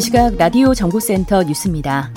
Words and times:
이 0.00 0.02
시각 0.02 0.34
라디오 0.38 0.72
정보센터 0.72 1.42
뉴스입니다. 1.42 2.10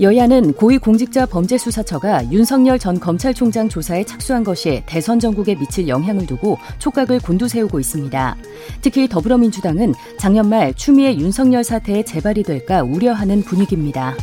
여야는 0.00 0.54
고위공직자범죄수사처가 0.54 2.32
윤석열 2.32 2.78
전 2.78 2.98
검찰총장 2.98 3.68
조사에 3.68 4.04
착수한 4.04 4.42
것이 4.42 4.82
대선 4.86 5.20
전국에 5.20 5.54
미칠 5.54 5.86
영향을 5.86 6.24
두고 6.24 6.56
촉각을 6.78 7.20
곤두세우고 7.20 7.78
있습니다. 7.78 8.36
특히 8.80 9.06
더불어민주당은 9.06 9.92
작년 10.18 10.48
말 10.48 10.72
추미애 10.72 11.14
윤석열 11.16 11.62
사태에 11.62 12.06
재발이 12.06 12.42
될까 12.42 12.82
우려하는 12.82 13.42
분위기입니다. 13.42 14.14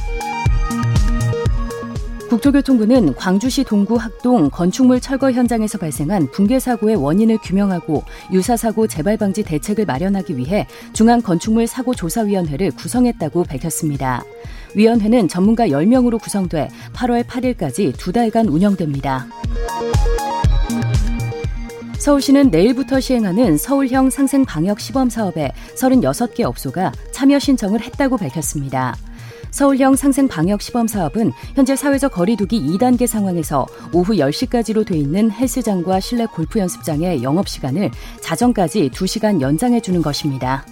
국토교통부는 2.31 3.15
광주시 3.15 3.65
동구 3.65 3.97
학동 3.97 4.49
건축물 4.49 5.01
철거 5.01 5.33
현장에서 5.33 5.77
발생한 5.77 6.31
붕괴 6.31 6.59
사고의 6.59 6.95
원인을 6.95 7.37
규명하고 7.43 8.05
유사 8.31 8.55
사고 8.55 8.87
재발 8.87 9.17
방지 9.17 9.43
대책을 9.43 9.85
마련하기 9.85 10.37
위해 10.37 10.65
중앙 10.93 11.21
건축물 11.21 11.67
사고 11.67 11.93
조사 11.93 12.21
위원회를 12.21 12.71
구성했다고 12.71 13.43
밝혔습니다. 13.43 14.23
위원회는 14.75 15.27
전문가 15.27 15.67
10명으로 15.67 16.21
구성돼 16.21 16.69
8월 16.93 17.25
8일까지 17.25 17.97
두 17.97 18.13
달간 18.13 18.47
운영됩니다. 18.47 19.27
서울시는 21.97 22.49
내일부터 22.49 23.01
시행하는 23.01 23.57
서울형 23.57 24.09
상생 24.09 24.45
방역 24.45 24.79
시범 24.79 25.09
사업에 25.09 25.51
36개 25.75 26.43
업소가 26.43 26.93
참여 27.11 27.39
신청을 27.39 27.81
했다고 27.81 28.15
밝혔습니다. 28.15 28.95
서울형 29.51 29.95
상생 29.95 30.27
방역 30.27 30.61
시범 30.61 30.87
사업은 30.87 31.31
현재 31.55 31.75
사회적 31.75 32.13
거리두기 32.13 32.59
2단계 32.61 33.05
상황에서 33.05 33.67
오후 33.93 34.13
10시까지로 34.13 34.85
돼 34.85 34.97
있는 34.97 35.29
헬스장과 35.29 35.99
실내 35.99 36.25
골프 36.25 36.57
연습장의 36.59 37.21
영업 37.21 37.47
시간을 37.47 37.91
자정까지 38.21 38.89
2시간 38.89 39.41
연장해 39.41 39.81
주는 39.81 40.01
것입니다. 40.01 40.65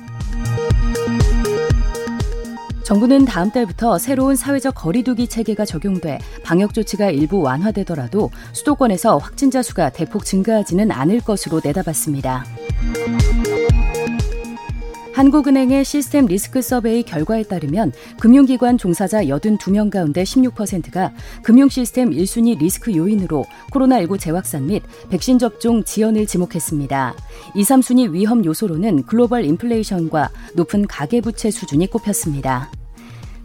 정부는 2.83 3.25
다음 3.25 3.51
달부터 3.51 3.99
새로운 3.99 4.35
사회적 4.35 4.73
거리두기 4.73 5.27
체계가 5.27 5.63
적용돼 5.63 6.17
방역 6.43 6.73
조치가 6.73 7.11
일부 7.11 7.39
완화되더라도 7.39 8.31
수도권에서 8.53 9.19
확진자 9.19 9.61
수가 9.61 9.91
대폭 9.91 10.25
증가하지는 10.25 10.89
않을 10.89 11.19
것으로 11.19 11.61
내다봤습니다. 11.63 12.45
한국은행의 15.19 15.83
시스템 15.83 16.27
리스크 16.27 16.61
서베이 16.61 17.03
결과에 17.03 17.43
따르면 17.43 17.91
금융기관 18.21 18.77
종사자 18.77 19.21
82명 19.21 19.89
가운데 19.89 20.23
16%가 20.23 21.11
금융시스템 21.43 22.11
1순위 22.11 22.57
리스크 22.57 22.95
요인으로 22.95 23.43
코로나19 23.73 24.17
재확산 24.17 24.67
및 24.67 24.81
백신 25.09 25.37
접종 25.37 25.83
지연을 25.83 26.25
지목했습니다. 26.25 27.15
2, 27.53 27.61
3순위 27.61 28.13
위험 28.13 28.45
요소로는 28.45 29.03
글로벌 29.03 29.43
인플레이션과 29.43 30.29
높은 30.55 30.87
가계부채 30.87 31.51
수준이 31.51 31.87
꼽혔습니다. 31.87 32.71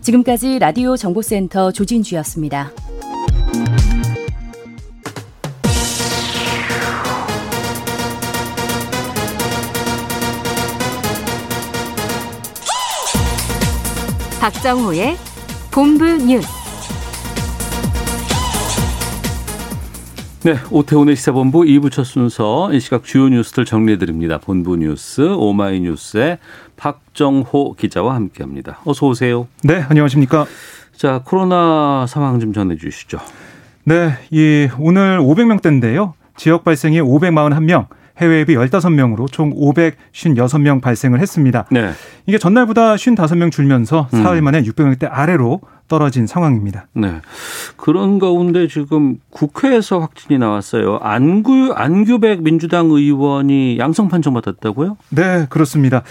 지금까지 0.01 0.61
라디오 0.61 0.97
정보센터 0.97 1.73
조진주였습니다. 1.73 2.71
박정호의 14.45 15.17
본부 15.73 16.05
뉴스. 16.05 16.47
네, 20.43 20.57
오태훈의 20.71 21.17
시사본부 21.17 21.61
2부 21.61 21.91
첫 21.91 22.05
순서 22.05 22.71
이 22.75 22.79
시각 22.79 23.05
주요 23.05 23.31
뉴스들 23.31 23.65
정리해드립니다. 23.65 24.37
본부 24.37 24.77
뉴스 24.77 25.23
오마이뉴스의 25.23 26.37
박정호 26.77 27.77
기자와 27.79 28.17
함께합니다. 28.17 28.81
어서 28.85 29.07
오세요. 29.07 29.49
네, 29.63 29.83
안녕하십니까. 29.89 30.45
자, 30.95 31.23
코로나 31.25 32.05
상황 32.07 32.39
좀 32.39 32.53
전해주시죠. 32.53 33.21
네, 33.85 34.11
이 34.31 34.69
오늘 34.79 35.21
500명대인데요. 35.21 36.13
지역 36.37 36.65
발생이 36.65 37.01
541명, 37.01 37.87
해외 38.19 38.41
앱이 38.41 38.55
15명으로 38.55 39.31
총 39.31 39.53
556명 39.55 40.81
발생을 40.81 41.21
했습니다. 41.21 41.65
네. 41.71 41.91
이게 42.27 42.39
전날보다 42.39 42.95
55명 42.95 43.51
줄면서 43.51 44.09
음. 44.13 44.23
사흘 44.23 44.41
만에 44.41 44.63
600명대 44.63 45.09
아래로 45.11 45.61
떨어진 45.89 46.27
상황입니다. 46.27 46.87
네. 46.95 47.21
그런 47.77 48.19
가운데 48.19 48.69
지금 48.69 49.19
국회에서 49.31 49.99
확진이 49.99 50.39
나왔어요. 50.39 50.99
안구 51.03 51.75
안규백 51.77 52.43
민주당 52.43 52.91
의원이 52.91 53.79
양성 53.79 54.09
판정 54.09 54.35
받았다고요? 54.35 54.97
네, 55.11 55.47
그렇습니다. 55.51 56.03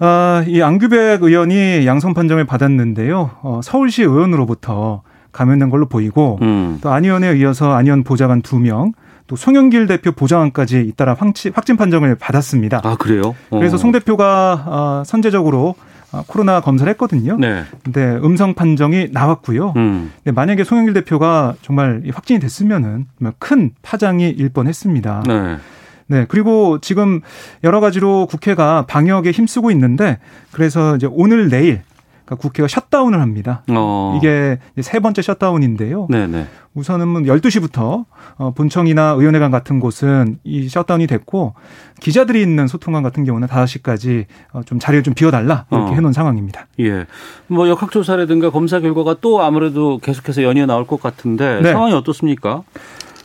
아, 0.00 0.44
이 0.46 0.60
안규백 0.60 1.22
의원이 1.22 1.86
양성 1.86 2.14
판정을 2.14 2.44
받았는데요. 2.44 3.30
어, 3.42 3.60
서울시 3.62 4.02
의원으로부터 4.02 5.02
감염된 5.32 5.70
걸로 5.70 5.86
보이고 5.86 6.38
음. 6.42 6.78
또안 6.82 7.04
의원에 7.04 7.36
이어서 7.38 7.72
안 7.72 7.84
의원 7.86 8.04
보좌관 8.04 8.42
2명, 8.42 8.92
또 9.26 9.36
송영길 9.36 9.86
대표 9.86 10.12
보좌관까지 10.12 10.80
잇따라 10.80 11.16
확진 11.18 11.76
판정을 11.76 12.16
받았습니다. 12.16 12.80
아 12.84 12.96
그래요? 12.96 13.34
어. 13.50 13.58
그래서 13.58 13.76
송 13.76 13.92
대표가 13.92 14.64
어, 14.66 15.02
선제적으로 15.06 15.74
어, 16.12 16.22
코로나 16.26 16.60
검사를 16.60 16.88
했거든요. 16.92 17.36
네. 17.38 17.64
근데 17.82 18.16
음성 18.22 18.54
판정이 18.54 19.08
나왔고요. 19.12 19.72
음. 19.76 20.12
근데 20.22 20.32
만약에 20.32 20.62
송영길 20.62 20.94
대표가 20.94 21.54
정말 21.62 22.02
확진이 22.12 22.38
됐으면은 22.38 23.06
큰 23.38 23.70
파장이 23.82 24.28
일 24.28 24.50
뻔했습니다. 24.50 25.24
네. 25.26 25.56
네. 26.06 26.26
그리고 26.28 26.78
지금 26.80 27.20
여러 27.64 27.80
가지로 27.80 28.26
국회가 28.26 28.84
방역에 28.86 29.30
힘쓰고 29.30 29.70
있는데 29.70 30.18
그래서 30.52 30.96
이제 30.96 31.08
오늘 31.10 31.48
내일 31.48 31.80
그러니까 32.24 32.36
국회가 32.40 32.68
셧다운을 32.68 33.20
합니다. 33.20 33.62
어. 33.68 34.18
이게 34.18 34.58
세 34.80 34.98
번째 34.98 35.22
셧다운인데요. 35.22 36.08
네네. 36.10 36.46
우선은 36.74 37.06
뭐 37.06 37.20
12시부터 37.20 38.04
어, 38.36 38.50
본청이나 38.52 39.10
의원회관 39.10 39.50
같은 39.50 39.78
곳은 39.78 40.38
이 40.42 40.68
셧다운이 40.68 41.06
됐고 41.06 41.54
기자들이 42.00 42.42
있는 42.42 42.66
소통관 42.66 43.02
같은 43.02 43.24
경우는 43.24 43.46
5시까지 43.46 44.24
어, 44.52 44.62
좀 44.64 44.78
자리를 44.78 45.02
좀 45.04 45.14
비워달라 45.14 45.66
이렇게 45.70 45.92
어. 45.92 45.94
해놓은 45.94 46.12
상황입니다. 46.12 46.66
예. 46.80 47.06
뭐 47.46 47.68
역학조사라든가 47.68 48.50
검사 48.50 48.80
결과가 48.80 49.16
또 49.20 49.42
아무래도 49.42 49.98
계속해서 49.98 50.42
연이어 50.42 50.66
나올 50.66 50.86
것 50.86 51.00
같은데 51.00 51.60
네. 51.60 51.72
상황이 51.72 51.92
어떻습니까? 51.92 52.62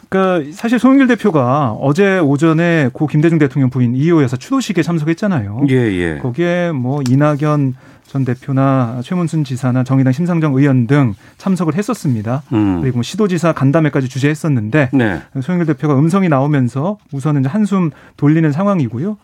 그러니까 0.10 0.52
사실 0.54 0.80
송영길 0.80 1.08
대표가 1.08 1.72
어제 1.80 2.18
오전에 2.18 2.90
고 2.92 3.06
김대중 3.06 3.38
대통령 3.38 3.70
부인 3.70 3.96
이호에서 3.96 4.38
추도식에 4.38 4.82
참석했잖아요. 4.82 5.68
예, 5.70 5.76
예. 5.76 6.18
거기에 6.18 6.72
뭐 6.72 7.02
이낙연 7.08 7.76
전 8.10 8.26
대표나 8.26 9.02
최문순 9.04 9.44
지사나 9.44 9.84
정의당 9.84 10.12
심상정 10.12 10.56
의원 10.56 10.88
등 10.88 11.14
참석을 11.38 11.76
했었습니다. 11.76 12.42
음. 12.54 12.82
그리고 12.82 12.98
뭐 12.98 13.04
시도지사 13.04 13.54
간담회까지 13.54 14.10
주재했었는데 14.10 14.90
네. 14.94 15.22
송영길 15.40 15.68
대표가 15.68 15.94
음성이 15.98 16.28
나오면서 16.28 16.98
우선은 17.14 17.46
한숨 17.46 17.92
돌리는 18.18 18.52
상황이고요. 18.52 19.16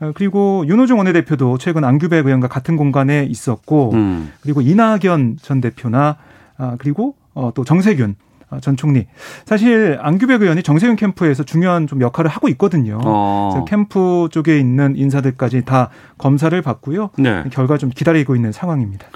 어, 0.00 0.12
그리고 0.14 0.64
윤호중 0.66 0.98
원내대표도 0.98 1.56
최근 1.56 1.82
안규백 1.84 2.26
의원과 2.26 2.48
같은 2.48 2.76
공간에 2.76 3.24
있었고 3.24 3.92
음. 3.94 4.30
그리고 4.42 4.60
이낙연 4.60 5.38
전 5.40 5.62
대표나 5.62 6.16
아, 6.58 6.76
그리고 6.78 7.14
어, 7.32 7.52
또 7.54 7.64
정세균 7.64 8.16
아, 8.20 8.25
전 8.60 8.76
총리. 8.76 9.06
사실 9.44 9.98
안규백 10.00 10.42
의원이 10.42 10.62
정세윤 10.62 10.96
캠프에서 10.96 11.42
중요한 11.42 11.86
좀 11.86 12.00
역할을 12.00 12.30
하고 12.30 12.48
있거든요. 12.50 13.00
어. 13.04 13.64
캠프 13.68 14.28
쪽에 14.30 14.58
있는 14.58 14.96
인사들까지 14.96 15.64
다 15.64 15.90
검사를 16.16 16.60
받고요. 16.62 17.10
네. 17.18 17.44
결과 17.50 17.76
좀 17.76 17.90
기다리고 17.90 18.36
있는 18.36 18.52
상황입니다. 18.52 19.06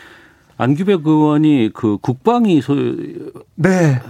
안규백 0.56 1.06
의원이 1.06 1.70
그 1.72 1.96
국방위 2.00 2.60
소 2.60 2.74
네. 3.54 4.00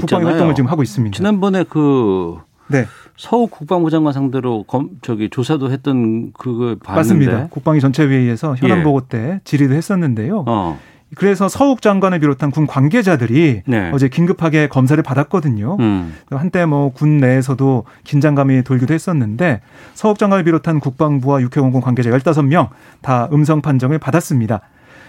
국방위 0.00 0.24
활동을 0.24 0.54
지금 0.54 0.70
하고 0.70 0.82
있습니다. 0.82 1.14
지난번에 1.14 1.64
그 1.68 2.38
네. 2.68 2.86
서욱 3.16 3.50
국방부 3.50 3.90
장관 3.90 4.14
상대로 4.14 4.64
검, 4.64 4.88
저기 5.02 5.28
조사도 5.28 5.70
했던 5.70 6.32
그걸 6.32 6.76
봤는데 6.76 6.96
맞습니다. 6.96 7.46
국방위 7.48 7.78
전체 7.78 8.04
회의에서 8.04 8.56
현안 8.56 8.82
보고 8.82 9.02
때 9.02 9.40
질의도 9.44 9.74
했었는데요. 9.74 10.44
어. 10.48 10.80
그래서 11.14 11.48
서욱 11.48 11.82
장관을 11.82 12.20
비롯한 12.20 12.50
군 12.50 12.66
관계자들이 12.66 13.62
네. 13.66 13.90
어제 13.92 14.08
긴급하게 14.08 14.68
검사를 14.68 15.00
받았거든요. 15.02 15.76
음. 15.80 16.14
한때 16.30 16.64
뭐 16.64 16.90
군 16.90 17.18
내에서도 17.18 17.84
긴장감이 18.04 18.62
돌기도 18.64 18.92
했었는데 18.94 19.60
서욱 19.94 20.18
장관을 20.18 20.44
비롯한 20.44 20.80
국방부와 20.80 21.40
육해공군 21.42 21.80
관계자 21.80 22.10
15명 22.10 22.68
다 23.00 23.28
음성 23.32 23.60
판정을 23.62 23.98
받았습니다. 23.98 24.60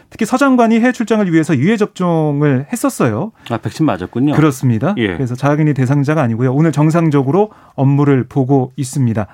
특히 0.09 0.25
서 0.25 0.37
장관이 0.37 0.79
해외 0.79 0.91
출장을 0.91 1.31
위해서 1.33 1.57
유해 1.57 1.75
접종을 1.75 2.67
했었어요. 2.71 3.31
아, 3.49 3.57
백신 3.57 3.85
맞았군요. 3.85 4.33
그렇습니다. 4.35 4.93
예. 4.97 5.07
그래서 5.15 5.33
자가격리 5.35 5.73
대상자가 5.73 6.21
아니고요. 6.21 6.53
오늘 6.53 6.71
정상적으로 6.71 7.49
업무를 7.73 8.23
보고 8.27 8.71
있습니다. 8.75 9.25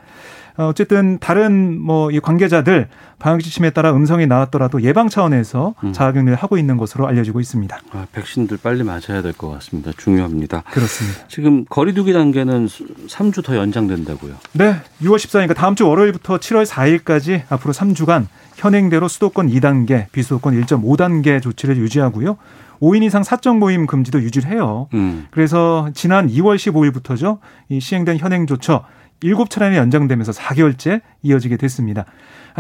어, 0.60 0.68
어쨌든 0.68 1.18
다른 1.20 1.80
뭐 1.80 2.10
이 2.12 2.20
관계자들 2.20 2.88
방역 3.20 3.42
지침에 3.42 3.70
따라 3.70 3.94
음성이 3.94 4.26
나왔더라도 4.28 4.82
예방 4.82 5.08
차원에서 5.10 5.76
음. 5.84 5.94
자가격리를 5.94 6.36
하고 6.36 6.58
있는 6.58 6.76
것으로 6.78 7.08
알려지고 7.08 7.40
있습니다. 7.40 7.78
아, 7.92 8.08
백신들 8.12 8.58
빨리 8.62 8.84
맞아야 8.84 9.22
될 9.22 9.34
것 9.34 9.50
같습니다. 9.52 9.92
중요합니다. 9.98 10.64
그렇습니다. 10.72 11.28
지금 11.28 11.66
거리두기 11.66 12.12
단계는 12.14 12.66
3주 12.68 13.44
더 13.44 13.56
연장된다고요? 13.56 14.34
네, 14.54 14.76
6월 15.02 15.16
14일니까 15.18 15.56
다음 15.56 15.76
주 15.76 15.88
월요일부터 15.88 16.38
7월 16.38 16.66
4일까지 16.66 17.44
앞으로 17.50 17.74
3주간 17.74 18.26
현행대로 18.56 19.08
수도권 19.08 19.50
2단계, 19.50 20.08
비수도권 20.12 20.60
1.5단계 20.62 21.42
조치를 21.42 21.78
유지하고요. 21.78 22.38
5인 22.82 23.04
이상 23.04 23.24
사적 23.24 23.58
모임 23.58 23.86
금지도 23.88 24.22
유지를 24.22 24.50
해요. 24.50 24.88
음. 24.94 25.28
그래서 25.32 25.90
지난 25.94 26.28
2월 26.28 26.56
15일부터죠. 26.56 27.38
이 27.70 27.80
시행된 27.80 28.18
현행 28.18 28.48
조처 28.48 28.84
7차례나 29.22 29.76
연장되면서 29.76 30.32
4개월째 30.32 31.02
이어지게 31.24 31.58
됐습니다. 31.58 32.06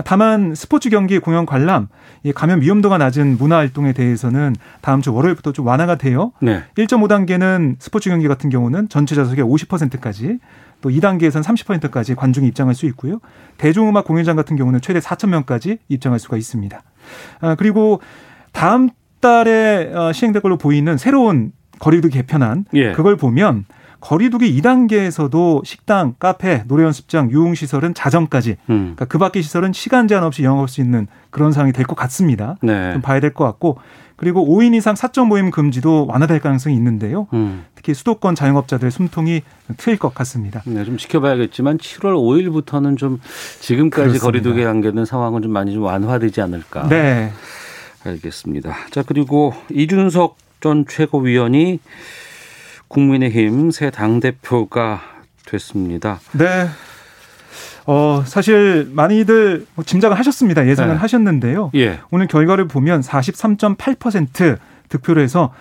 다만 0.05 0.55
스포츠 0.55 0.89
경기, 0.89 1.19
공연 1.19 1.45
관람, 1.45 1.87
감염 2.35 2.61
위험도가 2.61 2.97
낮은 2.97 3.37
문화 3.37 3.57
활동에 3.57 3.93
대해서는 3.93 4.55
다음 4.81 5.01
주 5.01 5.13
월요일부터 5.13 5.51
좀 5.51 5.67
완화가 5.67 5.95
돼요. 5.95 6.31
네. 6.41 6.63
1.5단계는 6.77 7.75
스포츠 7.79 8.09
경기 8.09 8.27
같은 8.27 8.49
경우는 8.49 8.89
전체 8.89 9.15
좌석의 9.15 9.43
50%까지 9.43 10.39
또 10.81 10.89
2단계에서는 10.89 11.43
30%까지 11.43 12.15
관중이 12.15 12.47
입장할 12.47 12.75
수 12.75 12.85
있고요. 12.87 13.19
대중음악 13.57 14.05
공연장 14.05 14.35
같은 14.35 14.55
경우는 14.55 14.81
최대 14.81 14.99
4천 14.99 15.29
명까지 15.29 15.79
입장할 15.89 16.19
수가 16.19 16.37
있습니다. 16.37 16.81
아, 17.41 17.55
그리고 17.55 18.01
다음 18.51 18.89
달에 19.19 19.91
어, 19.93 20.13
시행될 20.13 20.41
걸로 20.41 20.57
보이는 20.57 20.97
새로운 20.97 21.51
거리두기 21.79 22.15
개편안 22.15 22.65
예. 22.73 22.93
그걸 22.93 23.17
보면 23.17 23.65
거리두기 24.01 24.59
2단계에서도 24.61 25.65
식당, 25.65 26.15
카페, 26.19 26.63
노래 26.67 26.83
연습장, 26.83 27.31
유흥 27.31 27.53
시설은 27.55 27.93
자정까지 27.93 28.51
음. 28.69 28.75
그러니까 28.95 29.05
그 29.05 29.17
밖의 29.17 29.43
시설은 29.43 29.73
시간 29.73 30.07
제한 30.07 30.23
없이 30.23 30.43
영업할 30.43 30.67
수 30.67 30.81
있는 30.81 31.07
그런 31.29 31.51
상황이 31.51 31.73
될 31.73 31.85
것 31.85 31.95
같습니다. 31.95 32.55
네. 32.61 32.93
좀 32.93 33.01
봐야 33.01 33.19
될 33.19 33.33
것 33.33 33.43
같고 33.45 33.77
그리고 34.15 34.45
5인 34.45 34.75
이상 34.75 34.95
사적 34.95 35.27
모임 35.27 35.49
금지도 35.49 36.05
완화될 36.07 36.39
가능성이 36.41 36.75
있는데요. 36.75 37.27
음. 37.33 37.65
특히 37.75 37.93
수도권 37.93 38.35
자영업자들의 38.35 38.91
숨통이 38.91 39.41
트일 39.77 39.97
것 39.97 40.13
같습니다. 40.13 40.61
네, 40.65 40.83
좀 40.83 40.97
지켜봐야겠지만 40.97 41.77
7월 41.77 42.13
5일부터는 42.15 42.97
좀 42.97 43.21
지금까지. 43.61 44.19
거리두기 44.19 44.63
관계된 44.63 45.05
상황은 45.05 45.41
좀 45.41 45.51
많이 45.53 45.71
좀 45.73 45.83
완화되지 45.83 46.41
않을까. 46.41 46.87
네. 46.89 47.31
알겠습니다. 48.05 48.75
자, 48.91 49.03
그리고 49.05 49.53
이준석 49.71 50.37
전 50.61 50.85
최고위원이 50.87 51.79
국민의힘 52.89 53.71
새 53.71 53.89
당대표가 53.89 55.01
됐습니다. 55.45 56.19
네. 56.33 56.67
어, 57.85 58.23
사실 58.25 58.87
많이들 58.91 59.65
뭐 59.73 59.83
짐작을 59.83 60.17
하셨습니다. 60.19 60.67
예상을 60.67 60.93
네. 60.93 60.99
하셨는데요. 60.99 61.71
예. 61.75 61.99
오늘 62.11 62.27
결과를 62.27 62.67
보면 62.67 63.01
43.8% 63.01 64.57
득표를 64.89 65.23
해서 65.23 65.53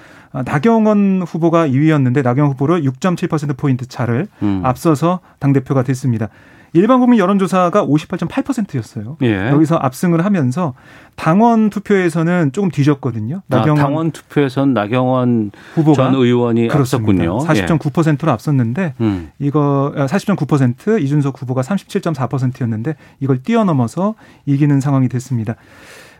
나경원 0.45 1.23
후보가 1.27 1.69
2위였는데 1.69 2.23
나경원 2.23 2.53
후보를 2.53 2.83
6.7%포인트 2.83 3.87
차를 3.87 4.27
음. 4.43 4.61
앞서서 4.65 5.21
당 5.39 5.53
대표가 5.53 5.83
됐습니다. 5.83 6.29
일반 6.73 7.00
국민 7.00 7.19
여론조사가 7.19 7.87
58.8%였어요. 7.87 9.17
예. 9.23 9.49
여기서 9.50 9.76
압승을 9.76 10.25
하면서 10.25 10.75
당원 11.17 11.70
투표에서는 11.70 12.53
조금 12.53 12.70
뒤졌거든요. 12.70 13.43
아, 13.50 13.56
나경원 13.56 13.79
아, 13.79 13.82
당원 13.82 14.11
투표에선 14.11 14.75
나경원 14.75 15.50
후보가 15.75 15.94
전 15.94 16.15
의원이 16.15 16.69
그렇습니다. 16.69 17.25
앞섰군요. 17.32 17.79
40.9%로 17.79 18.29
예. 18.29 18.32
앞섰는데 18.32 18.94
음. 19.00 19.31
이거 19.38 19.93
40.9% 19.97 20.94
아, 20.94 20.99
이준석 20.99 21.41
후보가 21.43 21.62
37.4%였는데 21.62 22.97
이걸 23.21 23.43
뛰어넘어서 23.43 24.14
이기는 24.47 24.81
상황이 24.81 25.09
됐습니다. 25.09 25.56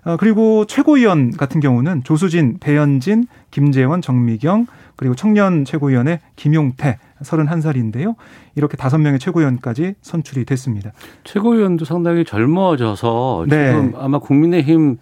어, 0.04 0.16
그리고 0.16 0.64
최고위원 0.64 1.32
같은 1.32 1.60
경우는 1.60 2.04
조수진, 2.04 2.58
배현진, 2.60 3.26
김재원, 3.50 4.00
정미경 4.00 4.66
그리고 4.96 5.14
청년 5.14 5.64
최고위원의 5.64 6.20
김용태 6.36 6.98
31살인데요. 7.22 8.14
이렇게 8.54 8.76
다섯 8.76 8.98
명의 8.98 9.18
최고위원까지 9.18 9.94
선출이 10.02 10.44
됐습니다. 10.44 10.92
최고위원도 11.24 11.84
상당히 11.84 12.24
젊어져서 12.24 13.46
네. 13.48 13.68
지금 13.68 13.92
아마 13.98 14.18
국민의힘 14.18 14.98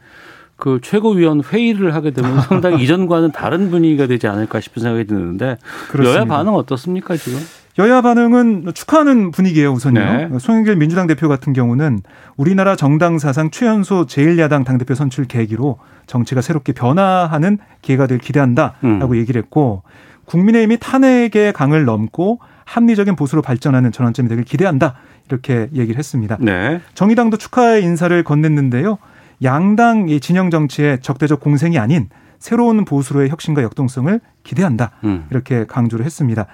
그 0.56 0.80
최고위원 0.82 1.42
회의를 1.42 1.94
하게 1.94 2.12
되면 2.12 2.40
상당히 2.42 2.82
이전과는 2.82 3.32
다른 3.32 3.70
분위기가 3.70 4.06
되지 4.06 4.26
않을까 4.26 4.60
싶은 4.60 4.82
생각이 4.82 5.06
드는데 5.06 5.58
그렇습니다. 5.90 6.20
여야 6.20 6.24
반응 6.24 6.54
어떻습니까 6.54 7.16
지금? 7.16 7.38
여야 7.78 8.00
반응은 8.00 8.72
축하하는 8.74 9.30
분위기예요 9.32 9.72
우선요. 9.72 10.00
네. 10.00 10.28
송영길 10.38 10.76
민주당 10.76 11.06
대표 11.06 11.28
같은 11.28 11.52
경우는 11.52 12.00
우리나라 12.36 12.74
정당 12.74 13.18
사상 13.18 13.50
최연소 13.50 14.06
제1야당 14.06 14.64
당대표 14.64 14.94
선출 14.94 15.26
계기로 15.26 15.78
정치가 16.06 16.40
새롭게 16.40 16.72
변화하는 16.72 17.58
기회가 17.82 18.06
될 18.06 18.18
기대한다라고 18.18 18.78
음. 18.84 19.16
얘기를 19.16 19.42
했고 19.42 19.82
국민의힘이 20.26 20.78
탄핵의 20.78 21.52
강을 21.52 21.84
넘고 21.84 22.40
합리적인 22.64 23.16
보수로 23.16 23.42
발전하는 23.42 23.92
전환점이 23.92 24.28
되길 24.28 24.44
기대한다 24.44 24.94
이렇게 25.28 25.68
얘기를 25.74 25.98
했습니다. 25.98 26.36
네. 26.40 26.80
정의당도 26.94 27.36
축하의 27.36 27.82
인사를 27.82 28.22
건넸는데요. 28.24 28.98
양당 29.42 30.08
이 30.08 30.20
진영 30.20 30.50
정치의 30.50 31.00
적대적 31.00 31.40
공생이 31.40 31.78
아닌 31.78 32.08
새로운 32.38 32.84
보수로의 32.84 33.30
혁신과 33.30 33.62
역동성을 33.62 34.20
기대한다. 34.42 34.92
음. 35.04 35.26
이렇게 35.30 35.64
강조를 35.66 36.04
했습니다. 36.04 36.46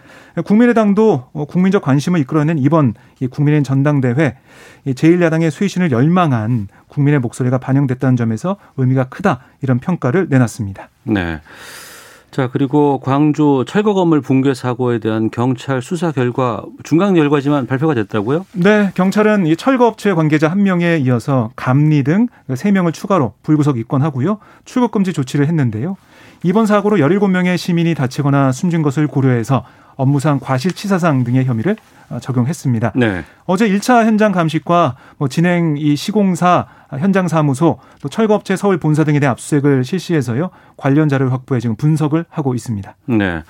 국민의당도 0.44 1.30
국민적 1.48 1.82
관심을 1.82 2.20
이끌어낸 2.20 2.58
이번 2.58 2.94
국민의힘 3.30 3.64
전당대회 3.64 4.36
제1야당의 4.86 5.50
쇄신을 5.50 5.90
열망한 5.90 6.68
국민의 6.88 7.20
목소리가 7.20 7.58
반영됐다는 7.58 8.16
점에서 8.16 8.56
의미가 8.76 9.04
크다. 9.08 9.40
이런 9.60 9.78
평가를 9.78 10.28
내놨습니다. 10.30 10.88
네. 11.04 11.40
자, 12.32 12.48
그리고 12.50 12.98
광주 12.98 13.62
철거 13.68 13.92
건물 13.92 14.22
붕괴 14.22 14.54
사고에 14.54 14.98
대한 15.00 15.30
경찰 15.30 15.82
수사 15.82 16.12
결과 16.12 16.62
중간 16.82 17.12
결과지만 17.14 17.66
발표가 17.66 17.92
됐다고요? 17.92 18.46
네, 18.54 18.90
경찰은 18.94 19.46
이 19.46 19.54
철거 19.54 19.86
업체 19.86 20.14
관계자 20.14 20.48
한 20.48 20.62
명에 20.62 20.96
이어서 21.04 21.50
감리 21.56 22.02
등 22.02 22.26
세 22.54 22.70
명을 22.70 22.92
추가로 22.92 23.34
불구속 23.42 23.78
입건하고요. 23.78 24.38
출국 24.64 24.90
금지 24.92 25.12
조치를 25.12 25.46
했는데요. 25.46 25.96
이번 26.42 26.66
사고로 26.66 26.96
17명의 26.96 27.56
시민이 27.58 27.94
다치거나 27.94 28.52
숨진 28.52 28.82
것을 28.82 29.06
고려해서 29.06 29.64
업무상 29.96 30.40
과실치사상 30.40 31.24
등의 31.24 31.44
혐의를 31.44 31.76
어, 32.08 32.18
적용했습니다. 32.18 32.92
네. 32.96 33.24
어제 33.44 33.68
1차 33.68 34.04
현장 34.06 34.32
감식과 34.32 34.96
뭐 35.18 35.28
진행 35.28 35.76
이 35.76 35.96
시공사 35.96 36.66
현장 36.98 37.28
사무소 37.28 37.78
또 38.00 38.08
철거업체 38.08 38.56
서울 38.56 38.78
본사 38.78 39.04
등에 39.04 39.20
대한 39.20 39.32
압수수색을 39.32 39.84
실시해서요 39.84 40.50
관련 40.76 41.08
자료를 41.08 41.32
확보해 41.32 41.60
지금 41.60 41.76
분석을 41.76 42.24
하고 42.28 42.54
있습니다. 42.54 42.96
네. 43.06 43.42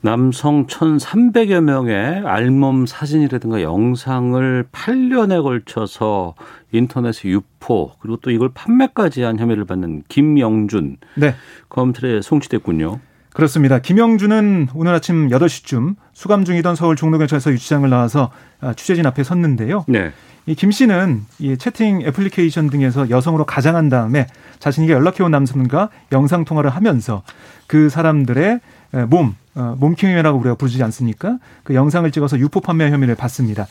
남성 0.00 0.66
1,300여 0.66 1.60
명의 1.60 2.22
알몸 2.24 2.86
사진이라든가 2.86 3.62
영상을 3.62 4.68
8년에 4.70 5.42
걸쳐서 5.42 6.34
인터넷에 6.70 7.28
유포 7.28 7.92
그리고 7.98 8.16
또 8.18 8.30
이걸 8.30 8.50
판매까지 8.54 9.22
한 9.22 9.38
혐의를 9.38 9.64
받는 9.64 10.04
김영준 10.08 10.98
네. 11.16 11.34
검찰에 11.68 12.22
송치됐군요. 12.22 13.00
그렇습니다. 13.32 13.78
김영준은 13.78 14.68
오늘 14.74 14.94
아침 14.94 15.28
8시쯤 15.28 15.96
수감 16.12 16.44
중이던 16.44 16.74
서울 16.76 16.96
종로경찰서 16.96 17.52
유치장을 17.52 17.88
나와서 17.88 18.30
아, 18.60 18.74
취재진 18.74 19.06
앞에 19.06 19.22
섰는데요. 19.22 19.84
네. 19.88 20.12
이 20.48 20.54
김 20.54 20.70
씨는 20.70 21.26
이 21.40 21.58
채팅 21.58 22.00
애플리케이션 22.00 22.70
등에서 22.70 23.10
여성으로 23.10 23.44
가장한 23.44 23.90
다음에 23.90 24.26
자신에게 24.60 24.94
연락해온 24.94 25.30
남성과 25.30 25.90
영상 26.12 26.46
통화를 26.46 26.70
하면서 26.70 27.22
그 27.66 27.90
사람들의 27.90 28.60
몸, 29.08 29.34
어, 29.54 29.76
몸킹이라고 29.78 30.38
우리가 30.38 30.54
부르지 30.54 30.82
않습니까? 30.84 31.38
그 31.64 31.74
영상을 31.74 32.10
찍어서 32.10 32.38
유포 32.38 32.62
판매 32.62 32.90
혐의를 32.90 33.14
받습니다. 33.14 33.66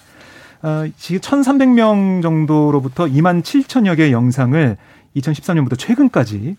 어, 0.62 0.86
지금 0.98 1.20
1,300명 1.20 2.22
정도로부터 2.22 3.06
2만 3.06 3.42
7천여 3.42 3.98
개의 3.98 4.12
영상을 4.12 4.78
2013년부터 5.16 5.80
최근까지 5.80 6.58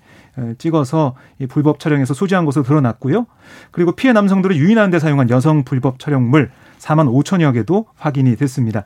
찍어서 0.59 1.15
불법 1.49 1.79
촬영에서 1.79 2.13
소지한 2.13 2.45
것으로 2.45 2.65
드러났고요. 2.65 3.27
그리고 3.71 3.93
피해 3.93 4.13
남성들을 4.13 4.57
유인하는 4.57 4.91
데 4.91 4.99
사용한 4.99 5.31
여성 5.31 5.63
불법 5.63 6.01
촬영물 6.01 6.51
4만 6.79 7.09
5천여 7.11 7.53
개도 7.55 7.87
확인이 7.97 8.37
됐습니다. 8.37 8.85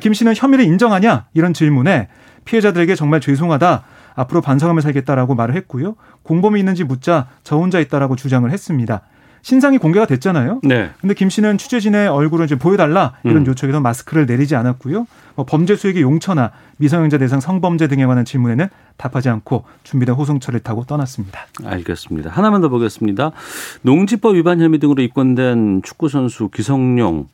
김 0.00 0.12
씨는 0.12 0.34
혐의를 0.36 0.64
인정하냐 0.64 1.26
이런 1.34 1.52
질문에 1.52 2.08
피해자들에게 2.44 2.94
정말 2.94 3.20
죄송하다. 3.20 3.82
앞으로 4.14 4.40
반성하며 4.40 4.80
살겠다라고 4.80 5.34
말을 5.34 5.54
했고요. 5.56 5.94
공범이 6.22 6.58
있는지 6.58 6.84
묻자 6.84 7.28
저 7.42 7.56
혼자 7.56 7.80
있다라고 7.80 8.16
주장을 8.16 8.50
했습니다. 8.50 9.02
신상이 9.42 9.78
공개가 9.78 10.04
됐잖아요. 10.06 10.60
네. 10.62 10.90
근데 11.00 11.14
김 11.14 11.30
씨는 11.30 11.56
취재진의 11.56 12.08
얼굴을 12.08 12.44
이제 12.44 12.56
보여달라 12.56 13.14
이런 13.24 13.38
음. 13.38 13.46
요청에서 13.46 13.80
마스크를 13.80 14.26
내리지 14.26 14.54
않았고요. 14.54 15.06
뭐 15.40 15.46
범죄 15.46 15.74
수익의 15.74 16.02
용처나 16.02 16.52
미성년자 16.76 17.16
대상 17.16 17.40
성범죄 17.40 17.88
등에 17.88 18.04
관한 18.04 18.26
질문에는 18.26 18.68
답하지 18.98 19.30
않고 19.30 19.64
준비된 19.84 20.14
호송차를 20.14 20.60
타고 20.60 20.84
떠났습니다. 20.84 21.46
알겠습니다. 21.64 22.30
하나만 22.30 22.60
더 22.60 22.68
보겠습니다. 22.68 23.32
농지법 23.80 24.36
위반 24.36 24.60
혐의 24.60 24.78
등으로 24.78 25.02
입건된 25.02 25.80
축구 25.82 26.10
선수 26.10 26.50
기성용 26.50 27.28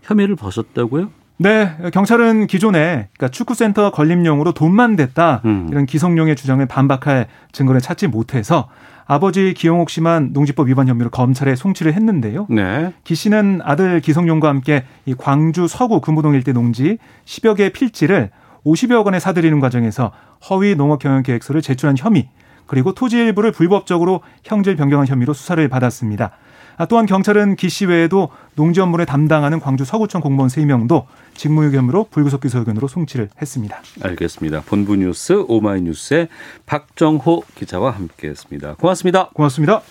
혐의를 0.00 0.36
벗었다고요? 0.36 1.10
네, 1.42 1.74
경찰은 1.94 2.48
기존에 2.48 3.08
그러니까 3.16 3.28
축구센터 3.28 3.92
건립용으로 3.92 4.52
돈만 4.52 4.94
댔다 4.96 5.40
음. 5.46 5.68
이런 5.70 5.86
기성용의 5.86 6.36
주장을 6.36 6.64
반박할 6.66 7.28
증거를 7.52 7.80
찾지 7.80 8.08
못해서 8.08 8.68
아버지 9.06 9.54
기영옥 9.54 9.88
씨만 9.88 10.34
농지법 10.34 10.68
위반 10.68 10.86
혐의로 10.86 11.08
검찰에 11.08 11.56
송치를 11.56 11.94
했는데요. 11.94 12.46
네. 12.50 12.92
기 13.04 13.14
씨는 13.14 13.60
아들 13.64 14.00
기성용과 14.00 14.50
함께 14.50 14.84
이 15.06 15.14
광주 15.16 15.66
서구 15.66 16.02
금호동 16.02 16.34
일대 16.34 16.52
농지 16.52 16.98
10여 17.24 17.56
개의 17.56 17.70
필지를 17.70 18.28
50여 18.66 19.02
원에 19.02 19.18
사들이는 19.18 19.60
과정에서 19.60 20.12
허위 20.50 20.74
농업 20.74 20.98
경영 20.98 21.22
계획서를 21.22 21.62
제출한 21.62 21.96
혐의 21.98 22.28
그리고 22.66 22.92
토지 22.92 23.16
일부를 23.16 23.50
불법적으로 23.50 24.20
형질 24.44 24.76
변경한 24.76 25.06
혐의로 25.06 25.32
수사를 25.32 25.66
받았습니다. 25.68 26.32
아, 26.80 26.86
또한 26.86 27.04
경찰은 27.04 27.56
기 27.56 27.68
씨 27.68 27.84
외에도 27.84 28.30
농지 28.54 28.80
업무를 28.80 29.04
담당하는 29.04 29.60
광주 29.60 29.84
서구청 29.84 30.22
공무원 30.22 30.48
3명도 30.48 31.04
직무유기 31.34 31.76
혐의로 31.76 32.06
불구속 32.10 32.40
기소 32.40 32.58
의견으로 32.58 32.88
송치를 32.88 33.28
했습니다. 33.40 33.82
알겠습니다. 34.02 34.62
본부 34.62 34.96
뉴스 34.96 35.44
오마이뉴스의 35.46 36.28
박정호 36.64 37.44
기자와 37.54 37.90
함께했습니다. 37.90 38.76
고맙습니다. 38.76 39.28
고맙습니다. 39.34 39.82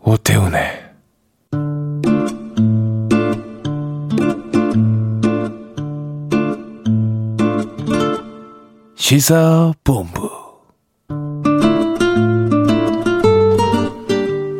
오태훈의 0.00 0.81
시사본부 9.02 10.30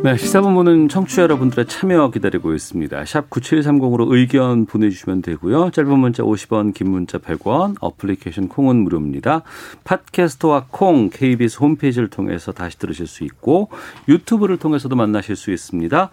네, 0.02 0.16
시사본부는 0.16 0.88
청취자 0.88 1.22
여러분들의 1.22 1.66
참여 1.68 2.10
기다리고 2.10 2.52
있습니다. 2.52 3.04
샵 3.04 3.30
9730으로 3.30 4.12
의견 4.12 4.66
보내주시면 4.66 5.22
되고요. 5.22 5.70
짧은 5.70 5.96
문자 5.96 6.24
50원, 6.24 6.74
긴 6.74 6.90
문자 6.90 7.18
100원, 7.18 7.76
어플리케이션 7.80 8.48
콩은 8.48 8.78
무료입니다. 8.78 9.42
팟캐스트와 9.84 10.66
콩, 10.72 11.08
KBS 11.08 11.58
홈페이지를 11.60 12.10
통해서 12.10 12.50
다시 12.50 12.76
들으실 12.80 13.06
수 13.06 13.22
있고 13.22 13.70
유튜브를 14.08 14.56
통해서도 14.56 14.96
만나실 14.96 15.36
수 15.36 15.52
있습니다. 15.52 16.10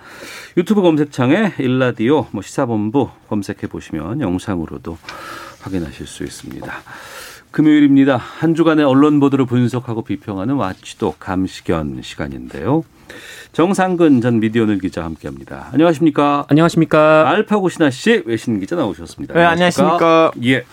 유튜브 0.55 0.83
검색창에 0.83 1.53
일라디오, 1.57 2.27
뭐 2.29 2.43
시사본부 2.43 3.09
검색해 3.27 3.62
보시면 3.62 4.21
영상으로도 4.21 5.00
확인하실 5.62 6.05
수 6.05 6.24
있습니다. 6.24 6.71
금요일입니다. 7.51 8.18
한 8.18 8.56
주간의 8.56 8.86
언론 8.86 9.20
보도를 9.20 9.46
분석하고 9.46 10.03
비평하는 10.03 10.56
와치도 10.56 11.15
감시견 11.20 12.01
시간인데요. 12.01 12.86
정상근 13.53 14.22
전 14.22 14.39
미디어널 14.39 14.77
기자 14.77 15.03
함께합니다. 15.03 15.70
안녕하십니까? 15.74 16.46
안녕하십니까? 16.48 17.27
알파고 17.27 17.70
신하 17.70 17.89
씨 17.89 18.22
외신 18.25 18.60
기자 18.60 18.75
나오셨습니다. 18.75 19.34
네, 19.34 19.44
안녕하십니까? 19.44 20.32
예. 20.44 20.63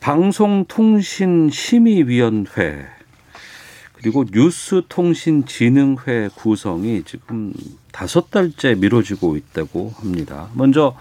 방송통신심의위원회 0.00 2.86
그리고 3.92 4.24
뉴스통신진흥회 4.32 6.30
구성이 6.36 7.02
지금 7.04 7.52
다섯 7.92 8.30
달째 8.30 8.74
미뤄지고 8.76 9.36
있다고 9.36 9.92
합니다. 9.96 10.48
먼저 10.54 10.96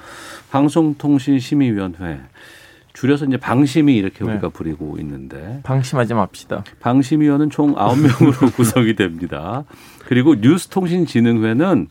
방송통신심의위원회 0.50 2.20
줄여서 2.98 3.26
이제 3.26 3.38
방심이 3.38 3.96
이렇게 3.96 4.26
네. 4.26 4.32
우리가 4.32 4.50
부리고 4.50 4.98
있는데 5.00 5.60
방심하지 5.62 6.16
맙시다. 6.16 6.64
방심위원은 6.80 7.52
총 7.52 7.76
아홉 7.78 8.00
명으로 8.00 8.50
구성이 8.58 8.96
됩니다. 8.96 9.66
그리고 10.08 10.34
뉴스통신진흥회는 10.34 11.90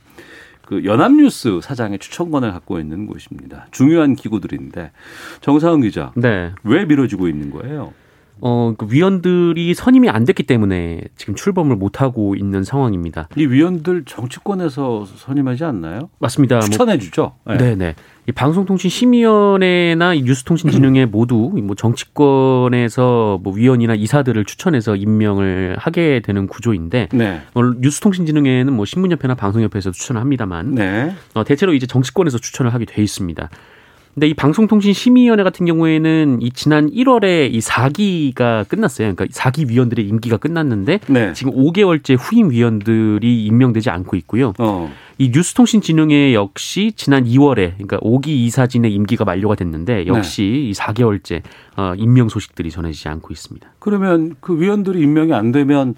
그 0.62 0.84
연합뉴스 0.84 1.60
사장의 1.62 2.00
추천권을 2.00 2.50
갖고 2.50 2.80
있는 2.80 3.06
곳입니다. 3.06 3.68
중요한 3.70 4.16
기구들인데 4.16 4.90
정상은 5.42 5.82
기자, 5.82 6.10
네. 6.16 6.50
왜 6.64 6.84
미뤄지고 6.84 7.28
있는 7.28 7.50
거예요? 7.50 7.94
어, 8.40 8.74
그 8.76 8.86
위원들이 8.90 9.74
선임이 9.74 10.08
안 10.10 10.24
됐기 10.24 10.42
때문에 10.42 11.00
지금 11.16 11.34
출범을 11.34 11.76
못 11.76 12.00
하고 12.02 12.34
있는 12.34 12.64
상황입니다. 12.64 13.28
이 13.36 13.46
위원들 13.46 14.04
정치권에서 14.04 15.06
선임하지 15.06 15.64
않나요? 15.64 16.10
맞습니다. 16.18 16.56
뭐 16.56 16.64
추천해 16.64 16.98
주죠. 16.98 17.32
네. 17.46 17.56
네, 17.56 17.74
네. 17.74 17.94
이 18.28 18.32
방송통신심의위원회나 18.32 20.14
뉴스통신진흥회 20.14 21.06
모두 21.06 21.52
뭐 21.62 21.76
정치권에서 21.76 23.38
뭐 23.42 23.54
위원이나 23.54 23.94
이사들을 23.94 24.44
추천해서 24.44 24.96
임명을 24.96 25.76
하게 25.78 26.20
되는 26.24 26.48
구조인데 26.48 27.08
네. 27.12 27.40
어, 27.54 27.62
뉴스통신진흥회는 27.62 28.72
뭐 28.72 28.84
신문협회나 28.84 29.36
방송협회에서 29.36 29.92
추천을 29.92 30.20
합니다만 30.20 30.74
네. 30.74 31.14
어, 31.34 31.44
대체로 31.44 31.72
이제 31.72 31.86
정치권에서 31.86 32.38
추천을 32.38 32.74
하게 32.74 32.84
돼 32.84 33.00
있습니다. 33.02 33.48
근데 34.16 34.28
이 34.28 34.34
방송통신심의위원회 34.34 35.42
같은 35.44 35.66
경우에는 35.66 36.38
이 36.40 36.50
지난 36.50 36.90
1월에 36.90 37.52
이 37.52 37.58
4기가 37.58 38.66
끝났어요. 38.66 39.14
그러니까 39.14 39.26
4기 39.26 39.68
위원들의 39.68 40.08
임기가 40.08 40.38
끝났는데 40.38 41.00
네. 41.08 41.34
지금 41.34 41.52
5개월째 41.52 42.16
후임 42.18 42.48
위원들이 42.50 43.44
임명되지 43.44 43.90
않고 43.90 44.16
있고요. 44.16 44.54
어. 44.58 44.90
이 45.18 45.28
뉴스통신진흥회 45.34 46.32
역시 46.32 46.94
지난 46.96 47.26
2월에 47.26 47.72
그러니까 47.74 47.98
5기 47.98 48.28
이사진의 48.28 48.94
임기가 48.94 49.26
만료가 49.26 49.54
됐는데 49.54 50.06
역시 50.06 50.42
네. 50.42 50.70
이 50.70 50.72
4개월째 50.72 51.42
어, 51.76 51.92
임명 51.98 52.30
소식들이 52.30 52.70
전해지지 52.70 53.10
않고 53.10 53.34
있습니다. 53.34 53.68
그러면 53.78 54.34
그 54.40 54.58
위원들이 54.58 54.98
임명이 55.02 55.34
안 55.34 55.52
되면 55.52 55.94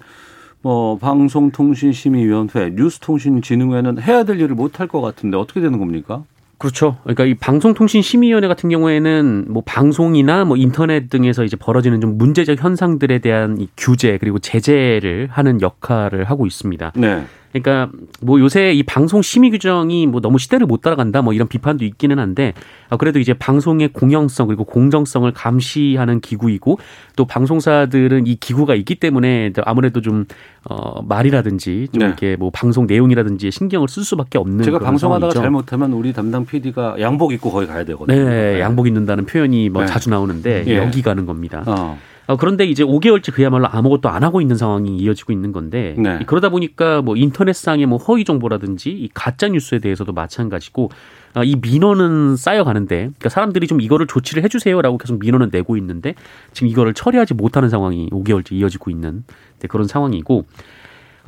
뭐 0.61 0.97
방송통신심의위원회, 0.97 2.71
뉴스통신진흥회는 2.75 4.01
해야 4.01 4.25
될 4.25 4.41
일을 4.41 4.55
못 4.55 4.81
할 4.81 4.89
것 4.89 4.99
같은데 4.99 5.37
어떻게 5.37 5.61
되는 5.61 5.79
겁니까? 5.79 6.23
그렇죠. 6.59 6.97
그러니까 7.03 7.23
이 7.23 7.33
방송통신심의위원회 7.35 8.47
같은 8.49 8.69
경우에는 8.69 9.45
뭐 9.47 9.63
방송이나 9.65 10.43
뭐 10.43 10.57
인터넷 10.57 11.09
등에서 11.09 11.45
이제 11.45 11.55
벌어지는 11.55 12.01
좀 12.01 12.17
문제적 12.17 12.61
현상들에 12.61 13.19
대한 13.19 13.59
이 13.59 13.69
규제 13.77 14.17
그리고 14.17 14.39
제재를 14.39 15.29
하는 15.31 15.61
역할을 15.61 16.25
하고 16.25 16.45
있습니다. 16.45 16.91
네. 16.95 17.23
그러니까 17.51 17.89
뭐 18.21 18.39
요새 18.39 18.71
이 18.73 18.83
방송 18.83 19.21
심의 19.21 19.49
규정이 19.51 20.07
뭐 20.07 20.21
너무 20.21 20.37
시대를 20.37 20.67
못 20.67 20.81
따라간다 20.81 21.21
뭐 21.21 21.33
이런 21.33 21.47
비판도 21.47 21.83
있기는 21.83 22.19
한데 22.19 22.53
어, 22.89 22.97
그래도 22.97 23.19
이제 23.19 23.33
방송의 23.33 23.89
공영성 23.89 24.47
그리고 24.47 24.63
공정성을 24.63 25.31
감시하는 25.31 26.21
기구이고 26.21 26.79
또 27.15 27.25
방송사들은 27.25 28.27
이 28.27 28.35
기구가 28.35 28.75
있기 28.75 28.95
때문에 28.95 29.53
아무래도 29.63 30.01
좀 30.01 30.25
어, 30.69 31.01
말이라든지 31.01 31.87
좀 31.91 31.99
네. 31.99 32.05
이렇게 32.05 32.35
뭐 32.35 32.51
방송 32.51 32.85
내용이라든지 32.85 33.49
신경을 33.51 33.87
쓸 33.87 34.03
수밖에 34.03 34.37
없는 34.37 34.63
제가 34.63 34.79
방송하다가 34.79 35.31
상황이죠. 35.31 35.41
잘못하면 35.41 35.93
우리 35.93 36.13
담당 36.13 36.45
PD가 36.45 36.97
양복 36.99 37.33
입고 37.33 37.51
거기 37.51 37.65
가야 37.65 37.83
되거든요. 37.83 38.15
네, 38.15 38.23
네. 38.53 38.59
양복 38.59 38.87
입는다는 38.87 39.25
표현이 39.25 39.69
뭐 39.69 39.83
네. 39.83 39.87
자주 39.87 40.09
나오는데 40.09 40.65
예. 40.67 40.77
여기 40.77 41.01
가는 41.01 41.25
겁니다. 41.25 41.63
어. 41.65 41.97
어, 42.29 42.37
그런데 42.37 42.63
이제 42.63 42.83
5개월째 42.83 43.33
그야말로 43.33 43.67
아무것도 43.67 44.07
안 44.07 44.23
하고 44.23 44.39
있는 44.39 44.55
상황이 44.55 44.95
이어지고 44.97 45.33
있는 45.33 45.51
건데 45.51 45.95
네. 45.97 46.19
그러다 46.27 46.49
보니까 46.49 47.01
뭐 47.01 47.15
인터넷상의 47.15 47.87
뭐 47.87 47.97
허위 47.97 48.23
정보라든지 48.23 48.91
이 48.91 49.09
가짜 49.15 49.47
뉴스에 49.47 49.79
대해서도 49.79 50.13
마찬가지고 50.13 50.91
어, 51.33 51.43
이 51.43 51.55
민원은 51.59 52.35
쌓여가는데 52.35 52.95
그러니까 52.97 53.29
사람들이 53.29 53.65
좀 53.65 53.81
이거를 53.81 54.05
조치를 54.05 54.43
해주세요라고 54.43 54.99
계속 54.99 55.17
민원을 55.17 55.49
내고 55.51 55.75
있는데 55.77 56.13
지금 56.53 56.67
이거를 56.67 56.93
처리하지 56.93 57.33
못하는 57.33 57.67
상황이 57.67 58.07
5개월째 58.11 58.51
이어지고 58.51 58.91
있는 58.91 59.23
네, 59.57 59.67
그런 59.67 59.87
상황이고 59.87 60.45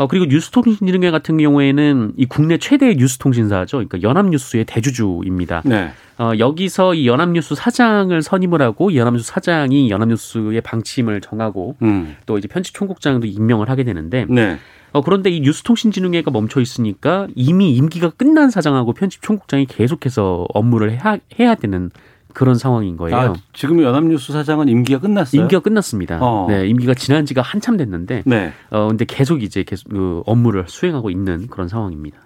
어, 0.01 0.07
그리고 0.07 0.25
뉴스통신진흥회 0.25 1.11
같은 1.11 1.37
경우에는 1.37 2.13
이 2.17 2.25
국내 2.25 2.57
최대의 2.57 2.95
뉴스통신사죠. 2.95 3.77
그러니까 3.77 4.01
연합뉴스의 4.01 4.65
대주주입니다. 4.65 5.61
네. 5.63 5.91
어, 6.17 6.31
여기서 6.39 6.95
이 6.95 7.05
연합뉴스 7.05 7.53
사장을 7.53 8.19
선임을 8.19 8.63
하고 8.63 8.89
이 8.89 8.97
연합뉴스 8.97 9.27
사장이 9.27 9.91
연합뉴스의 9.91 10.61
방침을 10.61 11.21
정하고 11.21 11.75
음. 11.83 12.15
또 12.25 12.39
이제 12.39 12.47
편집총국장도 12.47 13.27
임명을 13.27 13.69
하게 13.69 13.83
되는데 13.83 14.25
네. 14.27 14.57
어, 14.91 15.01
그런데 15.01 15.29
이 15.29 15.39
뉴스통신진흥회가 15.41 16.31
멈춰 16.31 16.61
있으니까 16.61 17.27
이미 17.35 17.75
임기가 17.75 18.09
끝난 18.09 18.49
사장하고 18.49 18.93
편집총국장이 18.93 19.67
계속해서 19.67 20.47
업무를 20.51 20.91
해야, 20.91 21.17
해야 21.39 21.53
되는 21.53 21.91
그런 22.33 22.55
상황인 22.55 22.97
거예요. 22.97 23.15
아, 23.15 23.33
지금 23.53 23.81
연합뉴스 23.81 24.33
사장은 24.33 24.67
임기가 24.67 24.99
끝났어요? 24.99 25.41
임기가 25.41 25.61
끝났습니다. 25.61 26.19
어. 26.21 26.47
네, 26.49 26.67
임기가 26.67 26.93
지난 26.93 27.25
지가 27.25 27.41
한참 27.41 27.77
됐는데, 27.77 28.23
네. 28.25 28.53
어, 28.69 28.87
근데 28.87 29.05
계속 29.05 29.43
이제 29.43 29.63
계속 29.63 29.89
그 29.89 30.21
업무를 30.25 30.65
수행하고 30.67 31.09
있는 31.09 31.47
그런 31.47 31.67
상황입니다. 31.67 32.17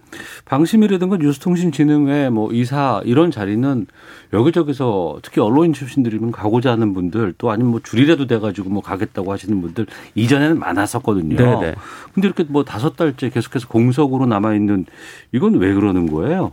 방심이라든가 0.45 1.17
뉴스통신진흥회 1.17 2.29
뭐 2.29 2.51
이사 2.53 3.01
이런 3.05 3.31
자리는 3.31 3.87
여기저기서 4.33 5.19
특히 5.21 5.41
언론인 5.41 5.73
출신들이면 5.73 6.31
가고자 6.31 6.71
하는 6.71 6.93
분들 6.93 7.33
또 7.37 7.51
아니면 7.51 7.71
뭐 7.71 7.79
줄이라도 7.83 8.27
돼가지고 8.27 8.69
뭐 8.69 8.81
가겠다고 8.81 9.31
하시는 9.31 9.61
분들 9.61 9.87
이전에는 10.15 10.59
많았었거든요. 10.59 11.35
네네. 11.35 11.75
근데 12.13 12.27
이렇게 12.27 12.43
뭐 12.47 12.63
다섯 12.63 12.95
달째 12.95 13.29
계속해서 13.29 13.67
공석으로 13.67 14.25
남아 14.25 14.55
있는 14.55 14.85
이건 15.31 15.55
왜 15.55 15.73
그러는 15.73 16.09
거예요? 16.09 16.51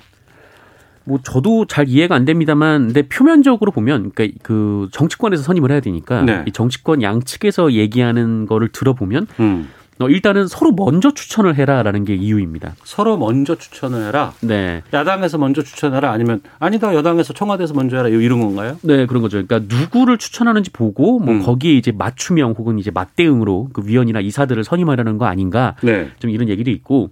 뭐 1.05 1.19
저도 1.23 1.67
잘 1.67 1.89
이해가 1.89 2.15
안 2.15 2.25
됩니다만, 2.25 2.87
근데 2.87 3.03
표면적으로 3.03 3.73
보면, 3.73 4.13
그러니까 4.15 4.39
그 4.43 4.89
정치권에서 4.93 5.43
선임을 5.43 5.71
해야 5.71 5.81
되니까 5.81 6.23
네. 6.23 6.45
이 6.47 6.53
정치권 6.53 7.03
양측에서 7.03 7.73
얘기하는 7.73 8.47
거를 8.47 8.69
들어보면. 8.69 9.27
음. 9.41 9.69
어, 9.99 10.09
일단은 10.09 10.49
서로 10.49 10.73
먼저 10.73 11.13
추천을 11.13 11.55
해라라는 11.55 12.05
게 12.05 12.15
이유입니다. 12.15 12.75
서로 12.83 13.17
먼저 13.17 13.55
추천을 13.57 14.07
해라. 14.07 14.33
네. 14.41 14.83
야당에서 14.93 15.39
먼저 15.39 15.63
추천해라 15.63 16.11
아니면 16.11 16.41
아니다 16.59 16.95
여당에서 16.95 17.33
청와대에서 17.33 17.75
먼저 17.75 17.99
해라 17.99 18.09
이런 18.09 18.41
건가요? 18.41 18.79
네 18.83 19.07
그런 19.07 19.23
거죠. 19.23 19.45
그러니까 19.45 19.75
누구를 19.77 20.19
추천하는지 20.19 20.71
보고 20.71 21.21
뭐 21.21 21.35
음. 21.35 21.43
거기에 21.43 21.75
이제 21.75 21.93
맞춤형 21.93 22.55
혹은 22.59 22.79
이제 22.79 22.91
맞대응으로 22.91 23.69
그 23.73 23.83
위원이나 23.85 24.21
이사들을 24.21 24.65
선임하려는 24.65 25.19
거 25.19 25.27
아닌가. 25.27 25.77
네. 25.83 26.11
좀 26.19 26.31
이런 26.31 26.49
얘기도 26.49 26.71
있고 26.71 27.11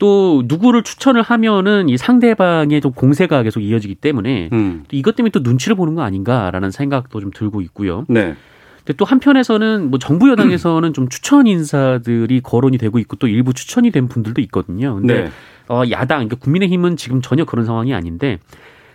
또 0.00 0.42
누구를 0.46 0.82
추천을 0.82 1.20
하면은 1.20 1.90
이 1.90 1.96
상대방의 1.98 2.80
좀 2.80 2.90
공세가 2.92 3.42
계속 3.42 3.60
이어지기 3.60 3.96
때문에 3.96 4.48
음. 4.50 4.84
이것 4.90 5.14
때문에 5.14 5.30
또 5.30 5.40
눈치를 5.40 5.76
보는 5.76 5.94
거 5.94 6.02
아닌가라는 6.02 6.70
생각도 6.70 7.20
좀 7.20 7.30
들고 7.30 7.60
있고요. 7.60 8.06
네. 8.08 8.34
근데 8.78 8.94
또 8.96 9.04
한편에서는 9.04 9.90
뭐 9.90 9.98
정부 9.98 10.30
여당에서는 10.30 10.94
좀 10.94 11.08
추천 11.10 11.46
인사들이 11.46 12.40
거론이 12.40 12.78
되고 12.78 12.98
있고 12.98 13.16
또 13.16 13.28
일부 13.28 13.52
추천이 13.52 13.90
된 13.90 14.08
분들도 14.08 14.40
있거든요. 14.40 14.94
근데 14.94 15.24
네. 15.24 15.30
어 15.68 15.82
야당 15.90 16.20
그러니까 16.20 16.36
국민의힘은 16.36 16.96
지금 16.96 17.20
전혀 17.20 17.44
그런 17.44 17.66
상황이 17.66 17.92
아닌데 17.92 18.38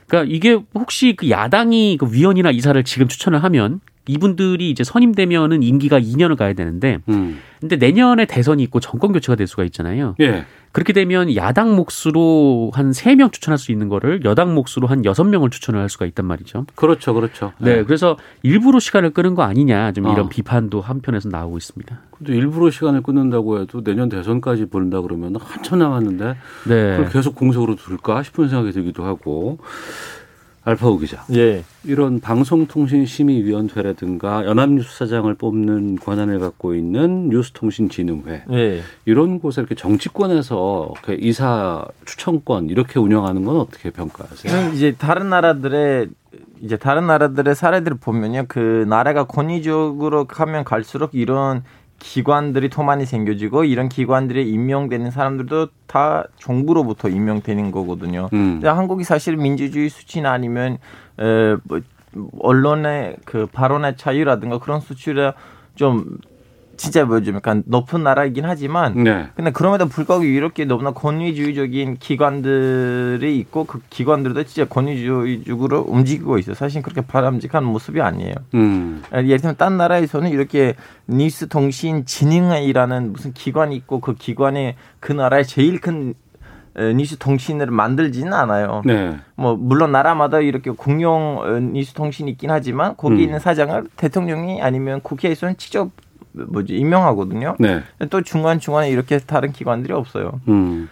그러니까 0.07 0.33
이게 0.33 0.59
혹시 0.73 1.13
그 1.15 1.29
야당이 1.29 1.97
그 1.99 2.11
위원이나 2.11 2.49
이사를 2.49 2.83
지금 2.83 3.07
추천을 3.07 3.43
하면 3.43 3.79
이분들이 4.07 4.69
이제 4.69 4.83
선임되면은 4.83 5.63
임기가 5.63 5.99
2년을 5.99 6.37
가야 6.37 6.53
되는데, 6.53 6.99
음. 7.09 7.39
근데 7.59 7.75
내년에 7.75 8.25
대선이 8.25 8.61
있고 8.63 8.79
정권 8.79 9.13
교체가 9.13 9.35
될 9.35 9.47
수가 9.47 9.63
있잖아요. 9.63 10.15
예. 10.19 10.45
그렇게 10.75 10.91
되면 10.91 11.33
야당 11.37 11.73
몫으로 11.77 12.69
한 12.73 12.91
3명 12.91 13.31
추천할 13.31 13.57
수 13.57 13.71
있는 13.71 13.87
거를 13.87 14.25
여당 14.25 14.53
몫으로 14.53 14.87
한 14.87 15.03
6명을 15.03 15.49
추천을 15.49 15.79
할 15.79 15.87
수가 15.87 16.05
있단 16.05 16.25
말이죠. 16.25 16.65
그렇죠. 16.75 17.13
그렇죠. 17.13 17.53
네. 17.59 17.77
네. 17.77 17.83
그래서 17.85 18.17
일부러 18.43 18.81
시간을 18.81 19.11
끄는 19.11 19.35
거 19.35 19.43
아니냐 19.43 19.93
좀 19.93 20.03
이런 20.03 20.25
어. 20.25 20.29
비판도 20.29 20.81
한편에서 20.81 21.29
나오고 21.29 21.55
있습니다. 21.55 21.97
근데 22.17 22.35
일부러 22.35 22.69
시간을 22.71 23.03
끊는다고 23.03 23.61
해도 23.61 23.85
내년 23.85 24.09
대선까지 24.09 24.65
보는다 24.65 24.99
그러면 24.99 25.37
한참 25.37 25.79
남았는데 25.79 26.35
네. 26.67 26.91
그걸 26.97 27.09
계속 27.09 27.35
공석으로 27.35 27.77
둘까 27.77 28.21
싶은 28.23 28.49
생각이 28.49 28.73
들기도 28.73 29.05
하고 29.05 29.59
알파고 30.65 30.97
기자. 30.97 31.23
예. 31.33 31.63
이런 31.83 32.19
방송통신심의위원회라든가 32.19 34.45
연합뉴스 34.45 34.97
사장을 34.97 35.31
뽑는 35.35 35.97
권한을 35.97 36.39
갖고 36.39 36.73
있는 36.73 37.29
뉴스통신진흥회. 37.29 38.45
예. 38.51 38.81
이런 39.05 39.39
곳에 39.39 39.61
이렇게 39.61 39.75
정치권에서 39.75 40.93
이사 41.19 41.85
추천권 42.05 42.69
이렇게 42.69 42.99
운영하는 42.99 43.45
건 43.45 43.57
어떻게 43.57 43.91
평가하세요? 43.91 44.73
이제 44.73 44.95
다른 44.97 45.29
나라들의 45.29 46.09
이제 46.61 46.77
다른 46.77 47.05
나라들의 47.05 47.53
사례들을 47.53 47.97
보면요. 47.97 48.45
그 48.47 48.85
나라가 48.89 49.25
권위적으로 49.25 50.25
가면 50.25 50.63
갈수록 50.63 51.11
이런 51.13 51.63
기관들이 51.99 52.69
더 52.69 52.83
많이 52.83 53.05
생겨지고 53.05 53.63
이런 53.63 53.89
기관들이 53.89 54.49
임명되는 54.51 55.11
사람들도 55.11 55.67
다 55.87 56.25
정부로부터 56.37 57.09
임명되는 57.09 57.71
거거든요. 57.71 58.29
음. 58.33 58.61
한국이 58.63 59.03
사실 59.03 59.37
민주주의 59.37 59.89
수치나 59.89 60.31
아니면 60.31 60.77
에, 61.19 61.55
뭐 61.63 61.81
언론의 62.39 63.17
그 63.25 63.47
발언의 63.47 63.97
자유라든가 63.97 64.59
그런 64.59 64.79
수치를 64.79 65.33
좀 65.75 66.17
진짜 66.77 67.05
뭐좀 67.05 67.35
약간 67.35 67.63
높은 67.65 68.03
나라이긴 68.03 68.45
하지만 68.45 69.03
네. 69.03 69.27
근데 69.35 69.51
그럼에도 69.51 69.87
불구하고 69.87 70.25
이렇게 70.25 70.65
너무나 70.65 70.91
권위주의적인 70.91 71.97
기관들이 71.97 73.37
있고 73.39 73.65
그 73.65 73.81
기관들도 73.89 74.43
진짜 74.43 74.67
권위주의적으로 74.67 75.85
움직이고 75.87 76.37
있어요. 76.37 76.55
사실 76.55 76.81
그렇게 76.81 77.01
바람직한 77.01 77.63
모습이 77.63 78.01
아니에요. 78.01 78.33
음. 78.53 79.03
예를 79.13 79.39
들면 79.39 79.55
딴 79.57 79.77
나라에서는 79.77 80.29
이렇게 80.29 80.75
뉴스 81.07 81.47
통신 81.47 82.05
진흥회라는 82.05 83.13
무슨 83.13 83.33
기관이 83.33 83.75
있고 83.75 83.99
그 83.99 84.15
기관에 84.15 84.75
그 84.99 85.11
나라의 85.11 85.45
제일 85.45 85.79
큰 85.79 86.13
뉴스 86.95 87.17
통신을 87.17 87.67
만들지는 87.67 88.33
않아요. 88.33 88.81
네. 88.83 89.15
뭐 89.35 89.55
물론 89.55 89.93
나라마다 89.93 90.41
이렇게 90.41 90.71
공용 90.71 91.71
뉴스 91.71 91.93
통신이 91.93 92.31
있긴 92.31 92.51
하지만 92.51 92.97
거기 92.97 93.15
음. 93.15 93.19
있는 93.21 93.39
사장을 93.39 93.87
대통령이 93.95 94.61
아니면 94.61 94.99
국회에서는 95.01 95.55
직접 95.57 95.91
뭐지 96.35 96.75
임명하거든요. 96.75 97.55
네. 97.59 97.83
또 98.09 98.21
중간 98.21 98.59
중간에 98.59 98.89
이렇게 98.89 99.17
다른 99.19 99.51
기관들이 99.51 99.93
없어요. 99.93 100.39
음. 100.47 100.89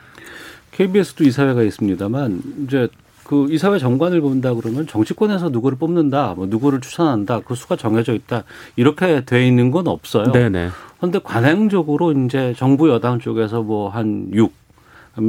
KBS도 0.72 1.24
이사회가 1.24 1.62
있습니다만 1.64 2.42
이제 2.66 2.88
그 3.24 3.48
이사회 3.50 3.80
정관을 3.80 4.22
본다 4.22 4.54
그러면 4.54 4.86
정치권에서 4.86 5.50
누구를 5.50 5.78
뽑는다, 5.78 6.34
뭐 6.36 6.46
누구를 6.46 6.82
추천한다, 6.82 7.42
그 7.42 7.56
수가 7.56 7.76
정해져 7.76 8.14
있다 8.14 8.44
이렇게 8.76 9.24
돼 9.24 9.48
있는 9.48 9.72
건 9.72 9.88
없어요. 9.88 10.32
네네. 10.32 10.70
그런데 10.98 11.20
관행적으로 11.24 12.12
이제 12.12 12.54
정부 12.58 12.90
여당 12.90 13.20
쪽에서 13.20 13.62
뭐 13.62 13.90
한 13.90 14.30
6, 14.34 14.52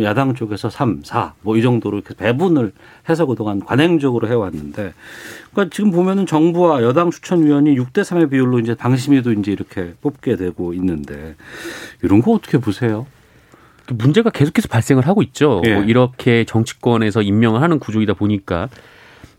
야당 0.03 0.35
쪽에서 0.35 0.71
3, 0.71 1.03
4, 1.05 1.35
뭐 1.43 1.57
이 1.57 1.63
정도로 1.63 1.99
이렇게 1.99 2.15
배분을 2.15 2.73
해서 3.09 3.27
그동안 3.27 3.61
관행적으로 3.61 4.29
해왔는데, 4.29 4.93
그러니까 5.53 5.75
지금 5.75 5.91
보면은 5.91 6.27
정부와 6.27 6.83
여당 6.83 7.11
추천위원이 7.11 7.77
6대 7.77 8.03
3의 8.03 8.31
비율로 8.31 8.61
이제 8.61 8.75
당심위도 8.75 9.33
이제 9.33 9.53
이렇게 9.53 9.95
뽑게 10.01 10.37
되고 10.37 10.73
있는데, 10.75 11.35
이런 12.03 12.23
거 12.23 12.33
어떻게 12.33 12.59
보세요? 12.59 13.07
그 13.87 13.93
문제가 13.93 14.31
계속해서 14.31 14.69
발생을 14.69 15.07
하고 15.07 15.23
있죠. 15.23 15.61
예. 15.67 15.75
뭐 15.75 15.85
이렇게 15.85 16.45
정치권에서 16.45 17.21
임명을 17.23 17.61
하는 17.61 17.79
구조이다 17.79 18.15
보니까. 18.15 18.69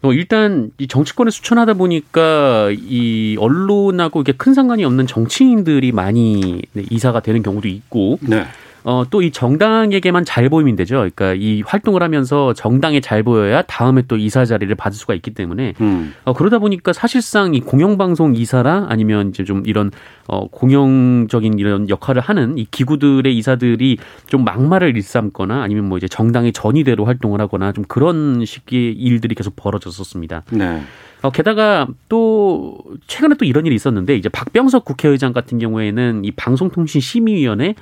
어, 0.03 0.13
일단 0.13 0.69
이 0.77 0.87
정치권에 0.87 1.31
추천하다 1.31 1.73
보니까 1.75 2.69
이 2.71 3.37
언론하고 3.39 4.21
이게 4.21 4.33
큰 4.33 4.53
상관이 4.53 4.85
없는 4.85 5.07
정치인들이 5.07 5.91
많이 5.93 6.61
네, 6.73 6.83
이사가 6.91 7.21
되는 7.21 7.41
경우도 7.41 7.67
있고 7.67 8.19
네. 8.21 8.45
어, 8.85 9.03
또 9.09 9.25
이 9.25 9.31
정당에게만 9.31 10.25
잘 10.25 10.47
보이면 10.49 10.75
되죠. 10.75 10.97
그러니까 10.97 11.33
이 11.33 11.63
활동을 11.65 12.03
하면서 12.03 12.53
정당에 12.53 12.99
잘 12.99 13.23
보여야 13.23 13.63
다음에 13.63 14.03
또 14.07 14.17
이사 14.17 14.45
자리를 14.45 14.73
받을 14.75 14.95
수가 14.95 15.15
있기 15.15 15.31
때문에 15.31 15.73
음. 15.81 16.13
어, 16.23 16.33
그러다 16.33 16.59
보니까 16.59 16.93
사실상 16.93 17.55
이 17.55 17.61
공영방송 17.61 18.35
이사라 18.35 18.85
아니면 18.87 19.29
이제 19.29 19.43
좀 19.43 19.63
이런 19.65 19.89
어, 20.27 20.47
공영적인 20.47 21.57
이런 21.57 21.89
역할을 21.89 22.21
하는 22.21 22.59
이 22.59 22.67
기구들의 22.69 23.35
이사들이 23.35 23.97
좀 24.27 24.43
막말을 24.43 24.95
일삼거나 24.95 25.63
아니면 25.63 25.85
뭐 25.85 25.97
이제 25.97 26.07
정당의 26.07 26.53
전위대로 26.53 27.05
활동을 27.05 27.41
하거나 27.41 27.71
좀 27.71 27.83
그런 27.87 28.45
식의 28.45 28.93
일들이 28.93 29.33
계속 29.33 29.55
벌어졌었습니다. 29.55 30.43
네. 30.51 30.81
어, 31.23 31.31
게다가 31.31 31.87
또 32.07 32.77
최근에 33.07 33.35
또 33.39 33.45
이런 33.45 33.65
일이 33.65 33.73
있었는데 33.73 34.15
이제 34.15 34.29
박병석 34.29 34.85
국회의장 34.85 35.33
같은 35.33 35.57
경우에는 35.57 36.23
이 36.23 36.31
방송통신심의위원회 36.31 37.73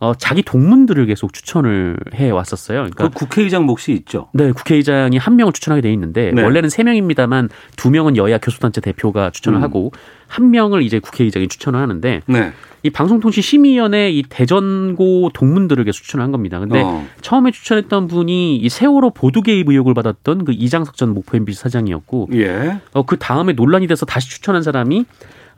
어, 0.00 0.14
자기 0.14 0.42
동문들을 0.42 1.06
계속 1.06 1.32
추천을 1.32 1.96
해 2.14 2.30
왔었어요. 2.30 2.78
그러니까 2.78 3.08
그 3.08 3.14
국회의장 3.14 3.64
몫이 3.64 3.92
있죠. 3.92 4.28
네, 4.32 4.52
국회의장이 4.52 5.16
한 5.16 5.36
명을 5.36 5.52
추천하게 5.52 5.82
돼 5.82 5.92
있는데 5.92 6.32
네. 6.32 6.42
원래는 6.42 6.68
세 6.68 6.82
명입니다만 6.84 7.48
두 7.76 7.90
명은 7.90 8.16
여야 8.16 8.38
교수단체 8.38 8.80
대표가 8.80 9.30
추천을 9.30 9.58
음. 9.58 9.62
하고 9.62 9.92
한 10.28 10.50
명을 10.50 10.82
이제 10.82 10.98
국회의장이 10.98 11.48
추천을 11.48 11.80
하는데 11.80 12.22
네. 12.26 12.52
이 12.82 12.90
방송통신 12.90 13.42
심의위원회 13.42 14.10
이 14.10 14.22
대전고 14.22 15.30
동문들을 15.34 15.84
계속 15.84 16.02
추천을 16.04 16.22
한 16.22 16.30
겁니다. 16.30 16.60
근데 16.60 16.80
어. 16.80 17.04
처음에 17.20 17.50
추천했던 17.50 18.06
분이 18.06 18.56
이 18.56 18.68
세월호 18.68 19.10
보도 19.10 19.42
개입 19.42 19.68
의혹을 19.68 19.94
받았던 19.94 20.44
그 20.44 20.52
이장석 20.52 20.96
전 20.96 21.12
목포 21.12 21.36
MBC 21.36 21.60
사장이었고, 21.60 22.28
예. 22.34 22.78
어, 22.92 23.02
그 23.04 23.16
다음에 23.18 23.52
논란이 23.52 23.88
돼서 23.88 24.06
다시 24.06 24.30
추천한 24.30 24.62
사람이 24.62 25.06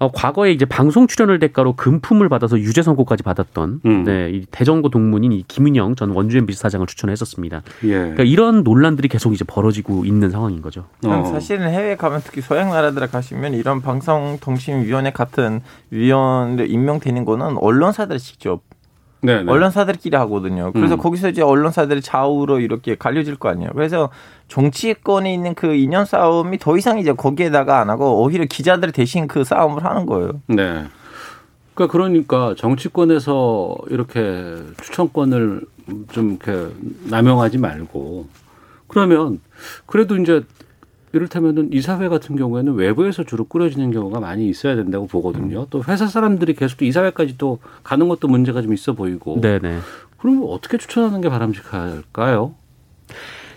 어, 0.01 0.11
과거에 0.11 0.51
이제 0.51 0.65
방송 0.65 1.07
출연을 1.07 1.39
대가로 1.39 1.75
금품을 1.75 2.31
받아서 2.31 2.59
유죄 2.59 2.81
선고까지 2.81 3.23
받았던 3.23 3.83
음. 3.85 4.05
네, 4.05 4.31
이 4.31 4.47
대전고 4.51 4.89
동문인 4.89 5.31
이 5.33 5.45
김은영 5.47 5.95
전 5.95 6.11
원주 6.11 6.39
MBC 6.39 6.59
사장을 6.59 6.87
추천했었습니다. 6.87 7.63
예. 7.85 7.89
그러니까 7.89 8.23
이런 8.23 8.65
논란들이 8.65 9.09
계속 9.09 9.35
이제 9.35 9.45
벌어지고 9.45 10.07
있는 10.07 10.31
상황인 10.31 10.63
거죠. 10.63 10.87
어. 11.05 11.25
사실은 11.31 11.69
해외 11.71 11.97
가면 11.97 12.23
특히 12.25 12.41
서양 12.41 12.71
나라들에 12.71 13.09
가시면 13.09 13.53
이런 13.53 13.83
방송통신위원회 13.83 15.13
같은 15.13 15.61
위원회 15.91 16.65
임명되는 16.65 17.27
거는 17.27 17.59
언론사들이 17.59 18.19
직접 18.19 18.63
네네. 19.22 19.42
네. 19.44 19.52
언론사들끼리 19.52 20.16
하거든요. 20.16 20.72
그래서 20.72 20.94
음. 20.94 20.98
거기서 20.98 21.28
이제 21.28 21.42
언론사들이 21.42 22.00
좌우로 22.00 22.61
이렇게 22.61 22.94
갈려질 22.94 23.37
거 23.37 23.48
아니에요. 23.48 23.70
그래서 23.74 24.11
정치권에 24.48 25.33
있는 25.33 25.54
그 25.54 25.74
인연 25.74 26.04
싸움이 26.04 26.59
더 26.59 26.76
이상 26.76 26.98
이제 26.98 27.12
거기에다가 27.12 27.80
안 27.80 27.90
하고 27.90 28.22
오히려 28.22 28.44
기자들이 28.46 28.92
대신 28.92 29.28
그 29.28 29.44
싸움을 29.44 29.85
하는 29.85 30.06
거예요. 30.06 30.40
네. 30.46 30.85
그러니까 31.74 31.92
그러니까 31.92 32.54
정치권에서 32.56 33.76
이렇게 33.88 34.56
추천권을 34.83 35.62
좀 36.12 36.38
이렇게 36.42 36.74
남용하지 37.09 37.59
말고 37.59 38.26
그러면 38.88 39.40
그래도 39.87 40.16
이제 40.16 40.42
이를테면은 41.12 41.73
이사회 41.73 42.09
같은 42.09 42.37
경우에는 42.37 42.75
외부에서 42.75 43.25
주로 43.25 43.44
꾸려지는 43.44 43.90
경우가 43.90 44.20
많이 44.20 44.49
있어야 44.49 44.77
된다고 44.77 45.07
보거든요. 45.07 45.66
또 45.70 45.83
회사 45.88 46.07
사람들이 46.07 46.55
계속 46.55 46.79
또 46.79 46.85
이사회까지 46.85 47.37
또 47.37 47.59
가는 47.83 48.09
것도 48.09 48.29
문제가 48.29 48.62
좀 48.62 48.73
있어 48.73 48.92
보이고. 48.92 49.40
네네. 49.40 49.79
그럼 50.18 50.44
어떻게 50.46 50.79
추천하는 50.79 51.20
게 51.20 51.29
바람직할까요? 51.29 52.55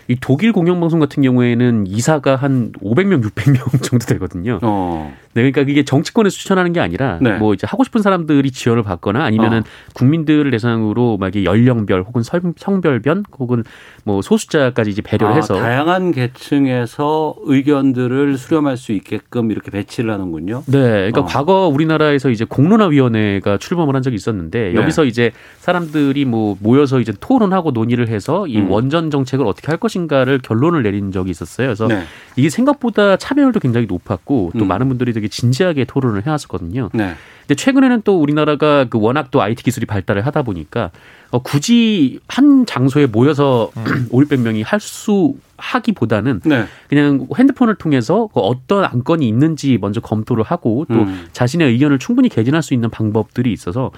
이 0.08 0.16
독일 0.20 0.52
공영방송 0.52 1.00
같은 1.00 1.22
경우에는 1.22 1.86
이사가 1.86 2.36
한 2.36 2.72
500명, 2.82 3.22
600명 3.24 3.82
정도 3.82 4.06
되거든요. 4.06 4.58
어. 4.62 5.14
네, 5.34 5.42
그러니까 5.42 5.64
그게 5.64 5.84
정치권에서 5.84 6.36
추천하는 6.36 6.72
게 6.72 6.80
아니라 6.80 7.18
네. 7.20 7.38
뭐 7.38 7.54
이제 7.54 7.66
하고 7.66 7.82
싶은 7.82 8.02
사람들이 8.02 8.52
지원을 8.52 8.84
받거나 8.84 9.24
아니면은 9.24 9.58
어. 9.58 9.62
국민들을 9.94 10.48
대상으로 10.52 11.16
막 11.18 11.34
연령별 11.34 12.02
혹은 12.02 12.22
성별변 12.22 13.24
혹은 13.38 13.64
뭐 14.04 14.22
소수자까지 14.22 14.90
이제 14.90 15.02
배려를 15.02 15.34
아, 15.34 15.36
해서 15.36 15.54
다양한 15.54 16.12
계층에서 16.12 17.34
의견들을 17.44 18.38
수렴할 18.38 18.76
수 18.76 18.92
있게끔 18.92 19.50
이렇게 19.50 19.70
배치를 19.70 20.12
하는군요. 20.12 20.62
네, 20.66 20.78
그러니까 20.78 21.22
어. 21.22 21.24
과거 21.24 21.66
우리나라에서 21.66 22.30
이제 22.30 22.44
공론화위원회가 22.44 23.58
출범을 23.58 23.94
한 23.94 24.02
적이 24.02 24.14
있었는데 24.16 24.72
네. 24.72 24.74
여기서 24.74 25.04
이제 25.04 25.32
사람들이 25.58 26.24
뭐 26.26 26.56
모여서 26.60 27.00
이제 27.00 27.12
토론하고 27.18 27.72
논의를 27.72 28.08
해서 28.08 28.46
이 28.46 28.58
음. 28.58 28.70
원전 28.70 29.10
정책을 29.10 29.46
어떻게 29.46 29.68
할 29.68 29.74
것 29.84 29.88
인가를 29.96 30.38
결론을 30.38 30.82
내린 30.82 31.12
적이 31.12 31.30
있었어요. 31.30 31.68
그래서 31.68 31.86
네. 31.86 32.04
이게 32.36 32.50
생각보다 32.50 33.16
참여율도 33.16 33.60
굉장히 33.60 33.86
높았고 33.86 34.52
또 34.58 34.64
음. 34.64 34.68
많은 34.68 34.88
분들이 34.88 35.12
되게 35.12 35.28
진지하게 35.28 35.84
토론을 35.84 36.26
해왔었거든요. 36.26 36.90
네. 36.92 37.14
근데 37.42 37.54
최근에는 37.56 38.02
또 38.04 38.18
우리나라가 38.20 38.86
그 38.88 38.98
워낙 38.98 39.30
또 39.30 39.42
IT 39.42 39.62
기술이 39.62 39.84
발달을 39.84 40.24
하다 40.24 40.42
보니까 40.42 40.90
어, 41.30 41.40
굳이 41.42 42.20
한 42.28 42.64
장소에 42.64 43.06
모여서 43.06 43.70
음. 43.76 44.08
5, 44.12 44.20
600명이 44.20 44.62
할 44.64 44.80
수 44.80 45.34
하기보다는 45.56 46.40
네. 46.44 46.64
그냥 46.88 47.26
핸드폰을 47.36 47.76
통해서 47.76 48.28
그 48.34 48.40
어떤 48.40 48.84
안건이 48.84 49.26
있는지 49.26 49.78
먼저 49.80 50.00
검토를 50.00 50.44
하고 50.44 50.84
또 50.88 50.94
음. 50.94 51.26
자신의 51.32 51.70
의견을 51.72 51.98
충분히 51.98 52.28
개진할 52.28 52.62
수 52.62 52.74
있는 52.74 52.90
방법들이 52.90 53.52
있어서 53.52 53.90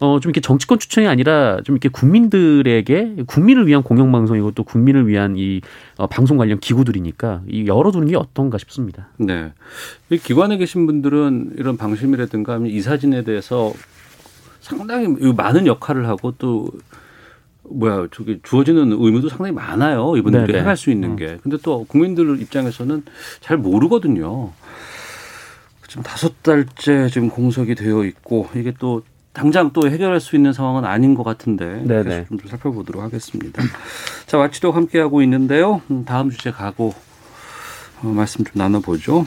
어, 0.00 0.20
좀 0.20 0.30
이렇게 0.30 0.40
정치권 0.40 0.78
추천이 0.78 1.08
아니라 1.08 1.60
좀 1.64 1.74
이렇게 1.74 1.88
국민들에게 1.88 3.24
국민을 3.26 3.66
위한 3.66 3.82
공영방송이고 3.82 4.52
또 4.52 4.62
국민을 4.62 5.08
위한 5.08 5.34
이 5.36 5.60
어, 5.96 6.06
방송 6.06 6.36
관련 6.36 6.60
기구들이니까 6.60 7.42
이 7.48 7.66
열어두는 7.66 8.08
게 8.08 8.16
어떤가 8.16 8.58
싶습니다. 8.58 9.08
네. 9.16 9.52
이 10.10 10.18
기관에 10.18 10.56
계신 10.56 10.86
분들은 10.86 11.54
이런 11.56 11.76
방심이라든가 11.76 12.60
이 12.66 12.80
사진에 12.80 13.24
대해서 13.24 13.72
상당히 14.60 15.08
많은 15.32 15.66
역할을 15.66 16.06
하고 16.06 16.32
또 16.38 16.68
뭐야 17.70 18.08
저기 18.12 18.40
주어지는 18.42 18.92
의무도 18.92 19.28
상당히 19.28 19.52
많아요 19.52 20.16
이분들이 20.16 20.46
네네. 20.46 20.60
해갈 20.60 20.76
수 20.76 20.90
있는 20.90 21.10
음. 21.10 21.16
게 21.16 21.38
근데 21.42 21.58
또 21.62 21.84
국민들 21.84 22.40
입장에서는 22.40 23.02
잘 23.40 23.56
모르거든요 23.58 24.52
지금 25.86 26.02
다섯 26.02 26.42
달째 26.42 27.08
지금 27.08 27.28
공석이 27.28 27.74
되어 27.74 28.04
있고 28.04 28.48
이게 28.54 28.72
또 28.78 29.02
당장 29.32 29.70
또 29.72 29.88
해결할 29.88 30.20
수 30.20 30.36
있는 30.36 30.52
상황은 30.52 30.84
아닌 30.84 31.14
것 31.14 31.22
같은데 31.22 31.82
네네. 31.84 32.26
좀 32.28 32.38
살펴보도록 32.46 33.02
하겠습니다. 33.02 33.62
자 34.26 34.38
와치도 34.38 34.72
함께 34.72 34.98
하고 35.00 35.22
있는데요. 35.22 35.82
음, 35.90 36.04
다음 36.04 36.30
주제 36.30 36.50
가고 36.50 36.94
어, 38.02 38.08
말씀 38.08 38.44
좀 38.44 38.52
나눠보죠. 38.54 39.26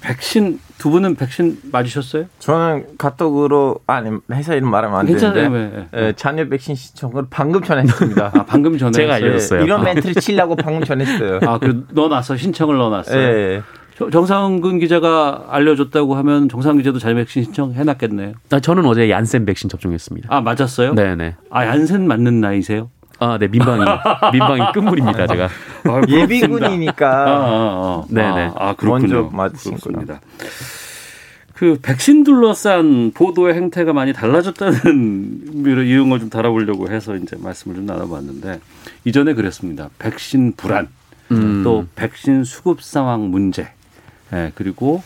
백신 0.00 0.58
두 0.78 0.90
분은 0.90 1.14
백신 1.14 1.60
맞으셨어요? 1.70 2.24
저는 2.40 2.96
카톡으로 2.98 3.78
아니 3.86 4.10
회사 4.32 4.54
이름 4.54 4.68
말하면 4.68 4.98
안 4.98 5.06
되는데 5.06 5.48
네. 5.48 5.88
예, 5.94 6.12
자녀 6.16 6.48
백신 6.48 6.74
신청을 6.74 7.26
방금 7.30 7.62
전했습니다. 7.62 8.32
아 8.34 8.44
방금 8.44 8.76
전에 8.76 8.90
제가 8.90 9.14
알려줬어요. 9.14 9.60
예, 9.60 9.64
이런 9.64 9.84
멘트를 9.84 10.16
치려고 10.16 10.56
방금 10.56 10.82
전했어요. 10.82 11.38
아그 11.46 11.86
넣어놨어 11.92 12.36
신청을 12.36 12.76
넣어놨어요. 12.78 13.20
예. 13.22 13.62
정상근 14.10 14.78
기자가 14.78 15.46
알려줬다고 15.48 16.14
하면 16.16 16.48
정상 16.48 16.76
기자도 16.76 16.98
자녀 16.98 17.14
백신 17.16 17.44
신청해놨겠네요. 17.44 18.34
아, 18.50 18.60
저는 18.60 18.84
어제 18.86 19.10
얀센 19.10 19.44
백신 19.44 19.68
접종했습니다. 19.68 20.28
아 20.34 20.40
맞았어요? 20.40 20.94
네네. 20.94 21.36
아 21.50 21.66
얀센 21.66 22.06
맞는 22.06 22.40
나이세요? 22.40 22.90
아, 23.18 23.38
네, 23.38 23.46
민방위. 23.46 23.84
민방위 24.32 24.72
끝물입니다, 24.74 25.28
제가. 25.28 25.44
아, 25.44 26.02
예비군이니까. 26.08 27.08
아, 27.08 27.30
아, 27.30 28.02
아. 28.02 28.04
네네. 28.08 28.46
아, 28.48 28.52
아 28.56 28.74
그렇군요. 28.74 29.30
먼저 29.30 29.36
맞습니다. 29.36 30.20
그 31.54 31.78
백신 31.80 32.24
둘러싼 32.24 33.12
보도의 33.12 33.54
행태가 33.54 33.92
많이 33.92 34.12
달라졌다는 34.12 35.62
이런 35.64 36.10
걸좀 36.10 36.28
다뤄보려고 36.28 36.90
해서 36.90 37.14
이제 37.14 37.36
말씀을 37.38 37.76
좀 37.76 37.86
나눠봤는데 37.86 38.58
이전에 39.04 39.34
그랬습니다. 39.34 39.88
백신 40.00 40.54
불안, 40.56 40.88
음. 41.30 41.62
또 41.62 41.86
백신 41.94 42.42
수급 42.42 42.82
상황 42.82 43.30
문제, 43.30 43.68
예, 44.32 44.52
그리고 44.54 45.02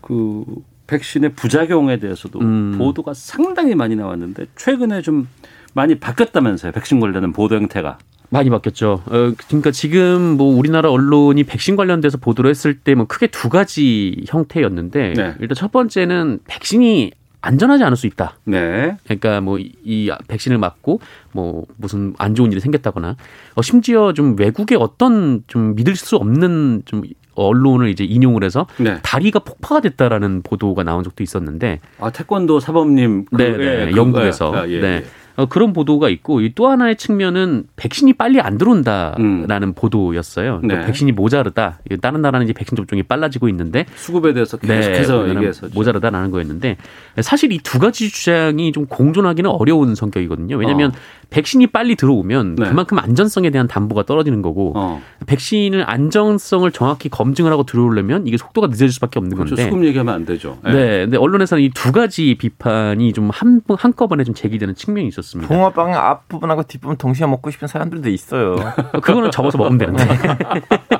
그 0.00 0.44
백신의 0.86 1.32
부작용에 1.34 1.98
대해서도 1.98 2.38
음. 2.40 2.74
보도가 2.78 3.12
상당히 3.14 3.74
많이 3.74 3.96
나왔는데 3.96 4.46
최근에 4.56 5.02
좀 5.02 5.28
많이 5.74 5.96
바뀌었다면서요. 5.96 6.72
백신 6.72 7.00
관련된 7.00 7.32
보도 7.32 7.56
형태가. 7.56 7.98
많이 8.28 8.50
바뀌었죠. 8.50 9.02
어, 9.06 9.32
그러니까 9.48 9.70
지금 9.70 10.36
뭐 10.36 10.56
우리나라 10.56 10.90
언론이 10.90 11.44
백신 11.44 11.76
관련돼서 11.76 12.18
보도를 12.18 12.50
했을 12.50 12.76
때 12.78 12.94
뭐 12.94 13.06
크게 13.06 13.28
두 13.28 13.48
가지 13.48 14.24
형태였는데 14.28 15.12
네. 15.14 15.34
일단 15.38 15.54
첫 15.54 15.70
번째는 15.70 16.40
백신이 16.48 17.12
안전하지 17.40 17.84
않을 17.84 17.96
수 17.96 18.08
있다. 18.08 18.36
네. 18.44 18.96
그러니까 19.04 19.40
뭐 19.40 19.58
이 19.58 20.10
백신을 20.26 20.58
맞고 20.58 21.00
뭐 21.32 21.64
무슨 21.76 22.14
안 22.18 22.34
좋은 22.34 22.50
일이 22.50 22.60
생겼다거나 22.60 23.16
어, 23.54 23.62
심지어 23.62 24.12
좀 24.12 24.34
외국의 24.36 24.76
어떤 24.80 25.44
좀 25.46 25.76
믿을 25.76 25.94
수 25.94 26.16
없는 26.16 26.82
좀 26.84 27.02
언론을 27.36 27.88
이제 27.88 28.04
인용을 28.04 28.42
해서 28.44 28.66
네. 28.78 28.98
다리가 29.02 29.40
폭파가 29.40 29.80
됐다라는 29.80 30.42
보도가 30.42 30.82
나온 30.82 31.04
적도 31.04 31.22
있었는데 31.22 31.80
아 32.00 32.10
태권도 32.10 32.60
사범님 32.60 33.26
그, 33.26 33.36
네, 33.36 33.56
네, 33.56 33.64
예, 33.88 33.96
영국에서 33.96 34.54
아, 34.54 34.68
예, 34.68 34.80
네. 34.80 34.86
예. 34.86 35.04
어, 35.36 35.44
그런 35.44 35.74
보도가 35.74 36.08
있고 36.08 36.40
또 36.54 36.68
하나의 36.68 36.96
측면은 36.96 37.64
백신이 37.76 38.14
빨리 38.14 38.40
안 38.40 38.56
들어온다라는 38.56 39.68
음. 39.68 39.72
보도였어요. 39.74 40.60
그러니까 40.62 40.80
네. 40.80 40.86
백신이 40.86 41.12
모자르다. 41.12 41.80
다른 42.00 42.22
나라는 42.22 42.44
이제 42.46 42.54
백신 42.54 42.74
접종이 42.74 43.02
빨라지고 43.02 43.50
있는데 43.50 43.84
수급에 43.96 44.32
대해서 44.32 44.56
네, 44.56 44.78
계속해서 44.78 45.24
네, 45.24 45.34
얘기해서 45.34 45.68
모자르다라는 45.74 46.30
거였는데 46.30 46.78
사실 47.20 47.52
이 47.52 47.58
두 47.62 47.78
가지 47.80 48.08
주장이 48.08 48.72
좀 48.72 48.86
공존하기는 48.86 49.50
어려운 49.50 49.94
성격이거든요. 49.94 50.56
왜냐하면 50.56 50.92
어. 50.92 50.94
백신이 51.30 51.68
빨리 51.68 51.96
들어오면 51.96 52.56
네. 52.56 52.68
그만큼 52.68 52.98
안전성에 52.98 53.50
대한 53.50 53.66
담보가 53.68 54.04
떨어지는 54.04 54.42
거고 54.42 54.72
어. 54.76 55.02
백신을 55.26 55.88
안정성을 55.88 56.70
정확히 56.72 57.08
검증을 57.08 57.50
하고 57.52 57.64
들어오려면 57.64 58.26
이게 58.26 58.36
속도가 58.36 58.68
늦어질 58.68 58.90
수밖에 58.92 59.18
없는 59.18 59.36
그렇죠. 59.36 59.54
건데 59.56 59.70
수급 59.70 59.84
얘기하면 59.84 60.14
안 60.14 60.24
되죠. 60.24 60.58
네. 60.64 60.72
네. 60.72 61.00
근데 61.02 61.16
언론에서는 61.16 61.62
이 61.62 61.70
두 61.76 61.92
가지 61.92 62.34
비판이 62.36 63.12
좀 63.12 63.26
한 63.32 63.60
한꺼번에 63.68 64.24
좀 64.24 64.34
제기되는 64.34 64.74
측면이 64.74 65.08
있었습니다. 65.08 65.52
붕어빵 65.52 65.94
앞부분하고 65.94 66.62
뒷부분 66.62 66.96
동시에 66.96 67.26
먹고 67.26 67.50
싶은 67.50 67.68
사람들도 67.68 68.08
있어요. 68.08 68.56
그거는 69.02 69.30
접어서 69.30 69.58
먹으면 69.58 69.78
되는데. 69.78 70.04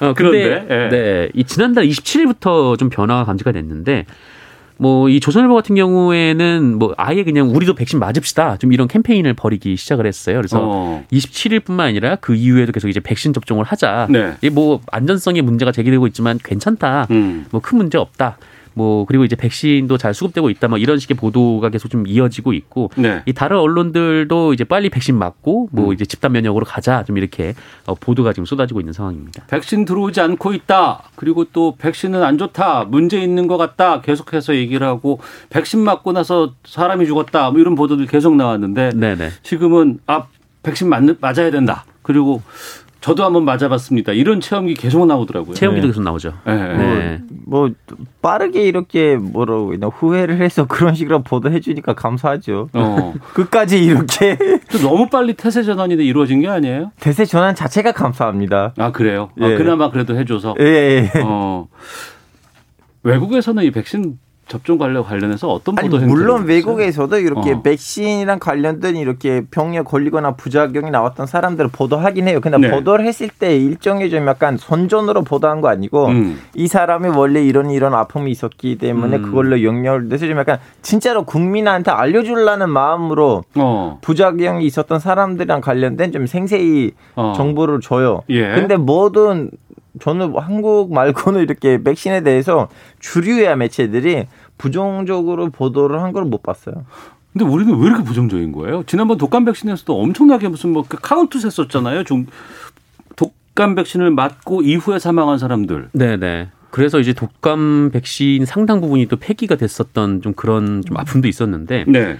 어, 0.00 0.14
근데 0.14 0.64
네. 0.68 0.88
네. 0.88 1.28
이 1.34 1.44
지난달 1.44 1.86
27일부터 1.86 2.78
좀 2.78 2.88
변화가 2.88 3.24
감지가 3.24 3.52
됐는데 3.52 4.06
뭐 4.80 5.10
이 5.10 5.20
조선일보 5.20 5.54
같은 5.54 5.74
경우에는 5.74 6.78
뭐 6.78 6.94
아예 6.96 7.24
그냥 7.24 7.54
우리도 7.54 7.74
백신 7.74 7.98
맞읍시다 7.98 8.56
좀 8.58 8.72
이런 8.72 8.88
캠페인을 8.88 9.34
벌이기 9.34 9.76
시작을 9.76 10.06
했어요. 10.06 10.36
그래서 10.36 10.60
어. 10.62 11.04
27일뿐만 11.12 11.80
아니라 11.80 12.16
그 12.16 12.34
이후에도 12.34 12.72
계속 12.72 12.88
이제 12.88 13.00
백신 13.00 13.32
접종을 13.32 13.64
하자. 13.64 14.08
네. 14.10 14.36
뭐 14.50 14.80
안전성의 14.90 15.42
문제가 15.42 15.72
제기되고 15.72 16.06
있지만 16.08 16.38
괜찮다. 16.42 17.08
음. 17.10 17.46
뭐큰 17.50 17.78
문제 17.78 17.98
없다. 17.98 18.38
뭐 18.80 19.04
그리고 19.04 19.26
이제 19.26 19.36
백신도 19.36 19.98
잘 19.98 20.14
수급되고 20.14 20.48
있다 20.48 20.68
뭐 20.68 20.78
이런 20.78 20.98
식의 20.98 21.14
보도가 21.14 21.68
계속 21.68 21.90
좀 21.90 22.06
이어지고 22.06 22.54
있고 22.54 22.90
네. 22.96 23.22
이 23.26 23.34
다른 23.34 23.58
언론들도 23.58 24.54
이제 24.54 24.64
빨리 24.64 24.88
백신 24.88 25.18
맞고 25.18 25.68
뭐 25.70 25.88
음. 25.88 25.92
이제 25.92 26.06
집단 26.06 26.32
면역으로 26.32 26.64
가자 26.64 27.04
좀 27.04 27.18
이렇게 27.18 27.54
어, 27.84 27.94
보도가 27.94 28.32
지금 28.32 28.46
쏟아지고 28.46 28.80
있는 28.80 28.94
상황입니다. 28.94 29.44
백신 29.48 29.84
들어오지 29.84 30.22
않고 30.22 30.54
있다. 30.54 31.10
그리고 31.14 31.44
또 31.52 31.76
백신은 31.76 32.22
안 32.22 32.38
좋다. 32.38 32.84
문제 32.84 33.20
있는 33.20 33.46
것 33.46 33.58
같다. 33.58 34.00
계속해서 34.00 34.54
얘기를 34.54 34.86
하고 34.86 35.20
백신 35.50 35.80
맞고 35.80 36.12
나서 36.12 36.54
사람이 36.64 37.04
죽었다. 37.04 37.50
뭐 37.50 37.60
이런 37.60 37.74
보도들 37.74 38.06
계속 38.06 38.34
나왔는데 38.34 38.92
네네. 38.94 39.28
지금은 39.42 39.98
아 40.06 40.24
백신 40.62 40.88
맞는 40.88 41.18
맞아야 41.20 41.50
된다. 41.50 41.84
그리고 42.02 42.42
저도 43.00 43.24
한번 43.24 43.44
맞아봤습니다. 43.44 44.12
이런 44.12 44.40
체험기 44.40 44.74
계속 44.74 45.06
나오더라고요. 45.06 45.54
체험기도 45.54 45.86
네. 45.86 45.90
계속 45.90 46.02
나오죠. 46.02 46.34
네. 46.46 46.76
네. 46.76 47.20
뭐, 47.46 47.60
뭐, 47.60 47.70
빠르게 48.20 48.62
이렇게 48.62 49.16
뭐라고 49.16 49.74
후회를 49.90 50.40
해서 50.40 50.66
그런 50.68 50.94
식으로 50.94 51.22
보도해 51.22 51.60
주니까 51.60 51.94
감사하죠. 51.94 52.68
어. 52.74 53.14
끝까지 53.32 53.82
이렇게 53.82 54.36
너무 54.82 55.08
빨리 55.08 55.34
태세 55.34 55.62
전환이 55.62 55.94
이루어진 55.94 56.40
게 56.40 56.48
아니에요? 56.48 56.92
태세 57.00 57.24
전환 57.24 57.54
자체가 57.54 57.92
감사합니다. 57.92 58.74
아 58.76 58.92
그래요? 58.92 59.30
아, 59.40 59.48
예. 59.48 59.54
아, 59.54 59.58
그나마 59.58 59.90
그래도 59.90 60.16
해줘서. 60.16 60.54
예. 60.60 60.64
예. 60.64 61.10
어. 61.24 61.68
외국에서는 63.02 63.64
이 63.64 63.70
백신 63.70 64.18
접종 64.50 64.78
관련 64.78 65.04
관련해서 65.04 65.48
어떤 65.48 65.76
보도 65.76 65.98
아니, 65.98 66.06
물론 66.06 66.44
외국에서도 66.44 67.16
이렇게 67.18 67.52
어. 67.52 67.62
백신이랑 67.62 68.40
관련된 68.40 68.96
이렇게 68.96 69.42
병에 69.48 69.82
걸리거나 69.82 70.32
부작용이 70.32 70.90
나왔던 70.90 71.28
사람들을 71.28 71.70
보도하긴 71.72 72.26
해요. 72.26 72.40
근데 72.42 72.58
네. 72.58 72.70
보도를 72.70 73.06
했을 73.06 73.28
때 73.28 73.56
일종의 73.56 74.10
좀 74.10 74.26
약간 74.26 74.56
선전으로 74.56 75.22
보도한 75.22 75.60
거 75.60 75.68
아니고 75.68 76.06
음. 76.08 76.40
이 76.54 76.66
사람이 76.66 77.08
원래 77.10 77.40
이런 77.42 77.70
이런 77.70 77.94
아픔이 77.94 78.32
있었기 78.32 78.78
때문에 78.78 79.18
음. 79.18 79.22
그걸로 79.22 79.62
연결돼서 79.62 80.26
좀 80.26 80.36
약간 80.36 80.58
진짜로 80.82 81.22
국민한테 81.22 81.92
알려주려는 81.92 82.70
마음으로 82.70 83.44
어. 83.54 83.98
부작용이 84.02 84.66
있었던 84.66 84.98
사람들이랑 84.98 85.60
관련된 85.60 86.10
좀 86.10 86.26
생생히 86.26 86.90
어. 87.14 87.34
정보를 87.36 87.80
줘요. 87.80 88.22
예. 88.30 88.52
근데 88.54 88.76
모든 88.76 89.52
저는 90.00 90.34
한국 90.36 90.92
말고는 90.92 91.42
이렇게 91.42 91.82
백신에 91.82 92.22
대해서 92.22 92.68
주류의 93.00 93.56
매체들이 93.56 94.26
부정적으로 94.58 95.50
보도를 95.50 96.02
한 96.02 96.12
걸 96.12 96.24
못 96.24 96.42
봤어요. 96.42 96.84
근데 97.32 97.44
우리는 97.44 97.78
왜 97.78 97.86
이렇게 97.86 98.02
부정적인 98.02 98.50
거예요? 98.52 98.82
지난번 98.86 99.16
독감 99.16 99.44
백신에서도 99.44 100.00
엄청나게 100.00 100.48
무슨 100.48 100.70
뭐 100.72 100.87
그 100.87 100.98
카운트 101.00 101.38
셌었잖아요. 101.38 102.02
좀 102.04 102.26
독감 103.16 103.74
백신을 103.76 104.10
맞고 104.10 104.62
이후에 104.62 104.98
사망한 104.98 105.38
사람들. 105.38 105.90
네네. 105.92 106.48
그래서 106.70 106.98
이제 107.00 107.12
독감 107.12 107.90
백신 107.92 108.44
상당 108.46 108.80
부분이 108.80 109.06
또 109.06 109.16
폐기가 109.16 109.56
됐었던 109.56 110.22
좀 110.22 110.32
그런 110.34 110.82
좀 110.86 110.96
아픔도 110.96 111.28
있었는데. 111.28 111.84
네. 111.88 112.16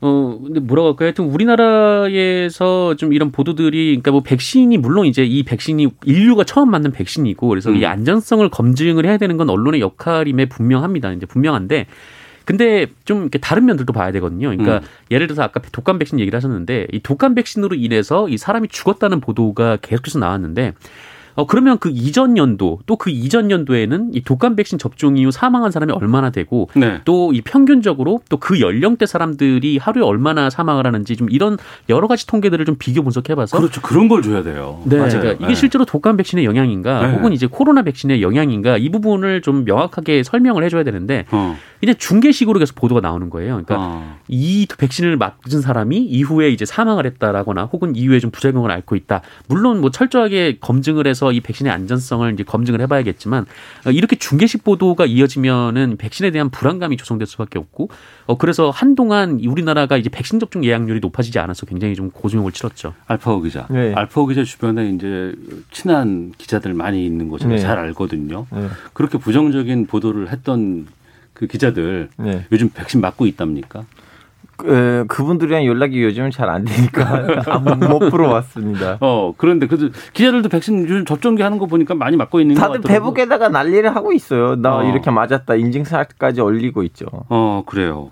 어, 0.00 0.38
근데 0.42 0.60
뭐라고 0.60 0.90
할까요? 0.90 1.06
하여튼 1.06 1.24
우리나라에서 1.24 2.94
좀 2.94 3.12
이런 3.12 3.32
보도들이, 3.32 3.86
그러니까 3.86 4.12
뭐 4.12 4.20
백신이, 4.20 4.78
물론 4.78 5.06
이제 5.06 5.24
이 5.24 5.42
백신이 5.42 5.88
인류가 6.04 6.44
처음 6.44 6.70
맞는 6.70 6.92
백신이고, 6.92 7.48
그래서 7.48 7.70
음. 7.70 7.76
이 7.76 7.84
안전성을 7.84 8.48
검증을 8.48 9.06
해야 9.06 9.16
되는 9.16 9.36
건 9.36 9.50
언론의 9.50 9.80
역할임에 9.80 10.46
분명합니다. 10.46 11.12
이제 11.12 11.26
분명한데, 11.26 11.86
근데 12.44 12.86
좀 13.04 13.22
이렇게 13.22 13.38
다른 13.38 13.66
면들도 13.66 13.92
봐야 13.92 14.12
되거든요. 14.12 14.48
그러니까 14.48 14.76
음. 14.76 14.80
예를 15.10 15.26
들어서 15.26 15.42
아까 15.42 15.60
독감 15.60 15.98
백신 15.98 16.20
얘기를 16.20 16.36
하셨는데, 16.36 16.86
이 16.92 17.00
독감 17.00 17.34
백신으로 17.34 17.74
인해서 17.74 18.28
이 18.28 18.38
사람이 18.38 18.68
죽었다는 18.68 19.20
보도가 19.20 19.78
계속해서 19.82 20.20
나왔는데, 20.20 20.74
어, 21.38 21.46
그러면 21.46 21.78
그 21.78 21.90
이전 21.92 22.36
연도 22.36 22.80
또 22.86 22.98
그 22.98 23.10
이전 23.10 23.50
연도에는 23.52 24.10
이 24.12 24.22
독감 24.22 24.56
백신 24.56 24.76
접종 24.76 25.16
이후 25.16 25.30
사망한 25.30 25.70
사람이 25.70 25.92
얼마나 25.92 26.30
되고 26.30 26.68
네. 26.74 27.00
또이 27.04 27.42
평균적으로 27.42 28.20
또 28.28 28.38
그 28.38 28.60
연령대 28.60 29.06
사람들이 29.06 29.78
하루에 29.78 30.02
얼마나 30.02 30.50
사망을 30.50 30.86
하는지 30.86 31.16
좀 31.16 31.28
이런 31.30 31.58
여러 31.88 32.08
가지 32.08 32.26
통계들을 32.26 32.64
좀 32.64 32.76
비교 32.78 33.02
분석해봐서 33.02 33.56
그렇죠 33.58 33.80
그런 33.82 34.08
걸 34.08 34.22
줘야 34.22 34.42
돼요. 34.42 34.80
네, 34.84 34.96
맞아요. 34.96 35.20
그러니까 35.20 35.32
이게 35.34 35.46
네. 35.48 35.54
실제로 35.54 35.84
독감 35.84 36.16
백신의 36.16 36.44
영향인가 36.44 37.06
네. 37.06 37.14
혹은 37.14 37.32
이제 37.32 37.46
코로나 37.46 37.82
백신의 37.82 38.22
영향인가 38.22 38.78
이 38.78 38.88
부분을 38.88 39.42
좀 39.42 39.64
명확하게 39.64 40.22
설명을 40.22 40.64
해줘야 40.64 40.82
되는데 40.82 41.26
어. 41.30 41.56
이제 41.82 41.94
중계식으로 41.94 42.58
계속 42.58 42.74
보도가 42.74 43.00
나오는 43.00 43.30
거예요. 43.30 43.62
그러니까 43.64 43.76
어. 43.78 44.18
이 44.28 44.66
백신을 44.78 45.16
맞은 45.16 45.60
사람이 45.60 45.98
이후에 45.98 46.48
이제 46.50 46.64
사망을 46.64 47.06
했다라거나 47.06 47.64
혹은 47.66 47.94
이후에 47.94 48.18
좀 48.18 48.30
부작용을 48.30 48.70
앓고 48.70 48.96
있다. 48.96 49.20
물론 49.48 49.80
뭐 49.80 49.90
철저하게 49.90 50.58
검증을 50.60 51.06
해서 51.06 51.27
이 51.32 51.40
백신의 51.40 51.72
안전성을 51.72 52.32
이제 52.32 52.42
검증을 52.42 52.80
해봐야겠지만 52.82 53.46
어, 53.86 53.90
이렇게 53.90 54.16
중계식 54.16 54.64
보도가 54.64 55.06
이어지면은 55.06 55.96
백신에 55.96 56.30
대한 56.30 56.50
불안감이 56.50 56.96
조성될 56.96 57.26
수밖에 57.26 57.58
없고 57.58 57.90
어 58.26 58.38
그래서 58.38 58.70
한동안 58.70 59.40
우리나라가 59.44 59.96
이제 59.96 60.08
백신 60.10 60.38
접종 60.38 60.64
예약률이 60.64 61.00
높아지지 61.00 61.38
않아서 61.38 61.66
굉장히 61.66 61.94
좀 61.94 62.10
고중을 62.10 62.52
치렀죠. 62.52 62.94
알파오 63.06 63.40
기자. 63.40 63.66
네. 63.70 63.92
알파오 63.94 64.26
기자 64.26 64.44
주변에 64.44 64.90
이제 64.90 65.34
친한 65.70 66.32
기자들 66.36 66.74
많이 66.74 67.04
있는 67.04 67.28
거 67.28 67.38
제가 67.38 67.54
네. 67.54 67.58
잘 67.58 67.78
알거든요. 67.78 68.46
네. 68.50 68.68
그렇게 68.92 69.18
부정적인 69.18 69.86
보도를 69.86 70.30
했던 70.30 70.86
그 71.32 71.46
기자들 71.46 72.08
네. 72.16 72.44
요즘 72.50 72.68
백신 72.70 73.00
맞고 73.00 73.26
있답니까? 73.26 73.84
그, 74.58 75.04
그분들이랑 75.06 75.64
연락이 75.64 76.02
요즘은 76.02 76.32
잘안 76.32 76.64
되니까 76.64 77.22
못 77.88 78.10
풀어왔습니다. 78.10 78.98
어 79.00 79.32
그런데 79.36 79.68
그 79.68 79.92
기자들도 80.12 80.48
백신 80.48 80.82
요즘 80.82 81.04
접종기 81.04 81.42
하는 81.42 81.58
거 81.58 81.66
보니까 81.66 81.94
많이 81.94 82.16
맞고 82.16 82.40
있는 82.40 82.56
다들 82.56 82.80
페북에다가 82.80 83.48
난리를 83.48 83.94
하고 83.94 84.12
있어요. 84.12 84.56
나 84.56 84.78
어. 84.78 84.82
이렇게 84.82 85.10
맞았다 85.10 85.54
인증사까지 85.54 86.40
올리고 86.40 86.82
있죠. 86.82 87.06
어 87.28 87.62
그래요. 87.66 88.10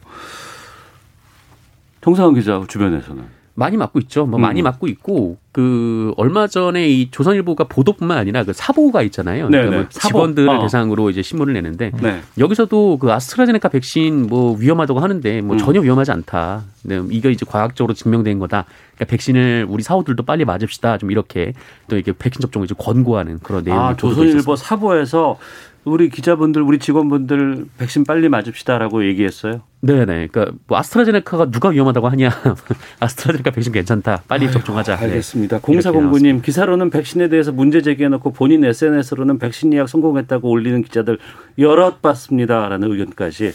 정상훈 2.01 2.35
기자 2.35 2.63
주변에서는 2.69 3.36
많이 3.57 3.77
맞고 3.77 3.99
있죠. 4.01 4.27
뭐 4.27 4.38
음. 4.38 4.42
많이 4.42 4.62
맞고 4.62 4.87
있고 4.87 5.38
그 5.51 6.12
얼마 6.19 6.47
전에 6.47 6.88
이 6.88 7.11
조선일보가 7.11 7.64
보도뿐만 7.64 8.19
아니라 8.19 8.45
그 8.45 8.53
사보가 8.53 9.01
있잖아요. 9.03 9.49
그러니까 9.49 9.77
뭐 9.77 9.88
직원들을 9.88 10.49
어. 10.49 10.61
대상으로 10.61 11.09
이제 11.09 11.23
신문을 11.23 11.55
내는데 11.55 11.90
네. 12.01 12.21
여기서도 12.38 12.99
그 12.99 13.11
아스트라제네카 13.11 13.71
백신 13.71 14.27
뭐 14.27 14.55
위험하다고 14.57 15.01
하는데 15.01 15.40
뭐 15.40 15.57
음. 15.57 15.59
전혀 15.59 15.81
위험하지 15.81 16.12
않다. 16.12 16.64
네, 16.83 17.03
이거 17.11 17.31
이제 17.31 17.47
과학적으로 17.49 17.95
증명된 17.95 18.38
거다. 18.38 18.66
그러니까 18.95 19.11
백신을 19.11 19.66
우리 19.69 19.83
사호들도 19.83 20.23
빨리 20.25 20.45
맞읍시다. 20.45 20.99
좀 20.99 21.11
이렇게 21.11 21.55
또 21.88 21.97
이렇게 21.97 22.12
백신 22.12 22.42
접종을 22.42 22.66
이제 22.66 22.75
권고하는 22.79 23.38
그런 23.42 23.64
내용. 23.64 23.81
아 23.81 23.97
조선일보 23.97 24.55
사보에서 24.55 25.38
우리 25.87 26.09
기자분들, 26.09 26.62
우리 26.62 26.79
직원분들 26.81 27.66
백신 27.79 28.05
빨리 28.05 28.29
맞읍시다라고 28.29 29.07
얘기했어요. 29.07 29.62
네네. 29.83 30.27
그러니까 30.27 30.46
뭐 30.66 30.79
아스트라제네카가 30.79 31.51
누가 31.53 31.68
위험하다고 31.68 32.09
하냐. 32.09 32.31
아스트라제네카 32.99 33.53
백신 33.53 33.72
괜찮다. 33.72 34.22
빨리 34.27 34.51
접종하자. 34.51 34.96
네. 34.96 35.05
알겠습니다. 35.05 35.59
네. 35.59 35.62
공사공부님 35.62 36.42
기사로는 36.42 36.90
백신에 36.90 37.29
대해서 37.29 37.53
문제 37.53 37.83
제기해놓고 37.83 38.33
본인 38.33 38.64
SNS로는 38.64 39.38
백신 39.38 39.72
예약 39.75 39.88
성공했다고 39.88 40.51
올리는 40.51 40.83
기자들 40.83 41.18
여럿 41.59 42.03
봤습니다라는 42.03 42.90
의견까지 42.90 43.53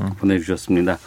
음. 0.00 0.10
보내주셨습니다. 0.18 0.98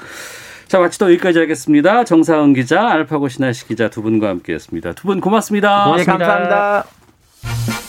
자, 0.67 0.77
마치도 0.77 1.05
여기까지 1.13 1.39
하겠습니다. 1.39 2.03
정사은 2.03 2.53
기자, 2.53 2.87
알파고 2.89 3.27
신하시 3.27 3.67
기자 3.67 3.89
두 3.89 4.03
분과 4.03 4.29
함께했습니다. 4.29 4.93
두 4.93 5.07
분 5.07 5.19
고맙습니다. 5.19 5.85
고맙습니다. 5.85 6.17
네, 6.17 6.25
감사합니다. 6.25 7.88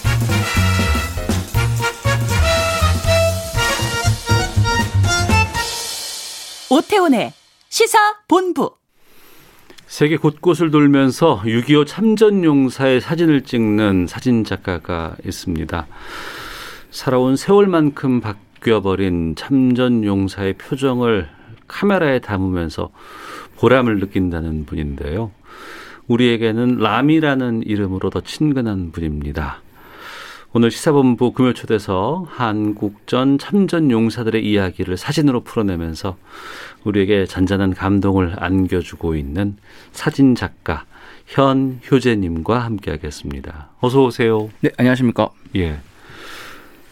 오태훈의 6.73 7.33
시사 7.69 7.99
본부. 8.29 8.77
세계 9.89 10.17
곳곳을 10.17 10.71
돌면서 10.71 11.43
6.25 11.45 11.85
참전용사의 11.85 13.01
사진을 13.01 13.43
찍는 13.43 14.07
사진 14.07 14.45
작가가 14.45 15.17
있습니다. 15.27 15.89
살아온 16.93 17.35
세월만큼 17.35 18.21
바뀌어버린 18.21 19.35
참전용사의 19.35 20.53
표정을 20.59 21.29
카메라에 21.67 22.21
담으면서 22.21 22.91
보람을 23.57 23.99
느낀다는 23.99 24.65
분인데요. 24.65 25.33
우리에게는 26.07 26.77
람이라는 26.77 27.65
이름으로 27.65 28.11
더 28.11 28.21
친근한 28.21 28.93
분입니다. 28.93 29.61
오늘 30.53 30.73
시사본부 30.73 31.33
금요 31.33 31.53
초대서 31.53 32.27
한국전 32.29 33.39
참전 33.39 33.93
용사들의 33.93 34.45
이야기를 34.45 34.97
사진으로 34.97 35.45
풀어내면서 35.45 36.17
우리에게 36.83 37.25
잔잔한 37.27 37.73
감동을 37.73 38.35
안겨주고 38.37 39.15
있는 39.15 39.57
사진 39.93 40.35
작가 40.35 40.87
현효재님과 41.27 42.59
함께하겠습니다. 42.59 43.69
어서 43.79 44.03
오세요. 44.03 44.51
네, 44.61 44.71
안녕하십니까. 44.77 45.29
예. 45.55 45.79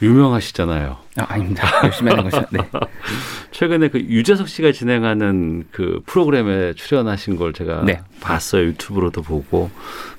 유명하시잖아요. 0.01 0.97
아, 1.17 1.27
아닙니다. 1.27 1.69
열심히 1.83 2.11
하는 2.11 2.31
거죠. 2.31 2.47
네. 2.53 2.61
최근에 3.51 3.89
그 3.89 3.99
유재석 3.99 4.49
씨가 4.49 4.71
진행하는 4.71 5.65
그 5.73 6.01
프로그램에 6.07 6.75
출연하신 6.75 7.35
걸 7.35 7.53
제가 7.53 7.83
네. 7.85 8.01
봤어요. 8.21 8.67
유튜브로도 8.67 9.23
보고 9.23 9.69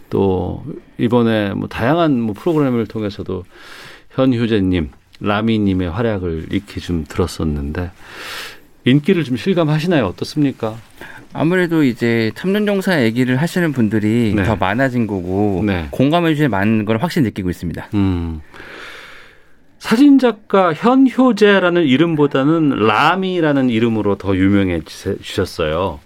또 0.09 0.63
이번에 0.97 1.53
뭐 1.53 1.67
다양한 1.67 2.19
뭐 2.19 2.33
프로그램을 2.33 2.87
통해서도 2.87 3.45
현효재님, 4.11 4.89
라미님의 5.19 5.89
활약을 5.89 6.47
익히 6.51 6.79
좀 6.79 7.05
들었었는데 7.07 7.91
인기를 8.85 9.23
좀 9.23 9.37
실감하시나요? 9.37 10.05
어떻습니까? 10.05 10.77
아무래도 11.31 11.83
이제 11.83 12.31
참전용사 12.35 13.03
얘기를 13.03 13.37
하시는 13.37 13.71
분들이 13.71 14.33
네. 14.35 14.43
더 14.43 14.55
많아진 14.55 15.05
거고 15.05 15.61
네. 15.65 15.87
공감해 15.91 16.29
주시는 16.31 16.49
많은 16.49 16.85
걸 16.85 16.97
확실히 16.97 17.25
느끼고 17.25 17.49
있습니다. 17.49 17.89
음. 17.93 18.41
사진작가 19.77 20.73
현효재라는 20.73 21.83
이름보다는 21.83 22.85
라미라는 22.85 23.69
이름으로 23.69 24.15
더 24.15 24.35
유명해지셨어요. 24.35 25.99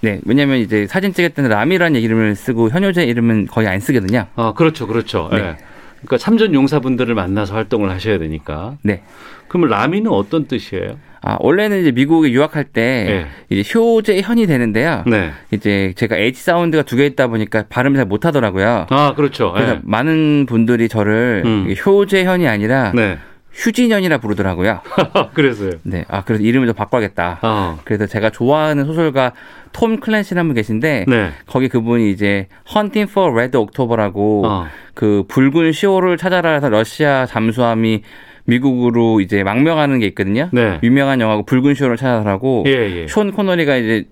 네, 0.00 0.20
왜냐면 0.24 0.58
이제 0.58 0.86
사진 0.86 1.12
찍을 1.12 1.30
때는 1.30 1.50
라미라는 1.50 2.00
이름을 2.00 2.36
쓰고 2.36 2.70
현효재 2.70 3.04
이름은 3.04 3.48
거의 3.48 3.66
안 3.68 3.80
쓰거든요. 3.80 4.26
아, 4.36 4.52
그렇죠, 4.54 4.86
그렇죠. 4.86 5.28
네. 5.32 5.38
네. 5.38 5.56
그러니까 6.04 6.18
참전 6.18 6.54
용사분들을 6.54 7.14
만나서 7.14 7.54
활동을 7.54 7.90
하셔야 7.90 8.18
되니까. 8.18 8.76
네. 8.82 9.02
그럼 9.48 9.68
라미는 9.70 10.10
어떤 10.10 10.46
뜻이에요? 10.46 10.98
아, 11.22 11.38
원래는 11.40 11.80
이제 11.80 11.90
미국에 11.90 12.30
유학할 12.30 12.64
때 12.64 13.26
네. 13.50 13.56
이제 13.56 13.68
효재현이 13.74 14.46
되는데요. 14.46 15.02
네. 15.06 15.32
이제 15.50 15.92
제가 15.96 16.16
H 16.18 16.42
사운드가 16.42 16.82
두 16.82 16.96
개 16.96 17.06
있다 17.06 17.28
보니까 17.28 17.64
발음을 17.68 17.96
잘 17.96 18.04
못 18.06 18.26
하더라고요. 18.26 18.86
아, 18.90 19.14
그렇죠. 19.16 19.52
그래서 19.52 19.74
네. 19.74 19.80
많은 19.82 20.44
분들이 20.46 20.88
저를 20.88 21.42
음. 21.46 21.74
효재현이 21.86 22.46
아니라 22.46 22.92
네. 22.94 23.16
휴진현이라 23.54 24.18
부르더라고요. 24.18 24.80
그래서요. 25.32 25.72
네. 25.82 26.04
아, 26.08 26.24
그래서 26.24 26.42
이름을 26.42 26.66
좀 26.66 26.74
바꿔야겠다. 26.74 27.38
어. 27.42 27.78
그래서 27.84 28.06
제가 28.06 28.30
좋아하는 28.30 28.84
소설가 28.84 29.32
톰 29.72 30.00
클랜시라는 30.00 30.48
분 30.48 30.54
계신데 30.54 31.06
네. 31.08 31.30
거기 31.46 31.68
그분이 31.68 32.10
이제 32.10 32.48
Hunting 32.68 33.10
for 33.10 33.32
Red 33.32 33.56
October라고 33.56 34.46
어. 34.46 34.66
그 34.94 35.24
붉은 35.28 35.70
10월을 35.70 36.18
찾아라 36.18 36.52
해서 36.52 36.68
러시아 36.68 37.26
잠수함이 37.26 38.02
미국으로 38.46 39.20
이제 39.20 39.42
망명하는 39.42 39.98
게 40.00 40.06
있거든요. 40.08 40.50
네. 40.52 40.78
유명한 40.82 41.20
영화고 41.20 41.44
붉은 41.44 41.72
10월을 41.74 41.96
찾아라고 41.96 42.64
예, 42.66 42.72
예. 42.72 43.06
숀 43.06 43.32
코너리가 43.32 43.76
이제 43.76 44.04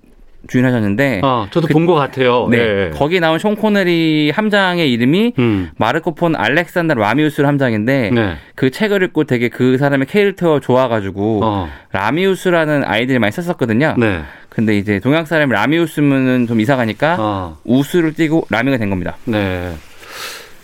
주인하셨는데 0.48 1.20
아, 1.22 1.46
저도 1.50 1.68
그, 1.68 1.72
본것 1.72 1.96
같아요. 1.96 2.48
네, 2.50 2.56
네. 2.56 2.90
거기 2.94 3.20
나온 3.20 3.38
숀 3.38 3.54
코너리 3.54 4.30
함장의 4.34 4.92
이름이 4.92 5.34
음. 5.38 5.70
마르코 5.76 6.14
폰 6.14 6.36
알렉산더 6.36 6.94
라미우스 6.94 7.42
함장인데 7.42 8.10
네. 8.12 8.36
그 8.54 8.70
책을 8.70 9.02
읽고 9.04 9.24
되게 9.24 9.48
그 9.48 9.78
사람의 9.78 10.06
캐릭터 10.06 10.60
좋아가지고 10.60 11.40
어. 11.42 11.68
라미우스라는 11.92 12.84
아이들이 12.84 13.18
많이 13.18 13.32
썼었거든요. 13.32 13.94
네. 13.98 14.22
근데 14.48 14.76
이제 14.76 15.00
동양 15.00 15.24
사람이 15.24 15.52
라미우스면은 15.52 16.46
좀 16.46 16.60
이상하니까 16.60 17.16
어. 17.18 17.58
우스를 17.64 18.14
띄고 18.14 18.46
라미가 18.50 18.76
된 18.78 18.90
겁니다. 18.90 19.16
네. 19.24 19.72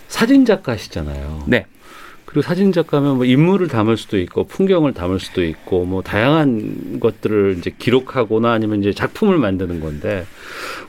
사진 0.08 0.44
작가시잖아요. 0.44 1.44
네. 1.46 1.66
그리고 2.28 2.42
사진 2.42 2.72
작가면 2.72 3.16
뭐 3.16 3.24
인물을 3.24 3.68
담을 3.68 3.96
수도 3.96 4.18
있고 4.18 4.44
풍경을 4.44 4.92
담을 4.92 5.18
수도 5.18 5.42
있고 5.42 5.86
뭐 5.86 6.02
다양한 6.02 7.00
것들을 7.00 7.56
이제 7.56 7.72
기록하거나 7.78 8.52
아니면 8.52 8.80
이제 8.80 8.92
작품을 8.92 9.38
만드는 9.38 9.80
건데 9.80 10.26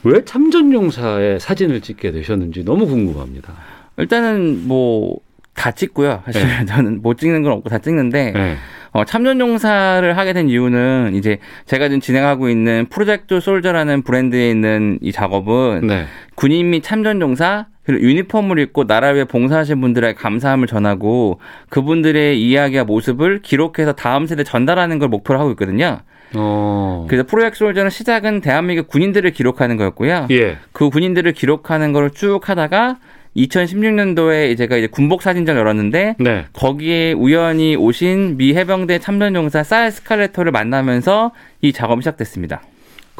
왜 0.03 0.25
참전용사의 0.25 1.39
사진을 1.39 1.79
찍게 1.79 2.11
되셨는지 2.11 2.65
너무 2.65 2.87
궁금합니다. 2.87 3.53
일단은 3.97 4.67
뭐 4.67 5.19
다 5.59 5.71
찍고요. 5.71 6.23
사실 6.25 6.47
네. 6.47 6.63
저는 6.65 7.01
못 7.01 7.17
찍는 7.17 7.43
건 7.43 7.51
없고 7.51 7.69
다 7.69 7.79
찍는데 7.79 8.31
네. 8.31 8.55
어, 8.91 9.03
참전용사를 9.03 10.17
하게 10.17 10.33
된 10.33 10.47
이유는 10.49 11.11
이제 11.15 11.37
제가 11.65 11.89
지금 11.89 11.99
진행하고 11.99 12.49
있는 12.49 12.87
프로젝트 12.89 13.41
솔저라는 13.41 14.03
브랜드에 14.03 14.49
있는 14.49 14.97
이 15.01 15.11
작업은 15.11 15.85
네. 15.85 16.05
군인 16.35 16.69
및 16.69 16.81
참전용사 16.81 17.67
그리고 17.89 18.03
유니폼을 18.05 18.59
입고 18.59 18.85
나라 18.85 19.07
위해 19.07 19.25
봉사하신 19.25 19.81
분들의 19.81 20.13
감사함을 20.13 20.67
전하고 20.67 21.39
그분들의 21.69 22.39
이야기와 22.39 22.83
모습을 22.83 23.41
기록해서 23.41 23.93
다음 23.93 24.27
세대 24.27 24.43
전달하는 24.43 24.99
걸 24.99 25.09
목표로 25.09 25.39
하고 25.39 25.49
있거든요. 25.51 25.97
어. 26.35 27.07
그래서 27.09 27.25
프로젝트 27.25 27.57
솔저는 27.57 27.89
시작은 27.89 28.41
대한민국 28.41 28.89
군인들을 28.89 29.31
기록하는 29.31 29.75
거였고요. 29.75 30.27
예. 30.29 30.57
그 30.71 30.91
군인들을 30.91 31.31
기록하는 31.31 31.91
걸 31.91 32.11
쭉 32.13 32.47
하다가 32.47 32.97
2016년도에 33.35 34.55
제가 34.55 34.77
이제 34.77 34.85
군복 34.85 35.23
사진전 35.23 35.57
열었는데 35.57 36.15
네. 36.19 36.45
거기에 36.53 37.13
우연히 37.13 37.75
오신 37.75 38.37
미 38.37 38.53
해병대 38.55 38.99
참전용사 38.99 39.63
사일 39.63 39.89
스칼레토를 39.91 40.51
만나면서 40.51 41.31
이 41.61 41.73
작업이 41.73 42.01
시작됐습니다. 42.01 42.61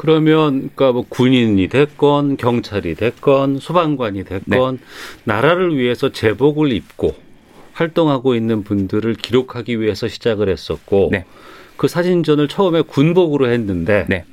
그러면 0.00 0.70
그러니까 0.74 0.92
뭐 0.92 1.04
군인이 1.06 1.68
됐건 1.68 2.38
경찰이 2.38 2.94
됐건 2.94 3.58
소방관이 3.58 4.24
됐건 4.24 4.78
네. 4.78 4.84
나라를 5.24 5.76
위해서 5.76 6.10
제복을 6.10 6.72
입고 6.72 7.14
활동하고 7.74 8.34
있는 8.34 8.64
분들을 8.64 9.14
기록하기 9.16 9.78
위해서 9.78 10.08
시작을 10.08 10.48
했었고 10.48 11.10
네. 11.12 11.26
그 11.76 11.86
사진전을 11.86 12.48
처음에 12.48 12.80
군복으로 12.80 13.50
했는데 13.50 14.06
네. 14.08 14.24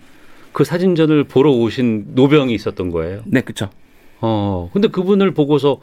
그 0.53 0.63
사진전을 0.63 1.25
보러 1.25 1.51
오신 1.51 2.11
노병이 2.15 2.53
있었던 2.53 2.89
거예요. 2.89 3.23
네, 3.25 3.41
그렇죠. 3.41 3.69
어, 4.21 4.69
근데 4.71 4.87
그분을 4.87 5.31
보고서 5.31 5.81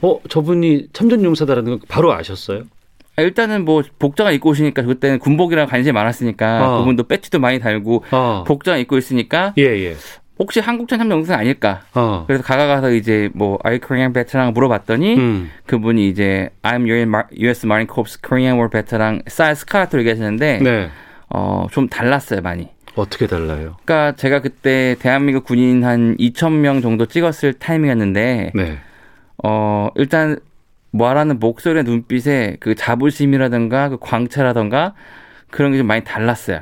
어, 0.00 0.20
저분이 0.26 0.88
참전용사다라는 0.94 1.72
걸 1.72 1.80
바로 1.86 2.14
아셨어요? 2.14 2.62
아, 3.18 3.22
일단은 3.22 3.64
뭐 3.64 3.82
복장을 3.98 4.32
입고 4.32 4.50
오시니까 4.50 4.82
그때는 4.82 5.18
군복이랑 5.18 5.66
관심이 5.66 5.92
많았으니까 5.92 6.76
어. 6.76 6.78
그분도 6.78 7.08
배지도 7.08 7.40
많이 7.40 7.58
달고 7.58 8.04
어. 8.12 8.44
복장 8.46 8.78
입고 8.78 8.96
있으니까 8.96 9.54
예, 9.58 9.64
예. 9.64 9.96
혹시 10.38 10.60
한국전 10.60 11.00
참전용사 11.00 11.34
아닐까? 11.34 11.80
어. 11.96 12.22
그래서 12.28 12.44
가가가서 12.44 12.92
이제 12.92 13.28
뭐 13.34 13.58
Are 13.66 13.74
you 13.76 13.80
Korean 13.80 14.12
veteran 14.12 14.54
물어봤더니 14.54 15.16
음. 15.16 15.50
그분이 15.66 16.08
이제 16.08 16.50
I'm 16.62 16.86
U.S. 16.86 17.66
Marine 17.66 17.88
Corps 17.92 18.20
Korean 18.22 18.56
War 18.56 18.70
veteran 18.70 19.22
쌀 19.26 19.56
스카라토 19.56 19.98
얘기하시는데 19.98 20.60
네. 20.62 20.90
어, 21.30 21.66
좀 21.72 21.88
달랐어요 21.88 22.40
많이. 22.40 22.68
어떻게 22.94 23.26
달라요? 23.26 23.76
그러니까 23.84 24.14
제가 24.16 24.40
그때 24.40 24.94
대한민국 25.00 25.44
군인 25.44 25.84
한 25.84 26.16
2천 26.18 26.52
명 26.52 26.80
정도 26.82 27.06
찍었을 27.06 27.54
타이밍이었는데 27.54 28.52
네. 28.54 28.78
어 29.42 29.88
일단 29.96 30.38
말하는 30.90 31.38
목소리와 31.38 31.82
눈빛에 31.82 32.56
그 32.60 32.74
자부심이라든가 32.74 33.88
그 33.90 33.98
광채라든가 34.00 34.94
그런 35.50 35.72
게 35.72 35.78
좀 35.78 35.86
많이 35.86 36.04
달랐어요. 36.04 36.60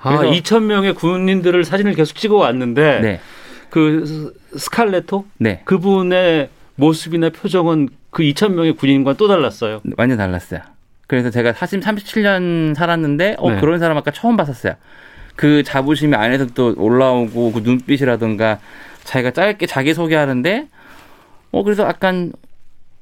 아, 0.00 0.18
2천 0.18 0.64
명의 0.64 0.94
군인들을 0.94 1.64
사진을 1.64 1.94
계속 1.94 2.16
찍어 2.16 2.36
왔는데 2.36 3.00
네. 3.00 3.20
그 3.70 4.32
스칼레토 4.56 5.24
네. 5.38 5.62
그분의 5.64 6.48
모습이나 6.76 7.30
표정은 7.30 7.88
그 8.10 8.22
2천 8.22 8.52
명의 8.52 8.72
군인과 8.74 9.14
또 9.14 9.26
달랐어요. 9.26 9.80
완전 9.96 10.18
달랐어요. 10.18 10.60
그래서 11.06 11.30
제가 11.30 11.52
사실 11.52 11.80
37년 11.80 12.74
살았는데 12.74 13.36
어 13.38 13.50
네. 13.52 13.60
그런 13.60 13.78
사람 13.78 13.96
아까 13.96 14.10
처음 14.10 14.36
봤었어요. 14.36 14.74
그 15.34 15.62
자부심이 15.62 16.14
안에서 16.14 16.46
또 16.54 16.74
올라오고 16.76 17.52
그 17.52 17.60
눈빛이라든가 17.60 18.58
자기가 19.04 19.32
짧게 19.32 19.66
자기 19.66 19.92
소개하는데 19.94 20.68
어 21.52 21.62
그래서 21.62 21.84
약간 21.84 22.32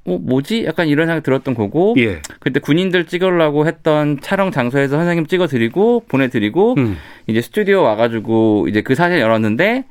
어, 0.06 0.18
뭐지? 0.18 0.64
약간 0.66 0.88
이런 0.88 1.06
생각 1.06 1.22
들었던 1.22 1.54
거고. 1.54 1.94
예. 1.98 2.20
그때 2.40 2.60
군인들 2.60 3.06
찍으려고 3.06 3.66
했던 3.66 4.20
촬영 4.20 4.50
장소에서 4.50 4.96
선생님 4.96 5.26
찍어드리고, 5.26 6.04
보내드리고, 6.08 6.74
음. 6.76 6.96
이제 7.26 7.40
스튜디오 7.40 7.82
와가지고, 7.82 8.66
이제 8.68 8.82
그 8.82 8.94
사진 8.94 9.18
열었는데, 9.18 9.84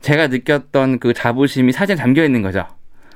제가 0.00 0.26
느꼈던 0.28 0.98
그 0.98 1.14
자부심이 1.14 1.72
사진에 1.72 1.96
담겨 1.96 2.24
있는 2.24 2.42
거죠. 2.42 2.66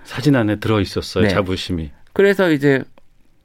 사진 0.04 0.36
안에 0.36 0.56
들어 0.56 0.80
있었어요, 0.80 1.24
네. 1.24 1.28
자부심이. 1.28 1.90
그래서 2.14 2.50
이제, 2.50 2.82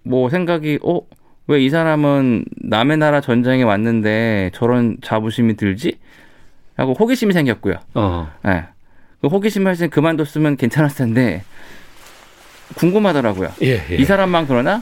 뭐 0.04 0.30
생각이, 0.30 0.80
어, 0.82 1.02
왜 1.48 1.62
이 1.66 1.70
사람은 1.70 2.46
남의 2.62 2.98
나라 2.98 3.20
전쟁에 3.20 3.64
왔는데 3.64 4.52
저런 4.54 4.96
자부심이 5.02 5.58
들지? 5.58 5.98
하고 6.78 6.94
호기심이 6.94 7.34
생겼고요. 7.34 7.76
어. 7.96 8.32
네. 8.46 8.64
그 9.22 9.28
호기심을 9.28 9.70
할때 9.72 9.88
그만뒀으면 9.90 10.56
괜찮았을 10.56 11.06
텐데, 11.06 11.44
궁금하더라고요. 12.76 13.50
예, 13.62 13.82
예. 13.92 13.96
이 13.96 14.06
사람만 14.06 14.48
그러나? 14.48 14.82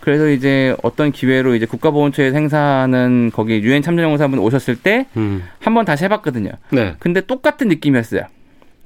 그래서 0.00 0.28
이제 0.28 0.76
어떤 0.84 1.10
기회로 1.10 1.56
이제 1.56 1.66
국가보훈처에 1.66 2.30
생사는 2.30 3.32
거기 3.34 3.60
유엔 3.60 3.82
참전용사분 3.82 4.38
오셨을 4.38 4.76
때 4.76 5.06
음. 5.16 5.42
한번 5.60 5.84
다시 5.84 6.04
해봤거든요. 6.04 6.52
네. 6.70 6.94
근데 7.00 7.20
똑같은 7.20 7.66
느낌이었어요. 7.66 8.22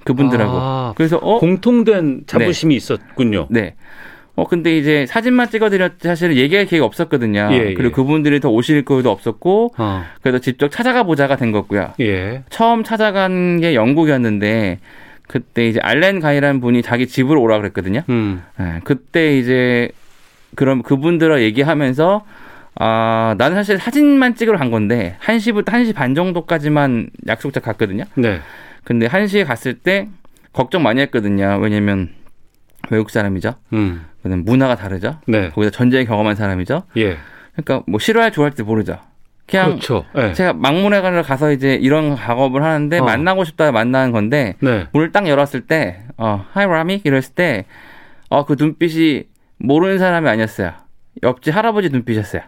그분들하고. 0.04 0.52
아, 0.54 0.94
그래서 0.96 1.18
어 1.18 1.38
공통된 1.38 2.22
자부심이 2.26 2.72
네. 2.72 2.76
있었군요. 2.76 3.48
네. 3.50 3.74
어 4.34 4.46
근데 4.46 4.78
이제 4.78 5.04
사진만 5.06 5.50
찍어드렸지 5.50 6.08
사실은 6.08 6.36
얘기할 6.36 6.64
기회가 6.64 6.86
없었거든요. 6.86 7.50
예, 7.52 7.74
그리고 7.74 7.84
예. 7.84 7.90
그분들이 7.90 8.40
더 8.40 8.48
오실 8.48 8.86
거도 8.86 9.10
없었고 9.10 9.74
어. 9.76 10.02
그래서 10.22 10.38
직접 10.38 10.70
찾아가 10.70 11.02
보자가 11.02 11.36
된 11.36 11.52
거고요. 11.52 11.92
예. 12.00 12.44
처음 12.48 12.82
찾아간 12.82 13.60
게 13.60 13.74
영국이었는데 13.74 14.78
그때 15.30 15.68
이제 15.68 15.78
알렌 15.80 16.18
가이라는 16.18 16.60
분이 16.60 16.82
자기 16.82 17.06
집으로 17.06 17.40
오라 17.40 17.58
그랬거든요. 17.58 18.02
음. 18.08 18.42
네, 18.58 18.80
그때 18.82 19.38
이제 19.38 19.88
그럼 20.56 20.82
그분들과 20.82 21.40
얘기하면서 21.40 22.24
아, 22.74 23.36
나는 23.38 23.54
사실 23.54 23.78
사진만 23.78 24.34
찍으러 24.34 24.58
간 24.58 24.72
건데 24.72 25.16
1시부터 25.22 25.66
1시 25.66 25.94
반 25.94 26.16
정도까지만 26.16 27.10
약속자 27.28 27.60
갔거든요. 27.60 28.04
네. 28.16 28.40
근데 28.82 29.06
1시에 29.06 29.46
갔을 29.46 29.74
때 29.74 30.08
걱정 30.52 30.82
많이 30.82 31.00
했거든요. 31.02 31.60
왜냐면 31.62 32.08
외국 32.90 33.10
사람이죠. 33.10 33.54
음. 33.72 34.04
문화가 34.24 34.74
다르죠. 34.74 35.20
네. 35.28 35.50
거기서 35.50 35.70
전쟁 35.70 36.06
경험한 36.06 36.34
사람이죠. 36.34 36.82
예. 36.96 37.18
그러니까 37.52 37.84
뭐 37.86 38.00
싫어할 38.00 38.32
좋아할 38.32 38.54
지 38.54 38.64
모르죠. 38.64 38.98
그냥 39.50 39.70
그렇죠. 39.70 40.04
네. 40.14 40.32
제가 40.32 40.52
막문회관을 40.52 41.22
가서 41.22 41.50
이제 41.52 41.74
이런 41.74 42.16
작업을 42.16 42.62
하는데 42.62 42.98
어. 42.98 43.04
만나고 43.04 43.44
싶다 43.44 43.72
만나는 43.72 44.12
건데 44.12 44.54
네. 44.60 44.86
문을 44.92 45.12
딱 45.12 45.26
열었을 45.26 45.62
때 45.62 46.02
어, 46.16 46.44
하이 46.52 46.66
라미 46.66 47.00
이랬을 47.04 47.34
때 47.34 47.64
어, 48.28 48.44
그 48.44 48.56
눈빛이 48.58 49.24
모르는 49.58 49.98
사람이 49.98 50.28
아니었어요. 50.28 50.72
옆집 51.22 51.54
할아버지 51.54 51.90
눈빛이었어요. 51.90 52.42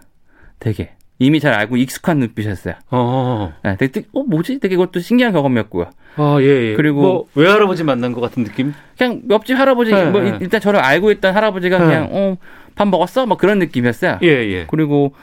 되게 0.61 0.93
이미 1.19 1.41
잘 1.41 1.53
알고 1.55 1.77
익숙한 1.77 2.19
눈빛이었어요. 2.19 2.75
어. 2.91 3.53
네, 3.65 3.77
되게 3.77 4.03
어 4.12 4.23
뭐지? 4.23 4.61
되게 4.61 4.77
그것도 4.77 5.00
신기한 5.00 5.33
경험이었고요. 5.33 5.90
아 6.17 6.37
예. 6.40 6.44
예. 6.71 6.75
그리고 6.75 7.00
뭐 7.03 7.27
외할아버지 7.35 7.85
만난 7.85 8.13
것 8.13 8.21
같은 8.21 8.44
느낌? 8.44 8.75
그냥 8.96 9.23
옆집 9.31 9.59
할아버지 9.59 9.92
네, 9.92 10.05
뭐 10.11 10.21
네. 10.21 10.38
일단 10.40 10.61
저를 10.61 10.81
알고 10.81 11.11
있던 11.13 11.35
할아버지가 11.35 11.79
네. 11.79 11.85
그냥 11.85 12.09
어 12.13 12.37
밥 12.75 12.88
먹었어? 12.88 13.27
뭐 13.27 13.37
그런 13.37 13.59
느낌이었어요. 13.59 14.19
예 14.23 14.29
예. 14.29 14.67
그리고 14.69 15.15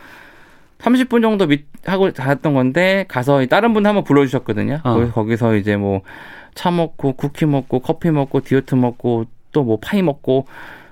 30분 0.80 1.22
정도 1.22 1.46
밑 1.48 1.66
하고 1.86 2.10
갔던 2.12 2.54
건데 2.54 3.06
가서 3.08 3.46
다른 3.46 3.74
분 3.74 3.86
한번 3.86 4.04
불러주셨거든요. 4.04 4.80
어. 4.84 5.12
거기서 5.14 5.56
이제 5.56 5.76
뭐 5.78 6.02
차 6.56 6.72
먹고 6.72 7.14
쿠키 7.14 7.46
먹고 7.46 7.80
커피 7.80 8.12
먹고 8.12 8.42
디저트 8.42 8.76
먹고 8.76 9.26
또 9.52 9.64
뭐 9.64 9.80
파이 9.82 10.02
먹고 10.02 10.46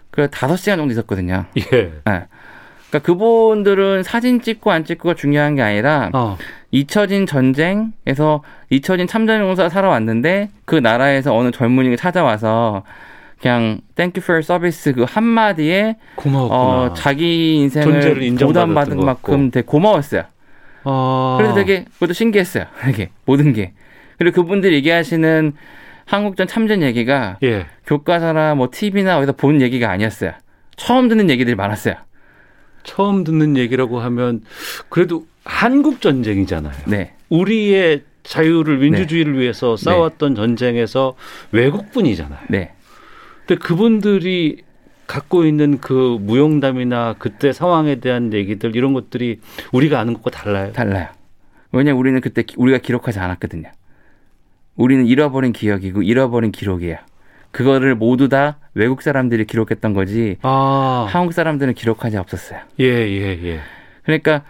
그 0.10 0.30
다섯 0.32 0.56
시간 0.56 0.78
정도 0.78 0.92
있었거든요. 0.92 1.46
예. 1.58 1.62
네. 1.62 1.92
그러니까 2.04 3.00
그분들은 3.04 4.02
사진 4.04 4.42
찍고 4.42 4.72
안 4.72 4.86
찍고가 4.86 5.14
중요한 5.14 5.56
게 5.56 5.62
아니라 5.62 6.10
어. 6.14 6.38
잊혀진 6.72 7.26
전쟁에서 7.26 8.44
잊혀진 8.70 9.08
참전용사 9.08 9.70
살아왔는데 9.70 10.50
그 10.66 10.76
나라에서 10.76 11.36
어느 11.36 11.52
젊은이가 11.52 11.98
찾아와서 11.98 12.84
그냥 13.42 13.82
thank 13.96 14.12
you 14.12 14.22
for 14.22 14.42
service 14.42 14.94
그 14.94 15.04
한마디에 15.08 15.98
어, 16.26 16.94
자기 16.96 17.56
인생을 17.58 18.36
보답받은 18.40 19.00
만큼 19.00 19.52
되게 19.52 19.66
고마웠어요. 19.66 20.24
어. 20.84 21.36
그래서 21.38 21.54
되게 21.54 21.86
그것도 21.94 22.14
신기했어요. 22.14 22.66
이게 22.90 23.10
모든 23.26 23.54
게. 23.54 23.74
그리고 24.18 24.42
그분들이 24.42 24.76
얘기하시는 24.76 25.54
한국전 26.06 26.48
참전 26.48 26.82
얘기가 26.84 27.38
예. 27.44 27.66
교과서나 27.86 28.56
뭐 28.56 28.70
TV나 28.72 29.18
어디서 29.18 29.34
본 29.34 29.62
얘기가 29.62 29.92
아니었어요. 29.92 30.32
처음 30.76 31.10
듣는 31.10 31.30
얘기들이 31.30 31.56
많았어요. 31.56 31.96
처음 32.84 33.24
듣는 33.26 33.58
얘기라고 33.58 34.00
하면 34.00 34.42
그래도 34.90 35.26
한국 35.44 36.02
전쟁이잖아요. 36.02 36.74
네. 36.88 37.14
우리의 37.30 38.04
자유를 38.24 38.78
민주주의를 38.78 39.34
네. 39.34 39.40
위해서 39.40 39.76
싸웠던 39.76 40.34
네. 40.34 40.42
전쟁에서 40.42 41.16
외국분이잖아요. 41.52 42.40
네. 42.50 42.74
근데 43.48 43.56
그분들이 43.62 44.64
갖고 45.08 45.46
있는 45.46 45.80
그 45.80 46.18
무용담이나 46.20 47.16
그때 47.18 47.54
상황에 47.54 47.96
대한 47.96 48.34
얘기들 48.34 48.76
이런 48.76 48.94
것들이 48.94 49.40
우리가 49.72 50.00
아는 50.00 50.14
것과 50.14 50.32
달라요. 50.32 50.74
달라요. 50.74 51.08
왜냐 51.72 51.94
우리는 51.94 52.20
그때 52.20 52.44
우리가 52.58 52.80
기록하지 52.80 53.20
않았거든요. 53.20 53.72
우리는 54.76 55.08
잃어버린 55.08 55.54
기억이고 55.54 56.04
잃어버린 56.04 56.52
기록이에요. 56.52 56.98
그거를 57.52 57.96
모두 57.96 58.28
다 58.28 58.58
외국 58.74 59.02
사람들이 59.02 59.46
기록했던 59.46 59.94
거지 59.94 60.38
아. 60.42 61.08
한국 61.10 61.32
사람들은 61.32 61.74
기록하지 61.74 62.18
없었어요. 62.18 62.60
예, 62.82 62.86
예, 62.86 63.40
예. 63.44 63.60
그러니까 64.04 64.44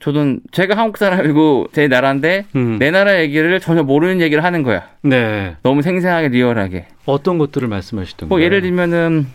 저도 0.00 0.36
제가 0.52 0.76
한국 0.76 0.96
사람이고 0.96 1.68
제 1.72 1.88
나라인데 1.88 2.44
음. 2.54 2.78
내 2.78 2.90
나라 2.90 3.20
얘기를 3.20 3.58
전혀 3.60 3.82
모르는 3.82 4.20
얘기를 4.20 4.44
하는 4.44 4.62
거야. 4.62 4.88
네. 5.02 5.56
너무 5.62 5.82
생생하게 5.82 6.28
리얼하게. 6.28 6.86
어떤 7.04 7.38
것들을 7.38 7.66
말씀하시던 7.66 8.28
뭐? 8.28 8.40
예를 8.40 8.60
들면은 8.60 9.26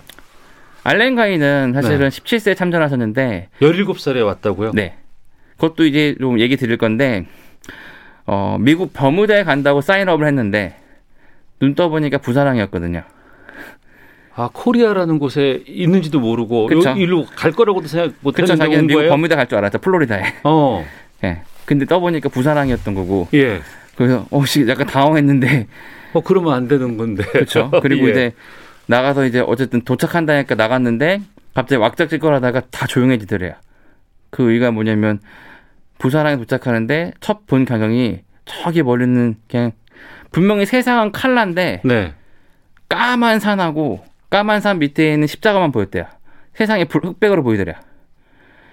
알렌 0.84 1.16
가이는 1.16 1.74
사실은 1.74 1.99
네. 1.99 2.07
17세에 2.09 2.55
참전하셨는데 2.55 3.49
17살에 3.61 4.26
왔다고요? 4.26 4.72
네. 4.74 4.95
그것도 5.55 5.86
이제 5.86 6.16
좀 6.20 6.39
얘기 6.39 6.55
드릴 6.57 6.78
건데 6.78 7.26
어, 8.26 8.57
미국 8.59 8.93
버뮤다에 8.93 9.43
간다고 9.43 9.82
sign 9.82 10.01
up을 10.01 10.26
했는데 10.28 10.76
눈 11.59 11.76
떠보니까 11.76 12.18
부산항이었거든요. 12.20 13.04
아 14.36 14.50
코리아라는 14.52 15.20
곳에 15.20 15.64
있는지도 15.68 16.20
모르고 16.20 16.68
그쵸? 16.68 16.92
일로 16.98 17.26
갈 17.26 17.52
거라고도 17.52 17.88
생각 17.88 18.14
못했는데 18.22 18.58
자기는 18.58 18.88
미국 18.88 19.08
버뮤다 19.08 19.36
갈 19.36 19.48
줄 19.48 19.58
알았죠 19.60 19.78
플로리다에. 19.80 20.24
어. 20.44 20.86
예. 21.24 21.42
근데 21.66 21.86
떠보니까 21.86 22.30
부산항이었던 22.30 22.93
거고. 22.96 23.28
예. 23.34 23.60
그래서 23.96 24.26
어씨 24.32 24.68
약간 24.68 24.88
당황했는데. 24.88 25.68
어 26.14 26.22
그러면 26.22 26.54
안 26.54 26.68
되는 26.68 26.98
건데. 26.98 27.24
그렇죠. 27.24 27.70
그리고 27.82 28.08
예. 28.08 28.12
이제 28.12 28.32
나가서 28.88 29.26
이제 29.26 29.40
어쨌든 29.40 29.82
도착한다니까 29.84 30.56
나갔는데 30.56 31.22
갑자기 31.54 31.80
왁작지껄하다가 31.80 32.62
다 32.72 32.88
조용해지더래요. 32.88 33.54
그 34.32 34.44
의미가 34.50 34.72
뭐냐면 34.72 35.20
부사랑에 36.00 36.38
도착하는데 36.38 37.14
첫본 37.20 37.66
광경이 37.66 38.20
저기 38.46 38.82
멀리는 38.82 39.36
그냥 39.48 39.72
분명히 40.32 40.66
세상은 40.66 41.12
칼라인데 41.12 41.82
네. 41.86 42.14
까만 42.90 43.40
산하고 43.40 44.04
까만 44.34 44.62
산 44.62 44.80
밑에 44.80 45.14
있는 45.14 45.28
십자가만 45.28 45.72
보였대요. 45.72 46.06
세상에 46.56 46.86
불, 46.86 47.06
흑백으로 47.06 47.44
보이더래요. 47.44 47.76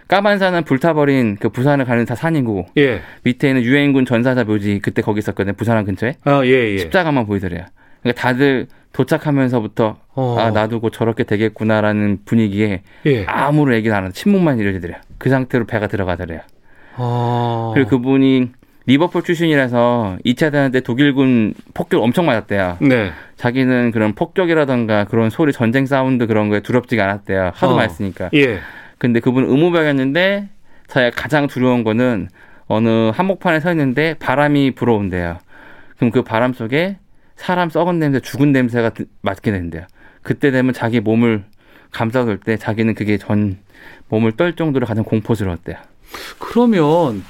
까만 0.09 0.39
산은 0.39 0.65
불타버린 0.65 1.37
그 1.39 1.51
부산을 1.51 1.85
가는 1.85 2.03
다 2.07 2.15
산이고 2.15 2.65
예. 2.79 3.03
밑에 3.25 3.49
있는 3.49 3.63
유엔군 3.63 4.07
전사자 4.07 4.43
묘지 4.43 4.81
그때 4.83 5.03
거기 5.03 5.19
있었거든요. 5.19 5.53
부산항 5.53 5.85
근처에. 5.85 6.17
아, 6.25 6.41
예, 6.47 6.49
예. 6.49 6.79
십자가만 6.79 7.27
보이더래요. 7.27 7.67
그러니까 8.01 8.23
다들 8.23 8.69
도착하면서부터 8.95 9.99
어. 10.15 10.37
아 10.39 10.51
나도 10.51 10.81
곧 10.81 10.95
저렇게 10.95 11.25
되겠구나라는 11.25 12.21
분위기에 12.25 12.81
예. 13.05 13.27
아무런 13.27 13.77
얘기도 13.77 13.95
안 13.95 14.05
하고 14.05 14.15
침묵만 14.15 14.59
이루어지더래요. 14.61 14.97
그 15.19 15.29
상태로 15.29 15.67
배가 15.67 15.89
들어가더래요. 15.89 16.41
어. 16.97 17.73
그리고 17.75 17.91
그분이 17.91 18.53
리버풀 18.91 19.23
출신이라서 19.23 20.19
2차 20.25 20.51
대전 20.51 20.73
때 20.73 20.81
독일군 20.81 21.55
폭격 21.75 22.03
엄청 22.03 22.27
맞았대요. 22.27 22.79
네. 22.81 23.13
자기는 23.37 23.93
그런 23.93 24.15
폭격이라던가 24.17 25.05
그런 25.05 25.31
소리 25.31 25.53
전쟁 25.53 25.87
사운드 25.87 26.27
그런 26.27 26.49
거에 26.49 26.59
두렵지가 26.59 27.05
않았대요. 27.05 27.53
하도 27.55 27.75
어. 27.75 27.77
맞았으니까. 27.77 28.31
예. 28.35 28.59
근데 28.99 29.21
그분 29.21 29.45
의무병이었는데 29.45 30.49
자기가 30.89 31.11
가장 31.15 31.47
두려운 31.47 31.85
거는 31.85 32.31
어느 32.67 33.11
한복판에 33.15 33.61
서 33.61 33.71
있는데 33.71 34.15
바람이 34.19 34.73
불어온대요. 34.73 35.39
그럼 35.97 36.11
그 36.11 36.23
바람 36.23 36.53
속에 36.53 36.99
사람 37.37 37.71
썩은 37.71 38.01
냄새, 38.01 38.19
죽은 38.19 38.51
냄새가 38.51 38.91
맡게 39.23 39.53
된대요. 39.53 39.87
그때 40.23 40.51
되면 40.51 40.75
자기 40.75 40.99
몸을 40.99 41.45
감싸볼 41.93 42.39
때 42.41 42.57
자기는 42.57 42.95
그게 42.95 43.19
전 43.19 43.59
몸을 44.09 44.33
떨 44.33 44.57
정도로 44.57 44.85
가장 44.85 45.05
공포스러웠대요. 45.05 45.77
그러면 46.41 47.23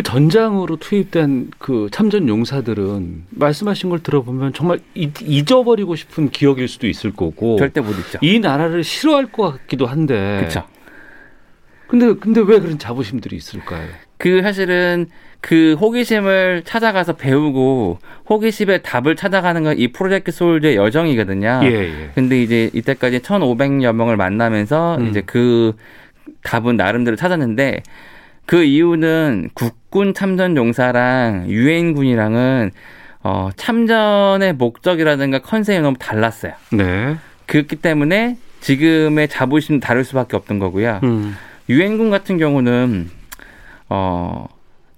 그 0.00 0.02
전장으로 0.02 0.76
투입된 0.76 1.50
그 1.58 1.88
참전 1.92 2.26
용사들은 2.26 3.24
말씀하신 3.30 3.90
걸 3.90 3.98
들어보면 4.02 4.54
정말 4.54 4.80
잊어버리고 4.94 5.94
싶은 5.94 6.30
기억일 6.30 6.68
수도 6.68 6.86
있을 6.86 7.12
거고 7.12 7.58
절대 7.58 7.82
못 7.82 7.90
잊죠. 7.90 8.18
이 8.22 8.40
나라를 8.40 8.82
싫어할 8.82 9.26
것 9.30 9.52
같기도 9.52 9.84
한데. 9.86 10.38
그렇죠. 10.38 10.64
근데 11.86 12.14
근데 12.14 12.40
왜 12.40 12.60
그런 12.60 12.78
자부심들이 12.78 13.36
있을까요? 13.36 13.88
그 14.16 14.40
사실은 14.42 15.06
그 15.42 15.76
호기심을 15.78 16.62
찾아가서 16.64 17.16
배우고 17.16 17.98
호기심의 18.28 18.82
답을 18.82 19.16
찾아가는 19.16 19.62
건 19.64 19.76
이 19.78 19.88
프로젝트 19.88 20.30
소울즈의 20.32 20.76
여정이거든요. 20.76 21.60
예, 21.64 21.68
예. 21.68 22.10
근데 22.14 22.42
이제 22.42 22.70
이때까지 22.72 23.20
1,500여 23.20 23.92
명을 23.92 24.16
만나면서 24.16 24.96
음. 24.98 25.08
이제 25.08 25.22
그 25.26 25.74
답은 26.42 26.76
나름대로 26.76 27.16
찾았는데 27.16 27.82
그 28.50 28.64
이유는 28.64 29.50
국군 29.54 30.12
참전 30.12 30.56
용사랑 30.56 31.44
유엔군이랑은 31.46 32.72
어, 33.22 33.50
참전의 33.54 34.54
목적이라든가 34.54 35.38
컨셉이 35.38 35.78
너무 35.78 35.96
달랐어요. 35.96 36.54
네. 36.72 37.16
그렇기 37.46 37.76
때문에 37.76 38.38
지금의 38.58 39.28
자부심 39.28 39.78
다를 39.78 40.02
수밖에 40.02 40.36
없던 40.36 40.58
거고요. 40.58 40.98
음. 41.04 41.36
유엔군 41.68 42.10
같은 42.10 42.38
경우는 42.38 43.08
어, 43.88 44.48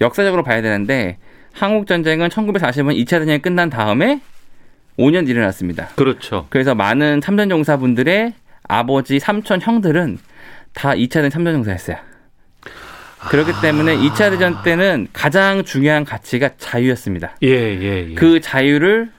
역사적으로 0.00 0.44
봐야 0.44 0.62
되는데 0.62 1.18
한국 1.53 1.86
전쟁은 1.86 2.30
1940년 2.30 3.05
2차 3.05 3.18
대전이 3.18 3.42
끝난 3.42 3.68
다음에 3.68 4.22
5년 4.98 5.28
일어났습니다. 5.28 5.88
그렇죠. 5.88 6.46
그래서 6.48 6.74
많은 6.74 7.20
참전 7.20 7.50
용사분들의 7.50 8.32
아버지, 8.66 9.18
삼촌, 9.18 9.61
형들은 9.61 10.16
다 10.72 10.92
2차 10.92 11.11
대전 11.11 11.28
참전 11.28 11.55
용사였어요. 11.57 12.12
그렇기 13.29 13.53
때문에 13.61 13.97
2차 13.97 14.31
대전 14.31 14.62
때는 14.62 15.09
가장 15.12 15.64
중요한 15.64 16.05
가치가 16.05 16.51
자유였습니다. 16.59 17.37
예, 17.43 17.49
예, 17.49 18.11
예. 18.11 18.14
그 18.14 18.41
자유를 18.41 19.11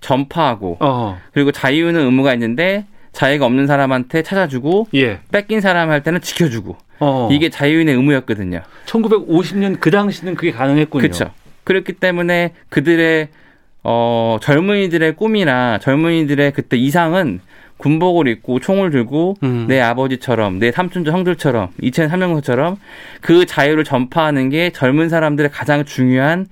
전파하고 0.00 0.78
어. 0.80 1.18
그리고 1.32 1.52
자유는 1.52 2.00
의무가 2.00 2.32
있는데 2.34 2.86
자유가 3.12 3.46
없는 3.46 3.66
사람한테 3.66 4.22
찾아주고 4.22 4.88
예. 4.94 5.20
뺏긴 5.32 5.60
사람 5.60 5.90
할 5.90 6.02
때는 6.02 6.20
지켜주고 6.20 6.76
어. 7.00 7.28
이게 7.32 7.48
자유인의 7.48 7.94
의무였거든요. 7.94 8.62
1950년 8.86 9.80
그 9.80 9.90
당시는 9.90 10.34
그게 10.34 10.52
가능했군요. 10.52 11.02
그렇죠. 11.02 11.30
그렇기 11.64 11.94
때문에 11.94 12.52
그들의 12.68 13.28
어 13.84 14.38
젊은이들의 14.40 15.16
꿈이나 15.16 15.78
젊은이들의 15.78 16.52
그때 16.52 16.76
이상은 16.76 17.40
군복을 17.78 18.28
입고 18.28 18.60
총을 18.60 18.90
들고 18.90 19.36
음. 19.42 19.66
내 19.68 19.80
아버지처럼 19.80 20.58
내 20.58 20.70
삼촌 20.70 21.06
형들처럼 21.06 21.70
이천 21.80 22.08
삼명서처럼 22.08 22.76
그 23.20 23.46
자유를 23.46 23.84
전파하는 23.84 24.50
게 24.50 24.70
젊은 24.70 25.08
사람들의 25.08 25.50
가장 25.50 25.84
중요한 25.84 26.46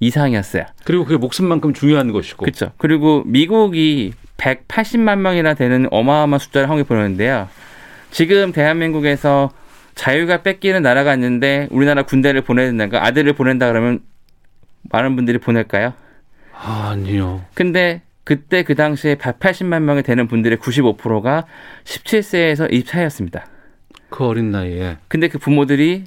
이상이었어요. 0.00 0.64
그리고 0.84 1.04
그게 1.04 1.18
목숨만큼 1.18 1.74
중요한 1.74 2.10
것이고. 2.10 2.44
그렇죠. 2.44 2.72
그리고 2.78 3.22
미국이 3.26 4.14
180만 4.38 5.18
명이나 5.18 5.54
되는 5.54 5.86
어마어마한 5.90 6.38
숫자를 6.38 6.68
한국에 6.68 6.88
보내는데요. 6.88 7.48
지금 8.10 8.52
대한민국에서 8.52 9.50
자유가 9.94 10.42
뺏기는 10.42 10.80
나라가 10.82 11.14
있는데 11.14 11.68
우리나라 11.70 12.02
군대를 12.02 12.40
보내야 12.40 12.66
된다가 12.68 13.04
아들을 13.04 13.34
보낸다 13.34 13.68
그러면 13.68 14.00
많은 14.90 15.14
분들이 15.14 15.36
보낼까요? 15.36 15.92
아니요. 16.54 17.44
근데 17.54 18.00
그때 18.24 18.62
그 18.62 18.74
당시에 18.74 19.16
180만 19.16 19.82
명이 19.82 20.02
되는 20.02 20.28
분들의 20.28 20.58
95%가 20.58 21.46
17세에서 21.84 22.70
24였습니다. 22.70 23.42
그 24.08 24.24
어린 24.26 24.50
나이에. 24.50 24.98
근데 25.08 25.28
그 25.28 25.38
부모들이 25.38 26.04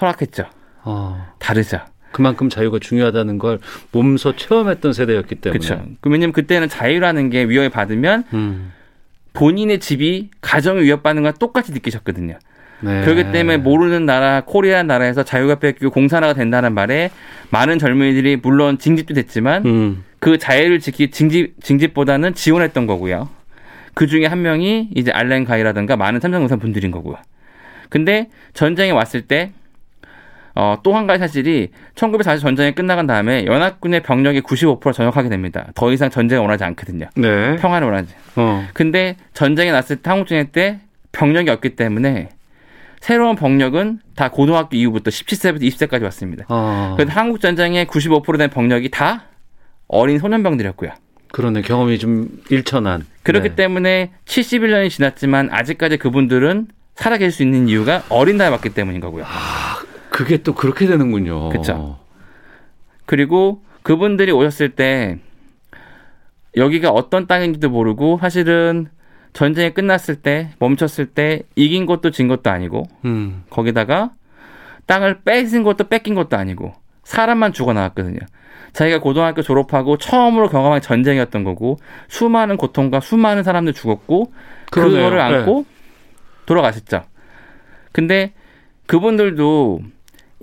허락했죠. 0.00 0.46
어. 0.82 1.34
다르죠. 1.38 1.80
그만큼 2.12 2.48
자유가 2.48 2.78
중요하다는 2.80 3.38
걸 3.38 3.60
몸소 3.92 4.36
체험했던 4.36 4.92
세대였기 4.92 5.36
때문에. 5.36 5.58
그렇죠. 5.58 5.84
왜냐면 6.02 6.32
그때는 6.32 6.68
자유라는 6.68 7.30
게 7.30 7.44
위협을 7.44 7.70
받으면 7.70 8.24
음. 8.32 8.72
본인의 9.32 9.78
집이 9.78 10.30
가정을 10.40 10.84
위협받는 10.84 11.22
건 11.22 11.34
똑같이 11.38 11.72
느끼셨거든요. 11.72 12.38
네. 12.80 13.04
그렇기 13.04 13.30
때문에 13.30 13.58
모르는 13.58 14.06
나라 14.06 14.42
코리아 14.44 14.82
나라에서 14.82 15.22
자유가 15.22 15.56
뺏기고 15.56 15.90
공산화가 15.90 16.32
된다는 16.32 16.72
말에 16.72 17.10
많은 17.50 17.78
젊은이들이 17.78 18.36
물론 18.36 18.78
징집도 18.78 19.14
됐지만 19.14 19.66
음. 19.66 20.04
그 20.20 20.38
자유를 20.38 20.78
지키 20.80 21.10
징집 21.10 21.62
징집보다는 21.62 22.34
지원했던 22.34 22.86
거고요. 22.86 23.28
그 23.94 24.06
중에 24.06 24.26
한 24.26 24.42
명이 24.42 24.90
이제 24.94 25.10
알렌 25.10 25.44
가이라든가 25.44 25.96
많은 25.96 26.20
삼성공사 26.20 26.56
분들인 26.56 26.90
거고요. 26.90 27.16
근데 27.88 28.28
전쟁이 28.54 28.92
왔을 28.92 29.22
때 29.22 29.52
어, 30.54 30.78
또 30.82 30.94
한 30.94 31.06
가지 31.06 31.20
사실이 31.20 31.68
1940 31.94 32.44
전쟁이 32.44 32.72
끝나간 32.74 33.06
다음에 33.06 33.46
연합군의 33.46 34.02
병력이 34.02 34.42
95% 34.42 34.92
전역하게 34.92 35.28
됩니다. 35.28 35.68
더 35.74 35.92
이상 35.92 36.10
전쟁을 36.10 36.42
원하지 36.42 36.64
않거든요. 36.64 37.06
네. 37.16 37.56
평화를 37.56 37.86
원하지. 37.88 38.14
어. 38.36 38.66
근데 38.74 39.16
전쟁이 39.32 39.70
났을 39.70 39.96
때 39.96 40.10
한국전쟁 40.10 40.48
때 40.52 40.80
병력이 41.12 41.50
없기 41.50 41.70
때문에 41.76 42.28
새로운 43.00 43.36
병력은 43.36 44.00
다 44.14 44.28
고등학교 44.28 44.76
이후부터 44.76 45.10
17세부터 45.10 45.62
20세까지 45.62 46.02
왔습니다. 46.04 46.44
어. 46.48 46.94
그래서 46.96 47.12
한국 47.12 47.40
전쟁의 47.40 47.86
95%된 47.86 48.50
병력이 48.50 48.90
다 48.90 49.24
어린 49.90 50.18
소년병들이었고요. 50.18 50.92
그러네 51.32 51.62
경험이 51.62 51.98
좀 51.98 52.28
일천한. 52.48 53.06
그렇기 53.22 53.50
네. 53.50 53.54
때문에 53.54 54.12
71년이 54.24 54.90
지났지만 54.90 55.48
아직까지 55.50 55.96
그분들은 55.96 56.68
살아계실 56.94 57.32
수 57.32 57.42
있는 57.42 57.68
이유가 57.68 58.02
어린 58.08 58.36
나이에 58.36 58.50
왔기 58.50 58.70
때문인 58.70 59.00
거고요. 59.00 59.24
아, 59.26 59.82
그게 60.10 60.38
또 60.38 60.54
그렇게 60.54 60.86
되는군요. 60.86 61.50
그렇죠. 61.50 61.98
그리고 63.06 63.62
그분들이 63.82 64.32
오셨을 64.32 64.70
때 64.70 65.18
여기가 66.56 66.90
어떤 66.90 67.26
땅인지도 67.26 67.70
모르고 67.70 68.18
사실은 68.20 68.88
전쟁이 69.32 69.72
끝났을 69.72 70.16
때 70.16 70.50
멈췄을 70.58 71.06
때 71.06 71.42
이긴 71.54 71.86
것도 71.86 72.10
진 72.10 72.28
것도 72.28 72.50
아니고 72.50 72.84
음. 73.04 73.44
거기다가 73.50 74.10
땅을 74.86 75.22
뺏은 75.22 75.62
것도 75.62 75.84
뺏긴 75.84 76.14
것도 76.14 76.36
아니고 76.36 76.74
사람만 77.04 77.52
죽어 77.52 77.72
나왔거든요. 77.72 78.18
자기가 78.72 79.00
고등학교 79.00 79.42
졸업하고 79.42 79.98
처음으로 79.98 80.48
경험한 80.48 80.80
전쟁이었던 80.80 81.44
거고 81.44 81.78
수많은 82.08 82.56
고통과 82.56 83.00
수많은 83.00 83.42
사람들 83.42 83.72
죽었고 83.72 84.32
그러네요. 84.70 84.96
그거를 84.96 85.20
안고 85.20 85.66
네. 85.68 85.74
돌아가셨죠. 86.46 87.02
근데 87.92 88.32
그분들도 88.86 89.80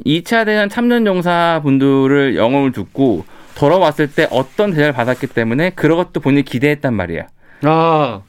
2차 0.06 0.46
대전 0.46 0.70
참전 0.70 1.06
용사 1.06 1.62
분들을 1.64 2.36
영웅을 2.36 2.72
듣고 2.72 3.26
돌아왔을 3.56 4.12
때 4.12 4.28
어떤 4.30 4.72
대접을 4.72 4.92
받았기 4.94 5.28
때문에 5.28 5.72
그런 5.72 5.98
것도 5.98 6.20
본인이 6.20 6.44
기대했단 6.44 6.94
말이에요. 6.94 7.24
아, 7.64 8.22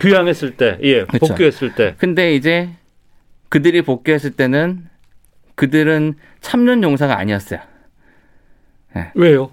귀향했을 0.00 0.56
때, 0.56 0.78
예, 0.82 1.04
그쵸. 1.04 1.26
복귀했을 1.28 1.74
때. 1.74 1.94
근데 1.96 2.34
이제 2.34 2.68
그들이 3.48 3.82
복귀했을 3.82 4.32
때는 4.32 4.84
그들은 5.56 6.14
참전 6.40 6.82
용사가 6.82 7.18
아니었어요. 7.18 7.60
네. 8.94 9.10
왜요? 9.14 9.50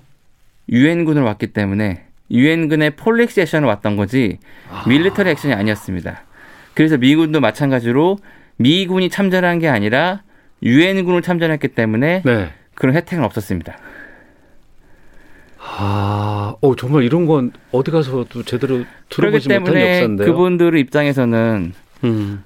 유엔군을 0.70 1.24
왔기 1.24 1.48
때문에 1.48 2.06
유엔군의 2.32 2.92
폴릭스 2.92 3.40
액션을 3.42 3.68
왔던 3.68 3.98
거지 3.98 4.38
아. 4.70 4.84
밀리터리 4.88 5.30
액션이 5.32 5.54
아니었습니다. 5.54 6.24
그래서 6.74 6.98
미군도 6.98 7.42
마찬가지로 7.42 8.18
미군이 8.58 9.10
참전한 9.10 9.60
게 9.60 9.68
아니라 9.68 10.22
유엔군을 10.62 11.22
참전했기 11.22 11.70
때문에 11.70 12.22
네. 12.24 12.54
그런 12.76 12.96
혜택은 12.96 13.24
없었습니다. 13.24 13.78
아, 15.60 16.56
어, 16.62 16.76
정말 16.76 17.04
이런 17.04 17.26
건 17.26 17.52
어디 17.72 17.92
가서도 17.92 18.44
제대로 18.44 18.84
들어보지 19.10 19.48
못한 19.50 19.76
역사인데요. 19.76 20.28
그분들 20.28 20.78
입장에서는 20.78 21.74
음. 22.04 22.44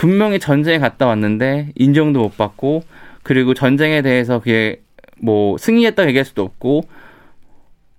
분명히 0.00 0.38
전쟁에 0.38 0.78
갔다 0.78 1.06
왔는데 1.06 1.72
인정도 1.74 2.20
못 2.22 2.34
받고 2.38 2.84
그리고 3.22 3.52
전쟁에 3.52 4.00
대해서 4.00 4.38
그게 4.38 4.80
뭐 5.20 5.58
승리했다고 5.58 6.08
얘기할 6.08 6.24
수도 6.24 6.42
없고 6.42 6.84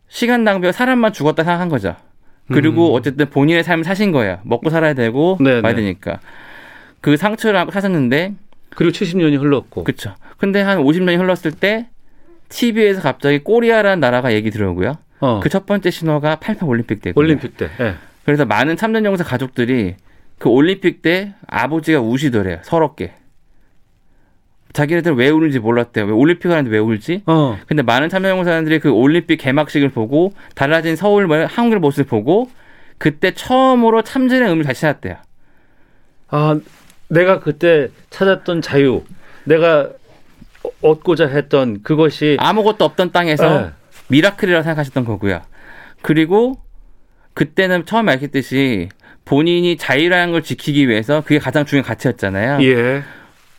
시간 0.07 0.43
낭비와 0.43 0.71
사람만 0.71 1.13
죽었다 1.13 1.43
생각한 1.43 1.69
거죠. 1.69 1.95
그리고 2.51 2.89
음. 2.89 2.95
어쨌든 2.95 3.29
본인의 3.29 3.63
삶을 3.63 3.83
사신 3.83 4.11
거예요. 4.11 4.39
먹고 4.45 4.71
살아야 4.71 4.95
되고 4.95 5.37
네네. 5.39 5.61
봐야 5.61 5.75
되니까. 5.75 6.19
그 7.01 7.17
상처를 7.17 7.59
하고 7.59 7.69
사셨는데 7.69 8.33
그리고 8.71 8.91
70년이 8.91 9.39
흘렀고. 9.39 9.83
그렇죠. 9.83 10.15
근데 10.39 10.59
한 10.59 10.79
50년이 10.79 11.19
흘렀을 11.19 11.51
때 11.51 11.87
TV에서 12.49 12.99
갑자기 13.01 13.37
꼬리아라는 13.43 13.99
나라가 13.99 14.33
얘기 14.33 14.49
들어오고요. 14.49 14.97
어. 15.19 15.39
그 15.39 15.49
첫 15.49 15.67
번째 15.67 15.91
신호가 15.91 16.37
88 16.37 16.67
올림픽 16.67 17.03
때고 17.03 17.19
올림픽 17.19 17.57
때. 17.57 17.69
네. 17.77 17.93
그래서 18.25 18.43
많은 18.45 18.75
참전 18.75 19.05
용사 19.05 19.23
가족들이 19.23 19.97
그 20.41 20.49
올림픽 20.49 21.03
때 21.03 21.35
아버지가 21.45 22.01
우시더래요. 22.01 22.57
서럽게. 22.63 23.13
자기네들 24.73 25.13
왜 25.13 25.29
우는지 25.29 25.59
몰랐대요. 25.59 26.05
왜 26.05 26.11
올림픽 26.11 26.49
하는데 26.49 26.67
왜 26.67 26.79
울지? 26.79 27.21
어. 27.27 27.59
근데 27.67 27.83
많은 27.83 28.09
참여용사들이 28.09 28.79
그 28.79 28.89
올림픽 28.89 29.37
개막식을 29.37 29.89
보고 29.89 30.33
달라진 30.55 30.95
서울 30.95 31.27
뭐 31.27 31.45
한국의 31.45 31.79
모습을 31.79 32.05
보고 32.05 32.49
그때 32.97 33.35
처음으로 33.35 34.01
참전의 34.01 34.49
의미를 34.49 34.65
다시 34.65 34.81
찾았대요. 34.81 35.17
아, 36.29 36.59
내가 37.07 37.39
그때 37.39 37.89
찾았던 38.09 38.63
자유, 38.63 39.03
내가 39.43 39.91
얻고자 40.81 41.27
했던 41.27 41.83
그것이 41.83 42.37
아무것도 42.39 42.83
없던 42.83 43.11
땅에서 43.11 43.61
네. 43.61 43.69
미라클이라고 44.07 44.63
생각하셨던 44.63 45.05
거고요. 45.05 45.43
그리고 46.01 46.59
그때는 47.35 47.85
처음에 47.85 48.13
알겠듯이 48.13 48.89
본인이 49.25 49.77
자유라는 49.77 50.31
걸 50.33 50.41
지키기 50.43 50.87
위해서 50.89 51.21
그게 51.21 51.39
가장 51.39 51.65
중요한 51.65 51.87
가치였잖아요. 51.87 52.61
예. 52.63 53.03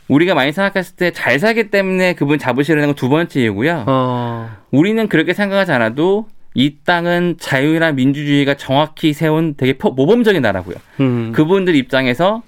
우리가 0.08 0.34
많이 0.34 0.52
생각했을 0.52 0.96
때 0.96 1.10
잘 1.12 1.38
살기 1.38 1.70
때문에 1.70 2.14
그분 2.14 2.38
잡으시려는 2.38 2.88
건 2.88 2.94
두 2.96 3.08
번째 3.08 3.40
이유고요. 3.40 3.84
어. 3.86 4.50
우리는 4.70 5.08
그렇게 5.08 5.32
생각하지 5.32 5.72
않아도 5.72 6.28
이 6.54 6.76
땅은 6.84 7.36
자유나 7.38 7.92
민주주의가 7.92 8.54
정확히 8.54 9.12
세운 9.14 9.54
되게 9.56 9.74
모범적인 9.80 10.42
나라고요. 10.42 10.76
음. 11.00 11.32
그분들 11.34 11.74
입장에서 11.76 12.42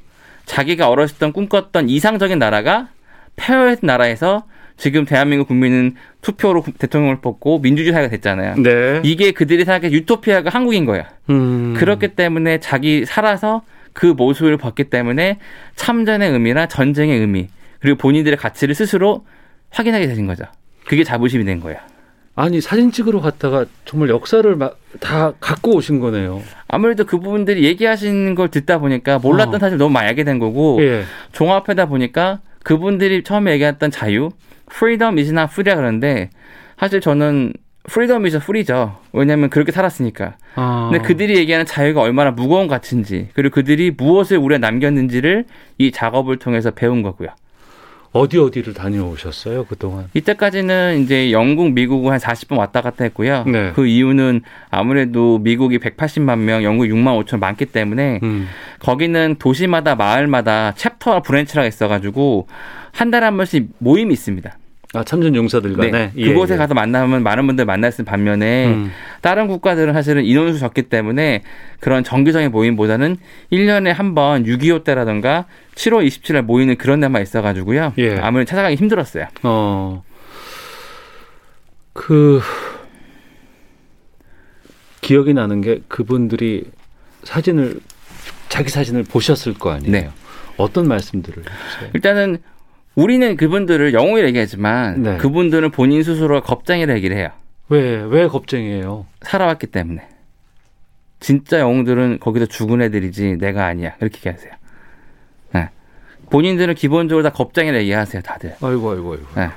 자기가 0.45 0.89
어렸을 0.91 1.17
때 1.19 1.31
꿈꿨던 1.31 1.89
이상적인 1.89 2.39
나라가 2.39 2.89
폐허의 3.37 3.79
나라에서 3.81 4.45
지금 4.77 5.05
대한민국 5.05 5.49
국민은 5.49 5.95
투표로 6.21 6.65
대통령을 6.79 7.21
뽑고 7.21 7.61
민주주의 7.61 7.93
사회가 7.93 8.11
됐잖아요. 8.11 8.57
네. 8.57 9.01
이게 9.05 9.31
그들이 9.31 9.65
생각해 9.65 9.93
유토피아가 9.93 10.51
한국인 10.51 10.85
거야. 10.85 11.09
음. 11.31 11.75
그렇기 11.77 12.09
때문에 12.09 12.59
자기 12.59 13.05
살아서 13.05 13.63
그 13.93 14.07
모습을 14.07 14.57
봤기 14.57 14.85
때문에 14.85 15.39
참전의 15.77 16.31
의미나 16.31 16.67
전쟁의 16.67 17.19
의미 17.21 17.49
그리고 17.81 17.97
본인들의 17.99 18.37
가치를 18.37 18.75
스스로 18.75 19.25
확인하게 19.71 20.07
되는 20.09 20.27
거죠. 20.27 20.45
그게 20.87 21.05
자부심이 21.05 21.45
된 21.45 21.61
거예요. 21.61 21.79
아니 22.37 22.61
사진 22.61 22.91
찍으러 22.91 23.21
갔다가 23.21 23.65
정말 23.85 24.09
역사를 24.09 24.59
다 24.99 25.33
갖고 25.39 25.77
오신 25.77 26.01
거네요. 26.01 26.43
아무래도 26.67 27.05
그분들이 27.05 27.63
얘기하시는 27.63 28.35
걸 28.35 28.49
듣다 28.49 28.79
보니까 28.79 29.19
몰랐던 29.21 29.55
어. 29.55 29.59
사실 29.59 29.79
너무 29.79 29.93
많이 29.93 30.09
알게 30.09 30.25
된 30.25 30.41
거고 30.41 30.83
예. 30.83 31.05
종합하다 31.31 31.87
보니까 31.87 32.41
그분들이 32.65 33.23
처음에 33.23 33.53
얘기했던 33.53 33.93
자유, 33.93 34.31
freedom 34.71 35.19
is 35.19 35.31
not 35.31 35.51
free라 35.53 35.77
그러는데 35.77 36.31
사실 36.79 37.01
저는 37.01 37.53
freedom 37.89 38.25
is 38.25 38.37
free죠. 38.37 38.99
왜냐하면 39.13 39.51
그렇게 39.51 39.73
살았으니까. 39.73 40.37
아. 40.57 40.89
근데 40.91 41.07
그들이 41.07 41.37
얘기하는 41.37 41.67
자유가 41.67 42.01
얼마나 42.01 42.31
무거운 42.31 42.67
가치인지 42.67 43.29
그리고 43.35 43.55
그들이 43.55 43.91
무엇을 43.91 44.39
우리가 44.39 44.59
남겼는지를 44.59 45.45
이 45.79 45.93
작업을 45.93 46.39
통해서 46.39 46.71
배운 46.71 47.03
거고요. 47.03 47.29
어디 48.15 48.39
어디를 48.39 48.75
다녀오셨어요 48.75 49.65
그동안? 49.65 50.07
이때까지는 50.15 51.01
이제 51.03 51.33
영국, 51.33 51.73
미국을 51.73 52.13
한 52.13 52.21
40분 52.21 52.57
왔다 52.57 52.81
갔다 52.81 53.03
했고요. 53.03 53.43
네. 53.45 53.73
그 53.75 53.89
이유는 53.89 54.43
아무래도 54.71 55.41
미국이 55.41 55.79
180만 55.79 56.39
명, 56.39 56.63
영국 56.63 56.85
6만 56.85 57.25
5천 57.25 57.41
많기 57.41 57.67
때문에 57.67 58.21
음. 58.23 58.47
거기는 58.79 59.35
도시마다 59.41 59.97
마을마다 59.97 60.75
chapter와 60.77 61.23
branch라가 61.23 61.67
있어가지고 61.67 62.47
한 62.95 63.11
달에 63.11 63.27
한 63.27 63.37
번씩 63.37 63.69
모임이 63.79 64.13
있습니다. 64.15 64.59
아 64.97 65.03
참전 65.03 65.35
용사들 65.35 65.73
간에 65.75 65.91
네. 65.91 66.13
예, 66.17 66.29
그곳에 66.29 66.55
예. 66.55 66.59
가서 66.59 66.73
만나면 66.73 67.25
많은 67.25 67.49
분들 67.49 67.65
만났을 67.65 68.05
반면에 68.05 68.69
음. 68.69 68.93
다른 69.23 69.49
국가들은 69.49 69.93
사실은 69.93 70.25
인원수 70.25 70.61
적기 70.61 70.83
때문에 70.83 71.43
그런 71.81 72.05
정기적인 72.05 72.53
모임보다는 72.53 73.17
1년에 73.53 73.89
한 73.93 74.15
번 74.15 74.45
6.25 74.45 74.85
때라든가 74.85 75.47
7월 75.75 76.07
27일 76.07 76.43
모이는 76.43 76.77
그런 76.77 77.01
데만 77.01 77.23
있어 77.23 77.43
가지고요. 77.43 77.93
예. 77.99 78.17
아무래도 78.19 78.49
찾아가기 78.51 78.77
힘들었어요. 78.77 79.27
어. 79.43 80.05
그 81.93 82.41
기억이 85.01 85.35
나는 85.35 85.61
게 85.61 85.81
그분들이 85.89 86.65
사진을 87.25 87.81
자기 88.49 88.69
사진을 88.71 89.03
보셨을 89.03 89.55
거 89.55 89.73
아니에요. 89.73 89.91
네. 89.91 90.11
어떤 90.57 90.87
말씀들을 90.87 91.39
해주세요? 91.39 91.91
일단은 91.95 92.39
우리는 92.95 93.37
그분들을 93.37 93.93
영웅이라 93.93 94.29
얘기하지만 94.29 95.03
네. 95.03 95.17
그분들은 95.19 95.71
본인 95.71 96.03
스스로가 96.03 96.41
겁쟁이라 96.41 96.95
얘기를 96.95 97.17
해요. 97.17 97.31
왜, 97.69 98.03
왜 98.03 98.27
겁쟁이에요? 98.29 99.07
살아왔기 99.23 99.69
때문에. 99.69 100.07
진짜 101.19 101.59
영웅들은 101.61 102.19
거기서 102.21 102.47
죽은 102.47 102.83
애들이지 102.83 103.39
내가 103.39 103.67
아니야. 103.67 103.95
그렇게 103.99 104.19
얘기하세요. 104.19 104.53
네. 105.55 105.71
본인들은 106.31 106.75
기본적으로 106.75 107.23
다 107.23 107.31
겁쟁이라 107.31 107.79
얘기하세요, 107.79 108.23
다들. 108.23 108.51
아이고, 108.61 108.91
아이고, 108.91 109.13
아이고. 109.13 109.27
네. 109.35 109.49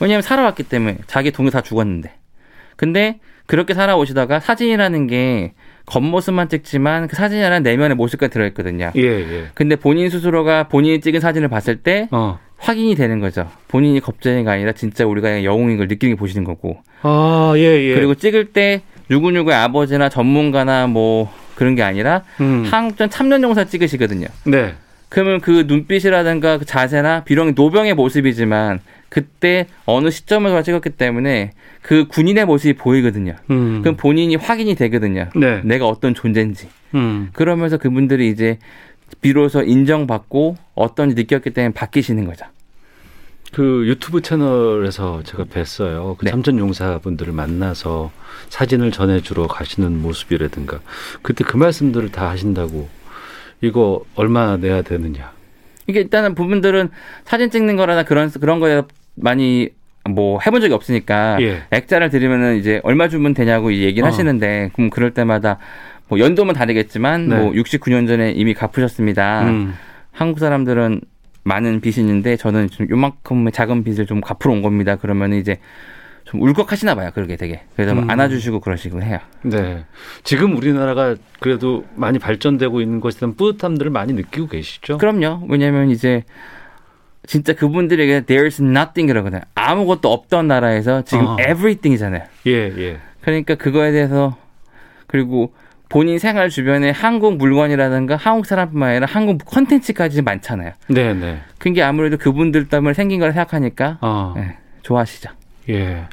왜냐하면 0.00 0.22
살아왔기 0.22 0.64
때문에 0.64 0.98
자기 1.06 1.30
동료 1.30 1.50
다 1.50 1.60
죽었는데. 1.60 2.12
근데 2.76 3.18
그렇게 3.46 3.74
살아오시다가 3.74 4.40
사진이라는 4.40 5.06
게 5.08 5.52
겉모습만 5.86 6.48
찍지만 6.48 7.08
그 7.08 7.16
사진이라는 7.16 7.62
내면의 7.62 7.96
모습까지 7.96 8.32
들어있거든요. 8.32 8.92
예, 8.96 9.02
예. 9.02 9.46
근데 9.54 9.76
본인 9.76 10.08
스스로가 10.10 10.68
본인이 10.68 11.00
찍은 11.00 11.20
사진을 11.20 11.48
봤을 11.48 11.76
때 11.76 12.08
어. 12.12 12.38
확인이 12.62 12.94
되는 12.94 13.18
거죠. 13.18 13.50
본인이 13.66 13.98
겁쟁이가 13.98 14.52
아니라 14.52 14.70
진짜 14.72 15.04
우리가 15.04 15.42
영웅인 15.42 15.78
걸 15.78 15.88
느끼는 15.88 16.14
게 16.14 16.18
보시는 16.18 16.44
거고. 16.44 16.78
아, 17.02 17.52
예, 17.56 17.60
예. 17.60 17.94
그리고 17.94 18.14
찍을 18.14 18.52
때 18.52 18.82
누구누구의 19.08 19.56
아버지나 19.56 20.08
전문가나 20.08 20.86
뭐 20.86 21.32
그런 21.56 21.74
게 21.74 21.82
아니라 21.82 22.22
음. 22.40 22.64
한국전 22.64 23.10
참전용사 23.10 23.64
찍으시거든요. 23.64 24.28
네. 24.46 24.74
그러면 25.08 25.40
그 25.40 25.64
눈빛이라든가 25.66 26.58
그 26.58 26.64
자세나 26.64 27.24
비록 27.24 27.52
노병의 27.52 27.94
모습이지만 27.94 28.80
그때 29.08 29.66
어느 29.84 30.10
시점에서 30.10 30.62
찍었기 30.62 30.90
때문에 30.90 31.50
그 31.82 32.06
군인의 32.06 32.46
모습이 32.46 32.74
보이거든요. 32.74 33.34
음. 33.50 33.82
그럼 33.82 33.96
본인이 33.96 34.36
확인이 34.36 34.76
되거든요. 34.76 35.28
네. 35.34 35.60
내가 35.64 35.86
어떤 35.88 36.14
존재인지. 36.14 36.68
음. 36.94 37.28
그러면서 37.32 37.76
그분들이 37.76 38.30
이제 38.30 38.58
비로소 39.20 39.62
인정받고 39.62 40.56
어떤지 40.74 41.14
느꼈기 41.14 41.50
때문에 41.50 41.72
바뀌시는 41.74 42.24
거죠. 42.24 42.46
그 43.52 43.86
유튜브 43.86 44.22
채널에서 44.22 45.22
제가 45.24 45.44
뵀어요. 45.44 46.16
그 46.16 46.24
네. 46.24 46.30
참전 46.30 46.58
용사분들을 46.58 47.32
만나서 47.32 48.10
사진을 48.48 48.92
전해주러 48.92 49.46
가시는 49.46 50.00
모습이라든가 50.00 50.80
그때 51.20 51.44
그 51.44 51.58
말씀들을 51.58 52.10
다 52.10 52.30
하신다고 52.30 52.88
이거 53.60 54.04
얼마나 54.14 54.56
내야 54.56 54.82
되느냐. 54.82 55.32
이게 55.86 56.00
일단은 56.00 56.34
부분들은 56.34 56.90
사진 57.24 57.50
찍는 57.50 57.76
거라나 57.76 58.04
그런 58.04 58.30
그런 58.30 58.58
거에 58.58 58.82
많이 59.14 59.68
뭐 60.08 60.40
해본 60.44 60.60
적이 60.60 60.74
없으니까 60.74 61.40
예. 61.42 61.62
액자를 61.70 62.10
드리면은 62.10 62.56
이제 62.56 62.80
얼마 62.82 63.08
주면 63.08 63.34
되냐고 63.34 63.72
얘기를 63.72 64.04
어. 64.04 64.06
하시는데 64.08 64.70
그럼 64.74 64.90
그럴 64.90 65.12
때마다 65.12 65.58
뭐 66.12 66.18
연도만 66.18 66.54
다르겠지만 66.54 67.28
네. 67.30 67.36
뭐 67.38 67.52
69년 67.52 68.06
전에 68.06 68.32
이미 68.32 68.52
갚으셨습니다. 68.52 69.44
음. 69.44 69.74
한국 70.10 70.40
사람들은 70.40 71.00
많은 71.42 71.80
빚이 71.80 72.00
있는데 72.00 72.36
저는 72.36 72.68
좀 72.68 72.86
요만큼의 72.90 73.50
작은 73.50 73.82
빚을 73.82 74.04
좀 74.04 74.20
갚으러 74.20 74.52
온 74.52 74.60
겁니다. 74.60 74.96
그러면 74.96 75.32
이제 75.32 75.58
좀 76.24 76.42
울컥하시나 76.42 76.96
봐요. 76.96 77.12
그러게 77.14 77.36
되게. 77.36 77.62
그래서 77.76 77.94
음. 77.94 78.10
안아주시고 78.10 78.60
그러시고 78.60 79.00
해요. 79.00 79.20
네. 79.40 79.86
지금 80.22 80.54
우리나라가 80.54 81.16
그래도 81.40 81.86
많이 81.94 82.18
발전되고 82.18 82.82
있는 82.82 83.00
것에 83.00 83.18
대한 83.20 83.34
뿌듯함들을 83.34 83.90
많이 83.90 84.12
느끼고 84.12 84.48
계시죠? 84.48 84.98
그럼요. 84.98 85.46
왜냐하면 85.48 85.88
이제 85.88 86.24
진짜 87.26 87.54
그분들에게 87.54 88.26
there's 88.26 88.62
nothing 88.62 89.10
이라거든요. 89.10 89.40
아무것도 89.54 90.12
없던 90.12 90.46
나라에서 90.46 91.04
지금 91.06 91.24
어. 91.24 91.36
everything이잖아요. 91.40 92.24
예, 92.48 92.52
예. 92.52 92.98
그러니까 93.22 93.54
그거에 93.54 93.92
대해서 93.92 94.36
그리고 95.06 95.54
본인 95.92 96.18
생활 96.18 96.48
주변에 96.48 96.90
한국 96.90 97.36
물건이라든가 97.36 98.16
한국 98.16 98.46
사람뿐만 98.46 98.88
아니라 98.88 99.06
한국 99.06 99.44
컨텐츠까지 99.44 100.22
많잖아요. 100.22 100.72
네, 100.88 101.12
네. 101.12 101.38
그게 101.58 101.82
아무래도 101.82 102.16
그분들 102.16 102.68
때문에 102.68 102.94
생긴 102.94 103.20
걸 103.20 103.32
생각하니까 103.32 103.98
어. 104.00 104.32
네, 104.34 104.56
좋아하시죠. 104.80 105.28
예. 105.68 106.08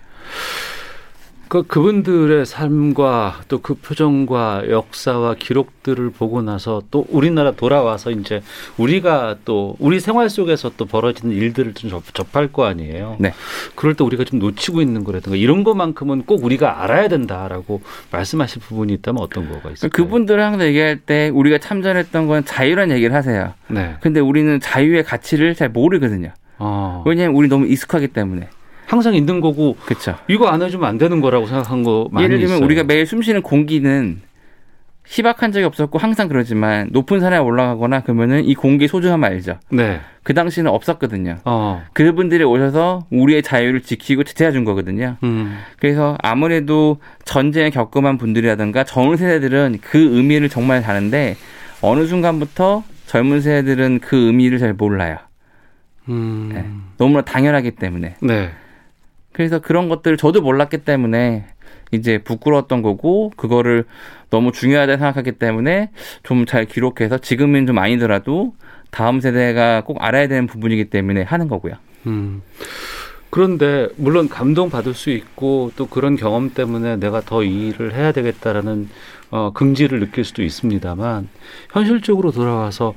그 1.49 1.63
그분들의 1.63 2.45
삶과 2.45 3.41
또 3.47 3.59
그 3.61 3.73
표정과 3.75 4.69
역사와 4.69 5.35
기록들을 5.35 6.11
보고 6.11 6.41
나서 6.41 6.81
또 6.91 7.05
우리나라 7.09 7.51
돌아와서 7.51 8.11
이제 8.11 8.41
우리가 8.77 9.37
또 9.45 9.75
우리 9.79 9.99
생활 9.99 10.29
속에서 10.29 10.71
또 10.77 10.85
벌어지는 10.85 11.35
일들을 11.35 11.73
좀 11.73 11.89
접, 12.13 12.35
할거 12.35 12.65
아니에요. 12.65 13.17
네. 13.19 13.33
그럴 13.75 13.95
때 13.95 14.03
우리가 14.03 14.23
좀 14.23 14.39
놓치고 14.39 14.81
있는 14.81 15.03
거라든가 15.03 15.35
이런 15.35 15.63
것만큼은 15.63 16.23
꼭 16.23 16.43
우리가 16.43 16.83
알아야 16.83 17.07
된다라고 17.07 17.81
말씀하실 18.11 18.61
부분이 18.61 18.93
있다면 18.93 19.21
어떤 19.21 19.49
거가 19.49 19.71
있을까요? 19.71 19.89
그분들 19.91 20.39
항상 20.41 20.67
얘기할 20.67 20.97
때 20.99 21.29
우리가 21.29 21.57
참전했던 21.57 22.27
건 22.27 22.45
자유란 22.45 22.91
얘기를 22.91 23.13
하세요. 23.15 23.53
네. 23.67 23.95
근데 24.01 24.19
우리는 24.19 24.59
자유의 24.59 25.03
가치를 25.03 25.55
잘 25.55 25.69
모르거든요. 25.69 26.31
어. 26.59 27.03
왜냐하면 27.05 27.35
우리 27.35 27.47
너무 27.47 27.65
익숙하기 27.67 28.09
때문에. 28.09 28.49
항상 28.89 29.13
있는 29.13 29.39
거고 29.39 29.77
그쵸. 29.85 30.15
이거 30.27 30.47
안 30.47 30.63
해주면 30.63 30.89
안 30.89 30.97
되는 30.97 31.21
거라고 31.21 31.45
생각한 31.45 31.83
거 31.83 32.09
많이 32.11 32.25
예를 32.25 32.39
들면 32.39 32.55
있어요. 32.55 32.65
우리가 32.65 32.83
매일 32.83 33.05
숨쉬는 33.05 33.43
공기는 33.43 34.19
희박한 35.05 35.51
적이 35.51 35.65
없었고 35.65 35.99
항상 35.99 36.27
그러지만 36.27 36.89
높은 36.91 37.19
산에 37.19 37.37
올라가거나 37.37 38.01
그러면은 38.01 38.43
이 38.45 38.55
공기 38.55 38.87
소중함 38.87 39.23
알죠. 39.23 39.59
네. 39.71 40.01
그 40.23 40.33
당시는 40.33 40.71
없었거든요. 40.71 41.37
어. 41.45 41.83
그분들이 41.93 42.43
오셔서 42.43 43.05
우리의 43.11 43.43
자유를 43.43 43.81
지키고 43.81 44.23
지켜해 44.23 44.51
준 44.51 44.65
거거든요. 44.65 45.17
음. 45.23 45.59
그래서 45.79 46.17
아무래도 46.23 46.97
전쟁을 47.25 47.69
겪음한 47.69 48.17
분들이라든가 48.17 48.85
젊은 48.85 49.17
세대들은 49.17 49.79
그 49.81 49.97
의미를 50.17 50.49
정말 50.49 50.81
다는데 50.81 51.37
어느 51.81 52.07
순간부터 52.07 52.83
젊은 53.05 53.41
세대들은 53.41 53.99
그 54.01 54.15
의미를 54.15 54.57
잘 54.57 54.73
몰라요. 54.73 55.17
음. 56.07 56.49
네. 56.53 56.65
너무나 56.97 57.21
당연하기 57.21 57.71
때문에. 57.71 58.15
네. 58.21 58.49
그래서 59.39 59.59
그런 59.59 59.87
것들을 59.87 60.17
저도 60.17 60.41
몰랐기 60.41 60.79
때문에 60.79 61.45
이제 61.91 62.17
부끄러웠던 62.17 62.81
거고 62.81 63.31
그거를 63.37 63.85
너무 64.29 64.51
중요하다 64.51 64.97
생각하기 64.97 65.31
때문에 65.31 65.91
좀 66.23 66.45
잘 66.45 66.65
기록해서 66.65 67.19
지금은 67.19 67.65
좀 67.65 67.77
아니더라도 67.77 68.53
다음 68.91 69.21
세대가 69.21 69.81
꼭 69.85 70.03
알아야 70.03 70.27
되는 70.27 70.45
부분이기 70.45 70.89
때문에 70.89 71.21
하는 71.21 71.47
거고요. 71.47 71.75
음. 72.07 72.41
그런데 73.29 73.87
물론 73.95 74.27
감동 74.27 74.69
받을 74.69 74.93
수 74.93 75.09
있고 75.09 75.71
또 75.77 75.85
그런 75.85 76.17
경험 76.17 76.49
때문에 76.53 76.97
내가 76.97 77.21
더 77.21 77.41
이 77.41 77.69
일을 77.69 77.93
해야 77.93 78.11
되겠다라는 78.11 78.89
어, 79.31 79.51
긍지를 79.53 80.01
느낄 80.01 80.25
수도 80.25 80.43
있습니다만 80.43 81.29
현실적으로 81.71 82.31
돌아와서 82.31 82.93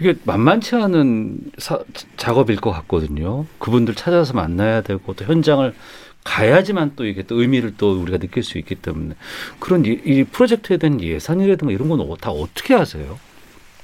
이게 0.00 0.14
만만치 0.24 0.76
않은 0.76 1.38
사, 1.58 1.80
작업일 2.16 2.56
것 2.56 2.70
같거든요. 2.70 3.46
그분들 3.58 3.94
찾아서 3.94 4.34
만나야 4.34 4.82
되고 4.82 5.12
또 5.14 5.24
현장을 5.24 5.74
가야지만 6.24 6.92
또 6.94 7.06
이게 7.06 7.22
또 7.22 7.40
의미를 7.40 7.74
또 7.76 8.00
우리가 8.00 8.18
느낄 8.18 8.42
수 8.42 8.58
있기 8.58 8.74
때문에 8.76 9.14
그런 9.58 9.84
이, 9.84 9.90
이 10.04 10.24
프로젝트에 10.24 10.76
대한 10.76 11.00
예산이라든가 11.00 11.72
이런 11.72 11.88
건 11.88 11.98
다 12.20 12.30
어떻게 12.30 12.74
하세요? 12.74 13.18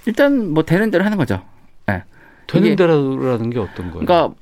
일단 0.06 0.52
뭐 0.52 0.62
되는 0.64 0.90
대로 0.90 1.04
하는 1.04 1.16
거죠. 1.18 1.42
네. 1.86 2.02
되는 2.46 2.76
대로라는 2.76 3.50
게 3.50 3.58
어떤 3.58 3.90
거예요? 3.90 4.04
그러니까 4.04 4.34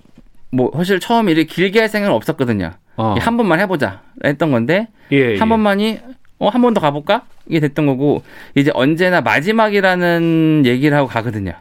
뭐 0.50 0.70
사실 0.74 1.00
처음 1.00 1.28
에 1.28 1.32
이렇게 1.32 1.46
길게 1.46 1.80
할 1.80 1.88
생각은 1.88 2.14
없었거든요. 2.14 2.72
어. 2.96 3.14
한 3.18 3.36
번만 3.36 3.60
해보자 3.60 4.02
했던 4.24 4.50
건데 4.50 4.88
예, 5.12 5.38
한 5.38 5.46
예. 5.46 5.48
번만이 5.48 6.00
어, 6.42 6.48
한 6.48 6.60
번 6.62 6.74
더 6.74 6.80
가볼까? 6.80 7.22
이게 7.48 7.60
됐던 7.60 7.86
거고, 7.86 8.22
이제 8.54 8.70
언제나 8.74 9.20
마지막이라는 9.20 10.62
얘기를 10.66 10.96
하고 10.96 11.08
가거든요. 11.08 11.52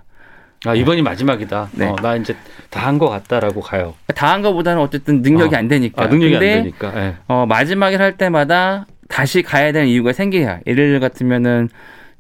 아, 0.66 0.76
이번이 0.76 1.02
마지막이다. 1.02 1.70
네. 1.74 1.88
어, 1.88 1.96
나 2.02 2.16
이제 2.16 2.36
다 2.70 2.82
한 2.88 2.98
것 3.00 3.10
같다라고 3.10 3.62
가요. 3.62 3.94
다 4.16 4.32
한 4.32 4.42
것보다는 4.42 4.82
어쨌든 4.82 5.22
능력이 5.22 5.56
어. 5.56 5.58
안 5.58 5.68
되니까. 5.68 6.04
아, 6.04 6.08
능력이 6.08 6.32
근데, 6.34 6.54
안 6.54 6.58
되니까. 6.64 6.92
네. 6.92 7.16
어, 7.28 7.46
마지막을 7.48 8.00
할 8.00 8.18
때마다 8.18 8.86
다시 9.08 9.42
가야 9.42 9.72
되는 9.72 9.88
이유가 9.88 10.14
생겨야. 10.14 10.60
예를 10.68 11.00
같으면은 11.00 11.70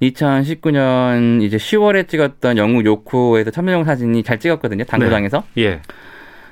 2019년 0.01 1.41
이제 1.43 1.57
10월에 1.57 2.07
찍었던 2.07 2.57
영국 2.57 2.85
요코에서 2.85 3.51
참여용 3.51 3.83
사진이 3.83 4.23
잘 4.23 4.39
찍었거든요. 4.39 4.83
당구장에서. 4.85 5.43
네. 5.55 5.63
예. 5.63 5.81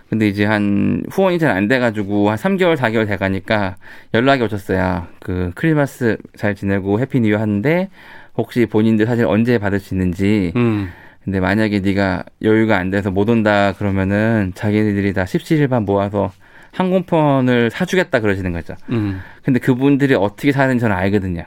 근데 0.10 0.28
이제 0.28 0.43
한 0.45 1.03
후원이 1.12 1.38
잘 1.39 1.49
안 1.51 1.68
돼가지고 1.68 2.30
한 2.30 2.38
3개월, 2.38 2.76
4개월 2.76 3.07
돼가니까 3.07 3.76
연락이 4.14 4.43
오셨어요. 4.43 5.07
그 5.20 5.51
크리스마스 5.55 6.18
잘 6.36 6.55
지내고 6.55 6.99
Happy 7.00 7.20
New 7.22 7.30
Year 7.30 7.40
하는데 7.39 7.89
혹시 8.36 8.66
본인들 8.66 9.05
사실 9.05 9.26
언제 9.26 9.57
받을 9.57 9.80
수 9.80 9.93
있는지. 9.93 10.53
음. 10.55 10.89
근데 11.24 11.39
만약에 11.39 11.80
네가 11.80 12.24
여유가 12.43 12.78
안 12.78 12.89
돼서 12.89 13.12
못 13.12 13.30
온다 13.30 13.74
그러면은 13.74 14.51
자기네들이 14.55 15.14
다 15.14 15.26
십시일반 15.26 15.84
모아서 15.86 16.32
항공편을 16.72 17.70
사주겠다 17.72 18.20
그러시는 18.20 18.51
거죠. 18.53 18.76
음. 18.89 19.22
근데 19.43 19.60
그분들이 19.60 20.16
어떻게 20.16 20.51
사는지 20.51 20.82
저는 20.82 20.95
알거든요. 20.95 21.43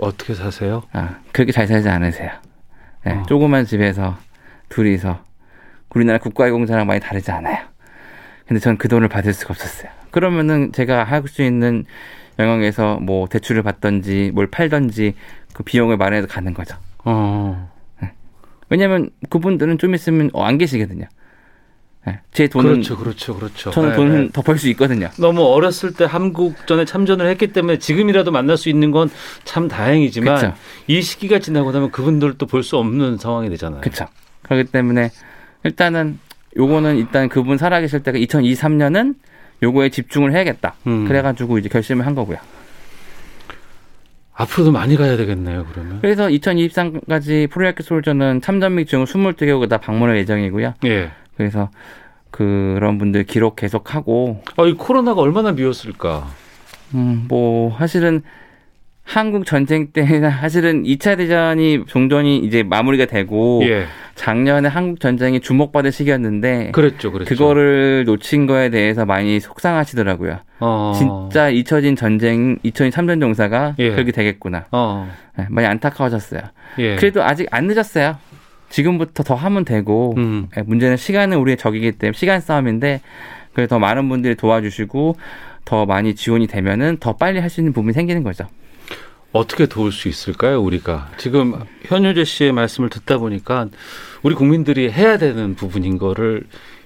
어떻게 0.00 0.34
사세요? 0.34 0.82
아, 0.92 1.16
그렇게 1.32 1.52
잘 1.52 1.66
살지 1.66 1.88
않으세요. 1.88 2.30
네, 3.04 3.12
어. 3.12 3.22
조그만 3.28 3.64
집에서 3.64 4.16
둘이서 4.68 5.22
우리나라 5.94 6.18
국가유공자랑 6.18 6.86
많이 6.86 6.98
다르지 7.00 7.30
않아요. 7.30 7.58
근데 8.46 8.60
전 8.60 8.76
그 8.76 8.88
돈을 8.88 9.08
받을 9.08 9.32
수가 9.32 9.52
없었어요. 9.52 9.90
그러면은 10.10 10.72
제가 10.72 11.04
할 11.04 11.26
수 11.28 11.42
있는 11.42 11.84
영역에서 12.38 12.96
뭐 13.00 13.26
대출을 13.28 13.62
받던지 13.62 14.30
뭘 14.34 14.46
팔던지 14.48 15.14
그 15.52 15.62
비용을 15.62 15.96
마련해서 15.96 16.26
가는 16.28 16.52
거죠. 16.52 16.76
어. 17.04 17.70
네. 18.02 18.12
왜냐하면 18.68 19.10
그분들은 19.30 19.78
좀 19.78 19.94
있으면 19.94 20.30
어, 20.32 20.42
안 20.44 20.58
계시거든요. 20.58 21.06
네. 22.06 22.20
제 22.32 22.48
돈은 22.48 22.70
그렇죠, 22.72 22.98
그렇죠, 22.98 23.34
그렇죠. 23.34 23.70
저는 23.70 23.90
네, 23.90 23.96
돈을 23.96 24.22
네. 24.26 24.30
더벌 24.32 24.58
수 24.58 24.68
있거든요. 24.70 25.08
너무 25.18 25.42
어렸을 25.44 25.94
때 25.94 26.04
한국전에 26.04 26.84
참전을 26.84 27.26
했기 27.28 27.46
때문에 27.52 27.78
지금이라도 27.78 28.30
만날 28.30 28.58
수 28.58 28.68
있는 28.68 28.90
건 28.90 29.08
참 29.44 29.68
다행이지만 29.68 30.34
그쵸. 30.34 30.54
이 30.86 31.00
시기가 31.00 31.38
지나고 31.38 31.72
나면 31.72 31.90
그분들도 31.92 32.44
볼 32.46 32.62
수 32.62 32.76
없는 32.76 33.16
상황이 33.16 33.48
되잖아요. 33.48 33.80
그렇죠. 33.80 34.06
그렇기 34.42 34.70
때문에 34.70 35.10
일단은 35.62 36.18
요거는 36.56 36.96
일단 36.96 37.28
그분 37.28 37.58
살아계실 37.58 38.02
때가 38.02 38.18
2023년은 38.18 39.14
요거에 39.62 39.88
집중을 39.88 40.32
해야겠다. 40.32 40.74
음. 40.86 41.06
그래가지고 41.06 41.58
이제 41.58 41.68
결심을 41.68 42.06
한 42.06 42.14
거고요. 42.14 42.38
앞으로도 44.34 44.72
많이 44.72 44.96
가야 44.96 45.16
되겠네요, 45.16 45.64
그러면. 45.72 46.00
그래서 46.00 46.26
2023까지 46.26 47.48
프로야구 47.50 47.82
솔저는 47.82 48.40
참전미 48.40 48.86
중 48.86 49.04
22개국 49.04 49.68
다 49.68 49.78
방문할 49.78 50.16
예정이고요. 50.18 50.74
예. 50.86 51.10
그래서 51.36 51.70
그런 52.30 52.98
분들 52.98 53.24
기록 53.24 53.54
계속하고. 53.54 54.42
아, 54.56 54.64
이 54.64 54.72
코로나가 54.72 55.20
얼마나 55.20 55.52
미웠을까? 55.52 56.26
음, 56.94 57.26
뭐, 57.28 57.76
사실은 57.78 58.22
한국 59.04 59.44
전쟁 59.44 59.88
때 59.92 60.04
사실은 60.32 60.82
2차 60.84 61.16
대전이 61.16 61.84
종전이 61.86 62.38
이제 62.38 62.62
마무리가 62.62 63.04
되고 63.04 63.62
예. 63.64 63.84
작년에 64.14 64.68
한국 64.68 64.98
전쟁이 64.98 65.40
주목받을 65.40 65.92
시기였는데 65.92 66.70
그랬죠, 66.72 67.12
그랬죠. 67.12 67.28
그거를 67.28 68.04
놓친 68.06 68.46
거에 68.46 68.70
대해서 68.70 69.04
많이 69.04 69.38
속상하시더라고요. 69.40 70.38
어. 70.60 70.92
진짜 70.96 71.50
잊혀진 71.50 71.96
전쟁 71.96 72.56
2003년 72.64 73.20
종사가 73.20 73.74
예. 73.78 73.90
그렇게 73.90 74.10
되겠구나. 74.10 74.64
어. 74.72 75.08
네, 75.36 75.46
많이 75.50 75.66
안타까워졌어요. 75.66 76.40
예. 76.78 76.96
그래도 76.96 77.22
아직 77.22 77.46
안 77.50 77.66
늦었어요. 77.66 78.16
지금부터 78.70 79.22
더 79.22 79.34
하면 79.34 79.64
되고 79.64 80.14
음. 80.16 80.48
네, 80.56 80.62
문제는 80.62 80.96
시간은 80.96 81.36
우리의 81.38 81.56
적이기 81.58 81.92
때문에 81.92 82.14
시간 82.16 82.40
싸움인데 82.40 83.00
그래서 83.52 83.68
더 83.68 83.78
많은 83.78 84.08
분들이 84.08 84.34
도와주시고 84.34 85.16
더 85.64 85.86
많이 85.86 86.14
지원이 86.14 86.46
되면은 86.46 86.96
더 87.00 87.16
빨리 87.16 87.38
할 87.38 87.50
수 87.50 87.60
있는 87.60 87.72
부분이 87.72 87.92
생기는 87.92 88.22
거죠. 88.22 88.46
어떻게 89.34 89.66
도울 89.66 89.90
수 89.90 90.06
있을까요, 90.06 90.62
우리가? 90.62 91.10
지금 91.18 91.54
현효재 91.82 92.24
씨의 92.24 92.52
말씀을 92.52 92.88
듣다 92.88 93.18
보니까 93.18 93.66
우리 94.22 94.36
국민들이 94.36 94.88
해야 94.88 95.18
되는 95.18 95.56
부분인 95.56 95.98
거를 95.98 96.44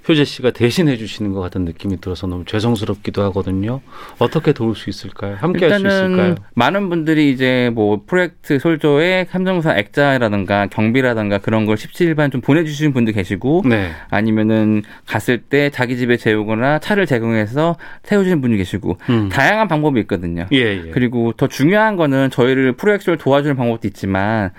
효재 0.09 0.24
씨가 0.24 0.52
대신해 0.52 0.96
주시는 0.96 1.32
것 1.32 1.40
같은 1.40 1.64
느낌이 1.64 2.00
들어서 2.00 2.26
너무 2.26 2.44
죄송스럽기도 2.46 3.22
하거든요. 3.24 3.80
어떻게 4.18 4.52
도울 4.52 4.74
수 4.74 4.88
있을까요? 4.88 5.36
함께 5.38 5.68
할 5.68 5.80
수 5.80 5.86
있을까요? 5.86 6.34
많은 6.54 6.88
분들이 6.88 7.30
이제 7.30 7.70
뭐 7.74 8.00
프로젝트 8.06 8.59
솔조의 8.59 9.26
함정사 9.30 9.76
액자라든가 9.76 10.66
경비라든가 10.68 11.38
그런 11.38 11.66
걸 11.66 11.76
17반 11.76 12.32
좀 12.32 12.40
보내주시는 12.40 12.92
분들 12.92 13.12
계시고 13.12 13.62
네. 13.66 13.90
아니면은 14.11 14.82
갔을 15.06 15.38
때 15.38 15.70
자기 15.70 15.96
집에 15.98 16.16
재우거나 16.16 16.78
차를 16.78 17.06
제공해서 17.06 17.76
태워주는 18.02 18.40
분이 18.40 18.56
계시고 18.56 18.96
음. 19.11 19.28
다양한 19.28 19.68
방법이 19.68 20.00
있거든요. 20.00 20.46
예, 20.52 20.59
예. 20.86 20.90
그리고 20.92 21.32
더 21.36 21.46
중요한 21.48 21.96
거는 21.96 22.30
저희를 22.30 22.72
프로젝트를 22.72 23.18
도와주는 23.18 23.56
방법도 23.56 23.86
있지만 23.88 24.50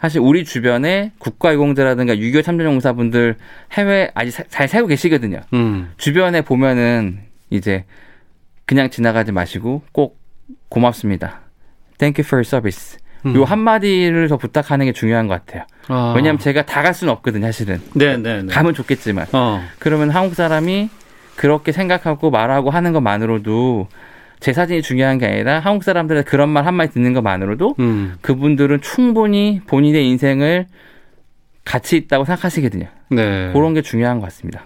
사실 0.00 0.20
우리 0.20 0.44
주변에 0.44 1.12
국가유공자라든가 1.18 2.18
유교 2.18 2.42
참전용사분들 2.42 3.36
해외 3.72 4.10
아직 4.14 4.44
잘 4.48 4.68
살고 4.68 4.88
계시거든요. 4.88 5.40
음. 5.54 5.92
주변에 5.96 6.42
보면은 6.42 7.20
이제 7.50 7.84
그냥 8.66 8.90
지나가지 8.90 9.32
마시고 9.32 9.82
꼭 9.92 10.18
고맙습니다. 10.68 11.40
Thank 11.98 12.22
you 12.22 12.26
for 12.26 12.38
your 12.38 12.46
service. 12.46 12.98
음. 13.24 13.34
요 13.34 13.44
한마디를 13.44 14.28
더 14.28 14.36
부탁하는 14.36 14.86
게 14.86 14.92
중요한 14.92 15.26
것 15.28 15.34
같아요. 15.46 15.64
아. 15.88 16.12
왜냐하면 16.14 16.38
제가 16.38 16.66
다 16.66 16.82
갈 16.82 16.92
수는 16.94 17.12
없거든요, 17.14 17.46
사실은. 17.46 17.80
네, 17.94 18.16
네, 18.16 18.42
네. 18.42 18.52
가면 18.52 18.74
좋겠지만. 18.74 19.26
어. 19.32 19.62
그러면 19.78 20.10
한국 20.10 20.34
사람이 20.34 20.90
그렇게 21.36 21.72
생각하고 21.72 22.30
말하고 22.30 22.70
하는 22.70 22.92
것만으로도 22.92 23.88
제 24.40 24.52
사진이 24.52 24.82
중요한 24.82 25.18
게 25.18 25.26
아니라 25.26 25.60
한국 25.60 25.84
사람들의 25.84 26.24
그런 26.24 26.48
말 26.48 26.66
한마디 26.66 26.92
듣는 26.94 27.12
것만으로도 27.14 27.76
음. 27.78 28.16
그분들은 28.20 28.80
충분히 28.80 29.60
본인의 29.66 30.06
인생을 30.08 30.66
가치 31.64 31.96
있다고 31.96 32.24
생각하시거든요. 32.24 32.86
네. 33.10 33.50
그런 33.52 33.74
게 33.74 33.82
중요한 33.82 34.20
것 34.20 34.26
같습니다. 34.26 34.64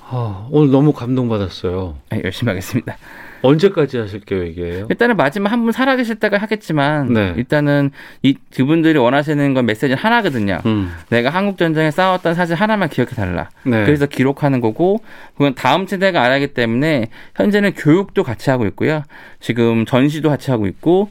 아, 0.00 0.46
오늘 0.50 0.70
너무 0.70 0.92
감동받았어요. 0.92 1.96
네, 2.10 2.20
열심히 2.24 2.50
하겠습니다. 2.50 2.96
언제까지 3.42 3.98
하실 3.98 4.20
계획이에요? 4.20 4.86
일단은 4.90 5.16
마지막 5.16 5.50
한 5.52 5.62
분 5.62 5.72
살아계실 5.72 6.16
때가 6.16 6.38
하겠지만 6.38 7.12
네. 7.12 7.34
일단은 7.36 7.90
이 8.22 8.34
그분들이 8.54 8.98
원하시는 8.98 9.54
건 9.54 9.66
메시지 9.66 9.92
하나거든요. 9.94 10.58
음. 10.66 10.92
내가 11.10 11.30
한국 11.30 11.58
전쟁에 11.58 11.90
싸웠던 11.90 12.34
사실 12.34 12.54
하나만 12.56 12.88
기억해 12.88 13.10
달라. 13.14 13.50
네. 13.64 13.84
그래서 13.84 14.06
기록하는 14.06 14.60
거고 14.60 15.02
그건 15.34 15.54
다음 15.54 15.86
세대가 15.86 16.20
알아야 16.22 16.36
하기 16.36 16.48
때문에 16.54 17.08
현재는 17.36 17.74
교육도 17.74 18.22
같이 18.24 18.50
하고 18.50 18.66
있고요. 18.66 19.02
지금 19.40 19.84
전시도 19.86 20.28
같이 20.28 20.50
하고 20.50 20.66
있고 20.66 21.10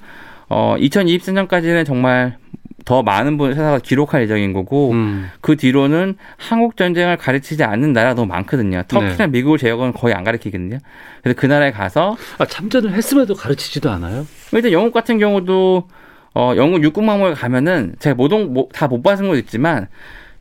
어 0.52 0.76
2024년까지는 0.78 1.86
정말 1.86 2.36
더 2.84 3.04
많은 3.04 3.38
분을 3.38 3.56
찾아가 3.56 3.80
기록할 3.80 4.24
예정인 4.24 4.52
거고 4.52 4.92
음. 4.92 5.30
그 5.40 5.56
뒤로는 5.56 6.18
한국 6.36 6.76
전쟁을 6.76 7.16
가르치지 7.16 7.64
않는 7.64 7.94
나라가 7.94 8.16
너무 8.16 8.28
많거든요. 8.28 8.84
터키나 8.86 9.16
네. 9.16 9.28
미국을 9.28 9.58
제외하고는 9.58 9.94
거의 9.94 10.14
안 10.14 10.26
가르치거든요. 10.26 10.80
그래서 11.24 11.40
그 11.40 11.46
나라에 11.46 11.72
가서 11.72 12.18
아, 12.38 12.46
참전을 12.46 12.92
했음에도 12.92 13.34
가르치지도 13.34 13.90
않아요? 13.92 14.28
일단 14.52 14.74
영국 14.74 14.92
같은 14.92 15.20
경우도 15.20 15.88
어, 16.34 16.54
영국 16.58 16.84
육군 16.84 17.06
박물관 17.06 17.36
가면은 17.36 17.96
제가 18.00 18.16
모동 18.16 18.54
뭐, 18.54 18.68
다못 18.74 19.04
받은 19.04 19.28
것도 19.28 19.38
있지만 19.38 19.88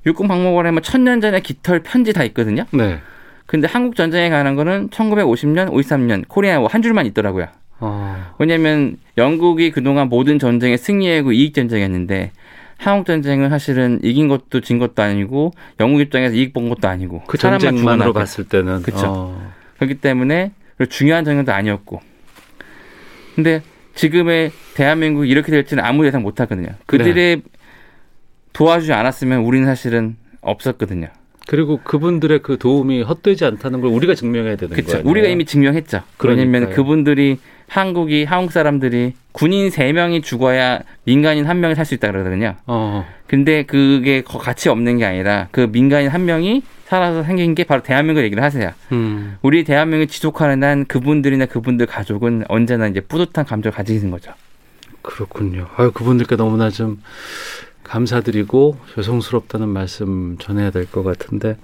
육군 0.06 0.26
박물관에 0.26 0.70
하면 0.70 0.82
천년 0.82 1.20
전에 1.20 1.40
깃털 1.40 1.84
편지 1.84 2.12
다 2.12 2.24
있거든요. 2.24 2.64
네. 2.72 2.98
근데 3.46 3.68
한국 3.68 3.94
전쟁에 3.94 4.28
관한 4.28 4.56
거는 4.56 4.88
1950년, 4.90 5.70
53년 5.70 6.24
코리아 6.26 6.64
한 6.64 6.82
줄만 6.82 7.06
있더라고요. 7.06 7.46
어. 7.80 8.34
왜냐하면 8.38 8.96
영국이 9.18 9.70
그동안 9.70 10.08
모든 10.08 10.38
전쟁에 10.38 10.76
승리하고 10.76 11.32
이익 11.32 11.54
전쟁이었는데 11.54 12.32
한국 12.76 13.06
전쟁은 13.06 13.50
사실은 13.50 14.00
이긴 14.02 14.28
것도 14.28 14.60
진 14.60 14.78
것도 14.78 15.02
아니고 15.02 15.52
영국 15.80 16.00
입장에서 16.00 16.34
이익 16.34 16.52
본 16.52 16.68
것도 16.68 16.88
아니고 16.88 17.22
그 17.26 17.36
전쟁만으로 17.36 18.12
봤을 18.12 18.44
때는 18.44 18.82
그렇죠. 18.82 19.06
어. 19.06 19.52
그렇기 19.76 19.96
때문에 19.96 20.52
중요한 20.88 21.24
전쟁도 21.24 21.52
아니었고 21.52 22.00
근데 23.34 23.62
지금의 23.94 24.52
대한민국이 24.74 25.28
이렇게 25.28 25.50
될지는 25.50 25.84
아무 25.84 26.06
예상 26.06 26.22
못 26.22 26.40
하거든요. 26.40 26.68
그들의 26.86 27.36
네. 27.36 27.42
도와주지 28.52 28.92
않았으면 28.92 29.40
우리는 29.40 29.66
사실은 29.66 30.16
없었거든요. 30.40 31.08
그리고 31.46 31.80
그분들의 31.82 32.40
그 32.42 32.58
도움이 32.58 33.02
헛되지 33.02 33.44
않다는 33.44 33.80
걸 33.80 33.90
우리가 33.90 34.14
증명해야 34.14 34.56
되는. 34.56 34.76
거예요. 34.76 35.02
우리가 35.04 35.28
이미 35.28 35.44
증명했죠. 35.44 36.02
그러니까요. 36.16 36.46
왜냐하면 36.46 36.74
그분들이 36.74 37.38
한국이 37.70 38.24
한국 38.24 38.50
사람들이 38.50 39.14
군인 39.30 39.70
세명이 39.70 40.22
죽어야 40.22 40.80
민간인 41.04 41.46
한 41.46 41.60
명이 41.60 41.76
살 41.76 41.86
수 41.86 41.94
있다 41.94 42.10
그러거든요. 42.10 42.56
어. 42.66 43.06
근데 43.28 43.62
그게 43.62 44.22
가치 44.22 44.68
없는 44.68 44.98
게 44.98 45.04
아니라 45.04 45.46
그 45.52 45.68
민간인 45.70 46.08
한 46.08 46.24
명이 46.24 46.62
살아서 46.86 47.22
생긴 47.22 47.54
게 47.54 47.62
바로 47.62 47.80
대한민국 47.84 48.22
얘기를 48.22 48.42
하세요. 48.42 48.72
음. 48.90 49.36
우리 49.42 49.62
대한민국을 49.62 50.08
지속하는 50.08 50.64
한 50.64 50.84
그분들이나 50.84 51.46
그분들 51.46 51.86
가족은 51.86 52.44
언제나 52.48 52.88
이제 52.88 52.98
뿌듯한 53.00 53.44
감정을 53.44 53.72
가지게 53.76 54.00
된 54.00 54.10
거죠. 54.10 54.32
그렇군요. 55.02 55.68
아유, 55.76 55.92
그분들께 55.92 56.34
너무나 56.34 56.70
좀 56.70 57.00
감사드리고 57.84 58.78
죄송스럽다는 58.96 59.68
말씀 59.68 60.36
전해야 60.40 60.70
될 60.72 60.86
것 60.86 61.04
같은데 61.04 61.56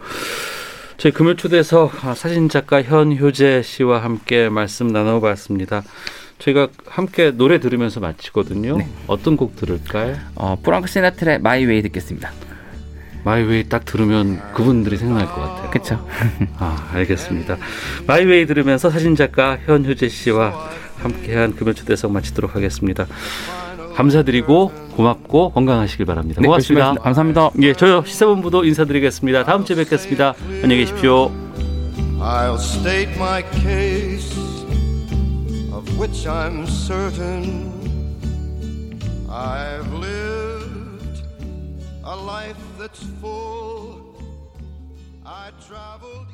저희 0.98 1.12
금요 1.12 1.36
초대에서 1.36 1.90
사진작가 2.14 2.82
현효재 2.82 3.62
씨와 3.62 4.02
함께 4.02 4.48
말씀 4.48 4.88
나눠봤습니다. 4.88 5.82
저희가 6.38 6.68
함께 6.86 7.30
노래 7.30 7.60
들으면서 7.60 8.00
마치거든요. 8.00 8.78
네. 8.78 8.88
어떤 9.06 9.36
곡 9.36 9.56
들을까요? 9.56 10.16
어, 10.34 10.56
프랑크 10.62 10.88
시나트라의 10.88 11.40
My 11.40 11.57
Way 11.57 11.82
듣겠습니다. 11.82 12.32
My 13.24 13.42
Way 13.42 13.68
딱 13.68 13.84
들으면 13.84 14.40
그분들이 14.52 14.96
생각날 14.96 15.26
것 15.26 15.34
같아요. 15.34 15.70
그렇죠. 15.70 16.08
아, 16.58 16.90
알겠습니다. 16.92 17.58
My 18.06 18.22
Way 18.22 18.46
들으면서 18.46 18.88
사진작가 18.88 19.58
현효재 19.66 20.08
씨와 20.08 20.70
함께한 20.98 21.56
금요 21.56 21.74
초대석 21.74 22.12
마치도록 22.12 22.54
하겠습니다. 22.54 23.06
감사드리고 23.96 24.72
고맙고 24.94 25.50
건강하시길 25.52 26.04
바랍니다. 26.04 26.40
네, 26.42 26.46
고맙습니다. 26.46 26.94
감사합니다. 26.94 27.50
예, 27.62 27.72
저요 27.72 28.04
시사본부도 28.04 28.64
인사드리겠습니다. 28.64 29.44
다음 29.44 29.64
주에 29.64 29.76
뵙겠습니다. 29.76 30.34
안녕히 30.62 30.76
계십시오. 30.84 31.30
I'll 32.20 32.58
state 32.58 33.14
my 33.16 33.42
case 33.62 34.36
of 35.72 35.88
which 35.98 36.26
I'm 36.26 36.66
certain 36.66 37.72
I've 39.30 39.90
lived 39.92 41.22
a 42.04 42.16
life 42.16 42.56
that's 42.78 43.02
full 43.20 44.14
I 45.24 45.50
traveled 45.66 46.25